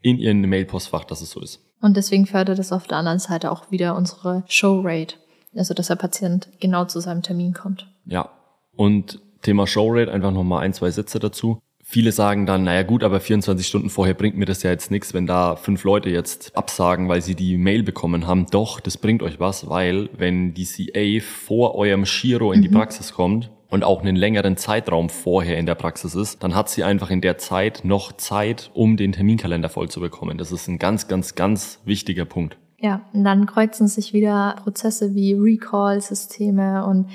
in 0.00 0.16
ihren 0.16 0.40
Mailpostfach, 0.40 1.04
dass 1.04 1.20
es 1.20 1.28
so 1.28 1.42
ist. 1.42 1.60
Und 1.82 1.98
deswegen 1.98 2.24
fördert 2.24 2.58
es 2.58 2.72
auf 2.72 2.86
der 2.86 2.96
anderen 2.96 3.18
Seite 3.18 3.52
auch 3.52 3.70
wieder 3.70 3.96
unsere 3.96 4.44
Showrate, 4.46 5.16
also 5.54 5.74
dass 5.74 5.88
der 5.88 5.96
Patient 5.96 6.48
genau 6.58 6.86
zu 6.86 7.00
seinem 7.00 7.20
Termin 7.20 7.52
kommt. 7.52 7.86
Ja, 8.06 8.30
und 8.74 9.20
Thema 9.42 9.66
Showrate, 9.66 10.10
einfach 10.10 10.32
nochmal 10.32 10.64
ein, 10.64 10.72
zwei 10.72 10.90
Sätze 10.90 11.18
dazu. 11.18 11.60
Viele 11.88 12.10
sagen 12.10 12.46
dann, 12.46 12.64
naja 12.64 12.82
gut, 12.82 13.04
aber 13.04 13.20
24 13.20 13.64
Stunden 13.64 13.90
vorher 13.90 14.14
bringt 14.14 14.36
mir 14.36 14.44
das 14.44 14.64
ja 14.64 14.72
jetzt 14.72 14.90
nichts, 14.90 15.14
wenn 15.14 15.24
da 15.24 15.54
fünf 15.54 15.84
Leute 15.84 16.10
jetzt 16.10 16.50
absagen, 16.56 17.08
weil 17.08 17.22
sie 17.22 17.36
die 17.36 17.56
Mail 17.56 17.84
bekommen 17.84 18.26
haben. 18.26 18.46
Doch, 18.50 18.80
das 18.80 18.96
bringt 18.96 19.22
euch 19.22 19.38
was, 19.38 19.68
weil 19.68 20.10
wenn 20.18 20.52
die 20.52 20.64
CA 20.64 21.24
vor 21.24 21.76
eurem 21.76 22.04
Shiro 22.04 22.50
in 22.50 22.60
die 22.60 22.68
mhm. 22.68 22.74
Praxis 22.74 23.12
kommt 23.12 23.52
und 23.70 23.84
auch 23.84 24.02
einen 24.02 24.16
längeren 24.16 24.56
Zeitraum 24.56 25.10
vorher 25.10 25.58
in 25.58 25.66
der 25.66 25.76
Praxis 25.76 26.16
ist, 26.16 26.42
dann 26.42 26.56
hat 26.56 26.68
sie 26.68 26.82
einfach 26.82 27.08
in 27.08 27.20
der 27.20 27.38
Zeit 27.38 27.82
noch 27.84 28.10
Zeit, 28.10 28.72
um 28.74 28.96
den 28.96 29.12
Terminkalender 29.12 29.68
voll 29.68 29.88
zu 29.88 30.00
bekommen. 30.00 30.38
Das 30.38 30.50
ist 30.50 30.66
ein 30.66 30.78
ganz, 30.78 31.06
ganz, 31.06 31.36
ganz 31.36 31.78
wichtiger 31.84 32.24
Punkt. 32.24 32.58
Ja, 32.80 33.02
und 33.12 33.22
dann 33.22 33.46
kreuzen 33.46 33.86
sich 33.86 34.12
wieder 34.12 34.56
Prozesse 34.64 35.14
wie 35.14 35.34
Recall-Systeme 35.34 36.84
und 36.84 37.10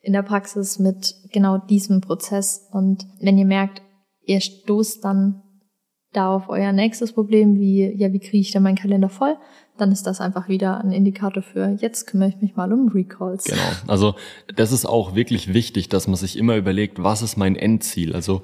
in 0.00 0.14
der 0.14 0.22
Praxis 0.22 0.78
mit 0.78 1.14
genau 1.30 1.58
diesem 1.58 2.00
Prozess. 2.00 2.68
Und 2.72 3.06
wenn 3.20 3.36
ihr 3.36 3.46
merkt, 3.46 3.82
ihr 4.26 4.40
stoßt 4.40 5.04
dann 5.04 5.42
da 6.12 6.34
auf 6.34 6.48
euer 6.48 6.72
nächstes 6.72 7.12
Problem, 7.12 7.58
wie, 7.58 7.92
ja, 7.96 8.12
wie 8.12 8.20
kriege 8.20 8.38
ich 8.38 8.52
denn 8.52 8.62
meinen 8.62 8.76
Kalender 8.76 9.08
voll? 9.08 9.36
Dann 9.76 9.90
ist 9.90 10.04
das 10.04 10.20
einfach 10.20 10.48
wieder 10.48 10.82
ein 10.82 10.92
Indikator 10.92 11.42
für, 11.42 11.76
jetzt 11.80 12.06
kümmere 12.06 12.28
ich 12.28 12.36
mich 12.40 12.54
mal 12.54 12.72
um 12.72 12.88
Recalls. 12.88 13.44
Genau. 13.44 13.60
Also, 13.86 14.14
das 14.54 14.72
ist 14.72 14.86
auch 14.86 15.14
wirklich 15.14 15.52
wichtig, 15.52 15.88
dass 15.88 16.06
man 16.06 16.16
sich 16.16 16.38
immer 16.38 16.56
überlegt, 16.56 17.02
was 17.02 17.22
ist 17.22 17.36
mein 17.36 17.56
Endziel? 17.56 18.14
Also, 18.14 18.42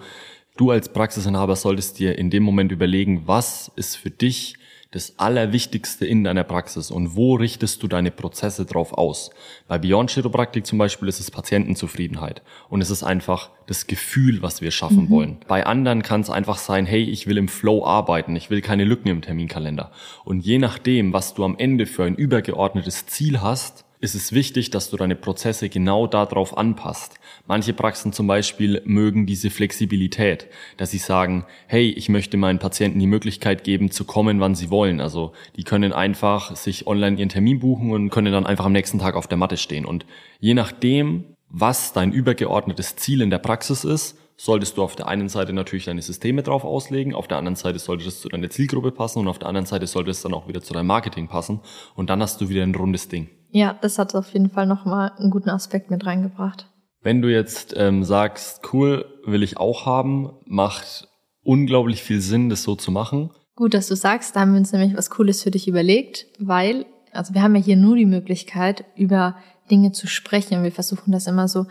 du 0.56 0.70
als 0.70 0.92
Praxisinhaber 0.92 1.54
solltest 1.56 1.98
dir 1.98 2.18
in 2.18 2.30
dem 2.30 2.42
Moment 2.42 2.72
überlegen, 2.72 3.22
was 3.26 3.70
ist 3.76 3.96
für 3.96 4.10
dich 4.10 4.56
das 4.92 5.18
Allerwichtigste 5.18 6.05
in 6.05 6.24
deiner 6.24 6.42
Praxis 6.42 6.90
und 6.90 7.14
wo 7.14 7.35
richtest 7.35 7.83
du 7.83 7.88
deine 7.88 8.11
Prozesse 8.11 8.66
drauf 8.66 8.92
aus? 8.92 9.31
Bei 9.68 9.79
Beyond 9.79 10.11
Chiropraktik 10.11 10.66
zum 10.66 10.79
Beispiel 10.79 11.09
ist 11.09 11.20
es 11.20 11.31
Patientenzufriedenheit 11.31 12.42
und 12.68 12.81
es 12.81 12.90
ist 12.90 13.05
einfach 13.05 13.50
das 13.66 13.87
Gefühl, 13.87 14.42
was 14.42 14.61
wir 14.61 14.72
schaffen 14.72 15.05
mhm. 15.05 15.11
wollen. 15.11 15.38
Bei 15.46 15.64
anderen 15.64 16.03
kann 16.03 16.22
es 16.22 16.31
einfach 16.31 16.59
sein, 16.59 16.87
hey, 16.87 17.05
ich 17.05 17.29
will 17.29 17.38
im 17.38 17.46
Flow 17.46 17.85
arbeiten, 17.85 18.35
ich 18.35 18.50
will 18.50 18.62
keine 18.62 18.85
Lücken 18.85 19.09
im 19.09 19.22
Terminkalender. 19.22 19.92
Und 20.24 20.44
je 20.44 20.59
nachdem, 20.59 21.12
was 21.12 21.35
du 21.35 21.44
am 21.44 21.57
Ende 21.57 21.87
für 21.87 22.05
ein 22.05 22.16
übergeordnetes 22.16 23.07
Ziel 23.07 23.40
hast, 23.40 23.85
ist 24.00 24.14
es 24.14 24.32
wichtig, 24.32 24.70
dass 24.70 24.90
du 24.90 24.96
deine 24.96 25.14
Prozesse 25.14 25.68
genau 25.68 26.06
darauf 26.06 26.56
anpasst. 26.56 27.20
Manche 27.46 27.74
Praxen 27.74 28.12
zum 28.12 28.26
Beispiel 28.26 28.80
mögen 28.86 29.26
diese 29.26 29.50
Flexibilität, 29.50 30.46
dass 30.78 30.90
sie 30.90 30.98
sagen, 30.98 31.44
hey, 31.66 31.90
ich 31.90 32.08
möchte 32.08 32.38
meinen 32.38 32.58
Patienten 32.58 32.98
die 32.98 33.06
Möglichkeit 33.06 33.62
geben, 33.62 33.90
zu 33.90 34.04
kommen, 34.04 34.40
wann 34.40 34.54
sie 34.54 34.70
wollen. 34.70 35.00
Also 35.00 35.32
die 35.56 35.64
können 35.64 35.92
einfach 35.92 36.56
sich 36.56 36.86
online 36.86 37.18
ihren 37.18 37.28
Termin 37.28 37.60
buchen 37.60 37.92
und 37.92 38.10
können 38.10 38.32
dann 38.32 38.46
einfach 38.46 38.64
am 38.64 38.72
nächsten 38.72 38.98
Tag 38.98 39.16
auf 39.16 39.26
der 39.26 39.38
Matte 39.38 39.59
stehen. 39.59 39.84
Und 39.84 40.07
je 40.38 40.55
nachdem, 40.55 41.36
was 41.51 41.92
dein 41.92 42.12
übergeordnetes 42.12 42.96
Ziel 42.96 43.20
in 43.20 43.30
der 43.30 43.38
Praxis 43.38 43.84
ist, 43.84 44.16
solltest 44.38 44.78
du 44.78 44.82
auf 44.82 44.96
der 44.96 45.09
einen 45.09 45.28
Seite 45.28 45.53
natürlich 45.53 45.84
deine 45.84 46.01
Systeme 46.01 46.42
drauf 46.42 46.64
auslegen, 46.64 47.14
auf 47.14 47.28
der 47.28 47.36
anderen 47.36 47.57
Seite 47.57 47.78
sollte 47.78 48.09
es 48.09 48.22
zu 48.22 48.30
deiner 48.30 48.48
Zielgruppe 48.48 48.90
passen 48.92 49.18
und 49.18 49.28
auf 49.28 49.38
der 49.38 49.48
anderen 49.48 49.66
Seite 49.66 49.86
sollte 49.86 50.11
es 50.11 50.22
dann 50.22 50.32
auch 50.32 50.48
wieder 50.48 50.62
zu 50.62 50.72
deinem 50.72 50.86
Marketing 50.86 51.28
passen 51.28 51.61
und 51.94 52.09
dann 52.09 52.22
hast 52.22 52.40
du 52.40 52.48
wieder 52.48 52.62
ein 52.62 52.74
rundes 52.74 53.09
Ding. 53.09 53.28
Ja, 53.51 53.76
das 53.80 53.98
hat 53.98 54.14
auf 54.14 54.32
jeden 54.32 54.51
Fall 54.51 54.66
nochmal 54.66 55.12
einen 55.18 55.30
guten 55.30 55.51
Aspekt 55.51 55.90
mit 55.90 56.07
reingebracht. 56.07 56.68
Wenn 57.03 57.22
du 57.22 57.28
jetzt 57.32 57.74
ähm, 57.76 58.05
sagst, 58.05 58.72
cool, 58.72 59.07
will 59.24 59.42
ich 59.42 59.57
auch 59.57 59.86
haben, 59.86 60.30
macht 60.46 61.09
unglaublich 61.42 62.03
viel 62.03 62.20
Sinn, 62.20 62.48
das 62.48 62.62
so 62.62 62.76
zu 62.76 62.90
machen. 62.90 63.30
Gut, 63.57 63.74
dass 63.74 63.88
du 63.88 63.96
sagst, 63.96 64.36
da 64.36 64.40
haben 64.40 64.53
wir 64.53 64.59
uns 64.59 64.72
nämlich 64.72 64.96
was 64.96 65.11
Cooles 65.11 65.42
für 65.42 65.51
dich 65.51 65.66
überlegt, 65.66 66.26
weil, 66.38 66.86
also 67.12 67.34
wir 67.34 67.42
haben 67.42 67.55
ja 67.55 67.62
hier 67.62 67.76
nur 67.76 67.96
die 67.96 68.07
Möglichkeit, 68.07 68.84
über 68.96 69.36
Dinge 69.70 69.92
zu 69.92 70.07
sprechen. 70.07 70.62
Wir 70.62 70.72
versuchen 70.72 71.12
das 71.12 71.26
immer 71.26 71.48
so 71.48 71.66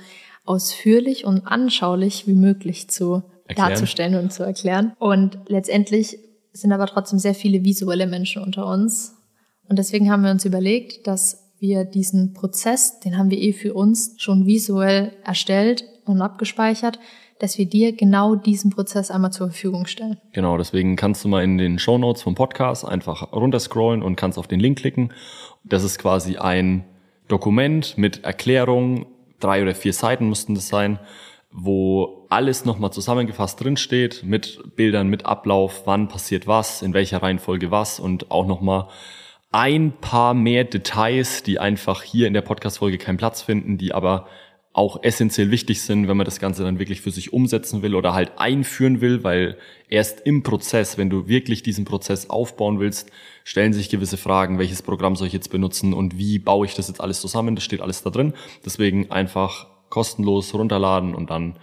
ausführlich 0.46 1.26
und 1.26 1.46
anschaulich 1.46 2.28
wie 2.28 2.34
möglich 2.34 2.90
zu 2.90 3.24
erklären. 3.48 3.70
darzustellen 3.70 4.16
und 4.16 4.34
zu 4.34 4.44
erklären. 4.44 4.94
Und 5.00 5.38
letztendlich 5.48 6.18
sind 6.54 6.72
aber 6.72 6.88
trotzdem 6.88 7.20
sehr 7.20 7.36
viele 7.36 7.64
visuelle 7.64 8.08
Menschen 8.08 8.42
unter 8.42 8.66
uns. 8.66 9.16
Und 9.68 9.78
deswegen 9.78 10.12
haben 10.12 10.24
wir 10.24 10.32
uns 10.32 10.46
überlegt, 10.46 11.06
dass 11.06 11.49
wir 11.60 11.86
diesen 11.86 12.34
Prozess, 12.34 13.00
den 13.00 13.18
haben 13.18 13.30
wir 13.30 13.38
eh 13.38 13.54
für 13.54 13.74
uns 13.74 14.16
schon 14.18 14.46
visuell 14.46 15.14
erstellt 15.24 15.84
und 16.06 16.22
abgespeichert, 16.22 17.00
dass 17.40 17.58
wir 17.58 17.66
dir 17.66 17.94
genau 17.94 18.36
diesen 18.36 18.70
Prozess 18.70 19.12
einmal 19.12 19.32
zur 19.32 19.48
Verfügung 19.48 19.86
stellen. 19.86 20.18
Genau, 20.34 20.58
deswegen 20.58 20.96
kannst 20.96 21.24
du 21.24 21.30
mal 21.30 21.44
in 21.44 21.58
den 21.58 21.80
Show 21.80 21.98
Notes 21.98 22.22
vom 22.22 22.36
Podcast 22.36 22.86
einfach 22.86 23.32
runterscrollen 23.32 24.04
und 24.04 24.18
kannst 24.18 24.38
auf 24.38 24.48
den 24.48 24.60
Link 24.60 24.80
klicken. 24.80 25.14
Das 25.64 25.84
ist 25.84 26.00
quasi 26.00 26.38
ein 26.38 26.84
Dokument 27.30 27.98
mit 27.98 28.24
Erklärung, 28.24 29.06
drei 29.40 29.62
oder 29.62 29.74
vier 29.74 29.94
Seiten 29.94 30.28
mussten 30.28 30.56
das 30.56 30.68
sein, 30.68 31.00
wo 31.52 32.26
alles 32.30 32.66
nochmal 32.66 32.92
zusammengefasst 32.92 33.64
drinsteht, 33.64 34.24
mit 34.24 34.76
Bildern, 34.76 35.08
mit 35.08 35.26
Ablauf, 35.26 35.84
wann 35.86 36.08
passiert 36.08 36.46
was, 36.46 36.82
in 36.82 36.94
welcher 36.94 37.24
Reihenfolge 37.24 37.72
was 37.72 38.00
und 38.00 38.30
auch 38.32 38.46
nochmal 38.46 38.88
ein 39.52 39.94
paar 40.00 40.34
mehr 40.34 40.64
Details, 40.64 41.44
die 41.44 41.60
einfach 41.60 42.04
hier 42.04 42.28
in 42.28 42.34
der 42.34 42.42
Podcast-Folge 42.42 42.98
keinen 42.98 43.18
Platz 43.18 43.42
finden, 43.42 43.78
die 43.78 43.94
aber 43.94 44.28
auch 44.72 45.04
essentiell 45.04 45.50
wichtig 45.50 45.82
sind, 45.82 46.08
wenn 46.08 46.16
man 46.16 46.26
das 46.26 46.40
Ganze 46.40 46.64
dann 46.64 46.78
wirklich 46.78 47.02
für 47.02 47.10
sich 47.10 47.34
umsetzen 47.34 47.82
will 47.82 47.96
oder 47.96 48.14
halt 48.14 48.34
einführen 48.38 49.02
will, 49.02 49.24
weil 49.24 49.58
erst 49.90 50.22
im 50.22 50.44
Prozess, 50.44 50.98
wenn 50.98 51.10
du 51.10 51.28
wirklich 51.28 51.64
diesen 51.64 51.86
Prozess 51.86 52.30
aufbauen 52.30 52.80
willst, 52.80 53.12
stellen 53.44 53.74
sich 53.74 53.90
gewisse 53.90 54.18
Fragen, 54.18 54.60
welches 54.60 54.84
Programm 54.84 55.16
soll 55.16 55.28
ich 55.28 55.34
jetzt 55.34 55.50
benutzen 55.50 55.94
und 55.94 56.18
wie 56.18 56.38
baue 56.38 56.68
ich 56.68 56.76
das 56.76 56.88
jetzt 56.88 57.02
alles 57.02 57.20
zusammen, 57.20 57.56
das 57.56 57.64
steht 57.64 57.82
alles 57.82 58.04
da 58.04 58.12
drin. 58.12 58.34
Deswegen 58.64 59.10
einfach 59.10 59.68
kostenlos 59.90 60.54
runterladen 60.54 61.16
und 61.16 61.32
dann 61.32 61.58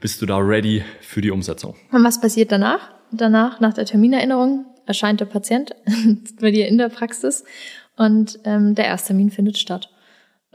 bist 0.00 0.20
du 0.20 0.26
da 0.26 0.38
ready 0.38 0.82
für 1.00 1.20
die 1.20 1.30
Umsetzung. 1.30 1.76
Und 1.92 2.04
was 2.04 2.20
passiert 2.20 2.50
danach? 2.50 2.90
Danach, 3.10 3.60
nach 3.60 3.72
der 3.72 3.86
Terminerinnerung, 3.86 4.66
erscheint 4.88 5.20
der 5.20 5.26
Patient 5.26 5.74
bei 6.40 6.50
dir 6.50 6.66
in 6.68 6.78
der 6.78 6.88
Praxis 6.88 7.44
und 7.96 8.38
ähm, 8.44 8.74
der 8.74 8.86
Ersttermin 8.86 9.30
findet 9.30 9.58
statt. 9.58 9.90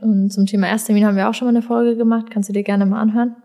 Und 0.01 0.31
zum 0.31 0.45
Thema 0.45 0.67
Ersttermin 0.67 1.05
haben 1.05 1.15
wir 1.15 1.29
auch 1.29 1.33
schon 1.33 1.47
mal 1.47 1.55
eine 1.55 1.61
Folge 1.61 1.95
gemacht, 1.95 2.27
kannst 2.29 2.49
du 2.49 2.53
dir 2.53 2.63
gerne 2.63 2.85
mal 2.85 2.99
anhören. 2.99 3.35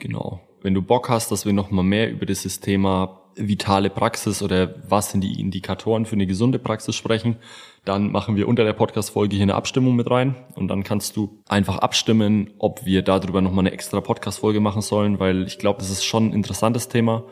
Genau. 0.00 0.40
Wenn 0.62 0.74
du 0.74 0.82
Bock 0.82 1.08
hast, 1.08 1.30
dass 1.30 1.46
wir 1.46 1.52
noch 1.52 1.70
mal 1.70 1.84
mehr 1.84 2.10
über 2.10 2.26
dieses 2.26 2.60
Thema 2.60 3.20
vitale 3.36 3.88
Praxis 3.90 4.42
oder 4.42 4.74
was 4.88 5.12
sind 5.12 5.22
die 5.22 5.40
Indikatoren 5.40 6.06
für 6.06 6.14
eine 6.14 6.26
gesunde 6.26 6.58
Praxis 6.58 6.96
sprechen, 6.96 7.36
dann 7.84 8.10
machen 8.10 8.34
wir 8.36 8.48
unter 8.48 8.64
der 8.64 8.72
Podcast-Folge 8.72 9.36
hier 9.36 9.44
eine 9.44 9.54
Abstimmung 9.54 9.94
mit 9.94 10.10
rein 10.10 10.34
und 10.56 10.68
dann 10.68 10.82
kannst 10.82 11.16
du 11.16 11.38
einfach 11.46 11.78
abstimmen, 11.78 12.50
ob 12.58 12.84
wir 12.84 13.02
darüber 13.02 13.40
nochmal 13.40 13.62
eine 13.62 13.72
extra 13.72 14.00
Podcast-Folge 14.00 14.60
machen 14.60 14.82
sollen, 14.82 15.20
weil 15.20 15.46
ich 15.46 15.58
glaube, 15.58 15.78
das 15.78 15.90
ist 15.90 16.04
schon 16.04 16.28
ein 16.28 16.32
interessantes 16.32 16.88
Thema 16.88 17.24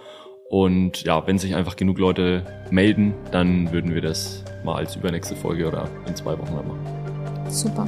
und 0.49 1.03
ja, 1.03 1.27
wenn 1.27 1.39
sich 1.39 1.55
einfach 1.55 1.77
genug 1.77 1.99
Leute 1.99 2.43
melden, 2.71 3.15
dann 3.33 3.73
würden 3.73 3.95
wir 3.95 4.01
das 4.01 4.45
mal 4.65 4.77
als 4.77 4.97
übernächste 4.97 5.35
Folge 5.37 5.67
oder 5.67 5.89
in 6.07 6.15
zwei 6.15 6.39
Wochen 6.39 6.55
dann 6.55 6.69
machen. 6.69 7.51
Super. 7.51 7.87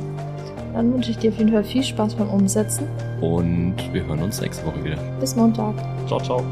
Dann 0.74 0.92
wünsche 0.92 1.10
ich 1.10 1.18
dir 1.18 1.30
auf 1.30 1.38
jeden 1.38 1.52
Fall 1.52 1.64
viel 1.64 1.82
Spaß 1.82 2.14
beim 2.14 2.28
Umsetzen. 2.28 2.86
Und 3.20 3.76
wir 3.92 4.04
hören 4.06 4.22
uns 4.22 4.40
nächste 4.40 4.66
Woche 4.66 4.84
wieder. 4.84 4.96
Bis 5.20 5.34
Montag. 5.34 5.74
Ciao, 6.06 6.20
ciao. 6.20 6.44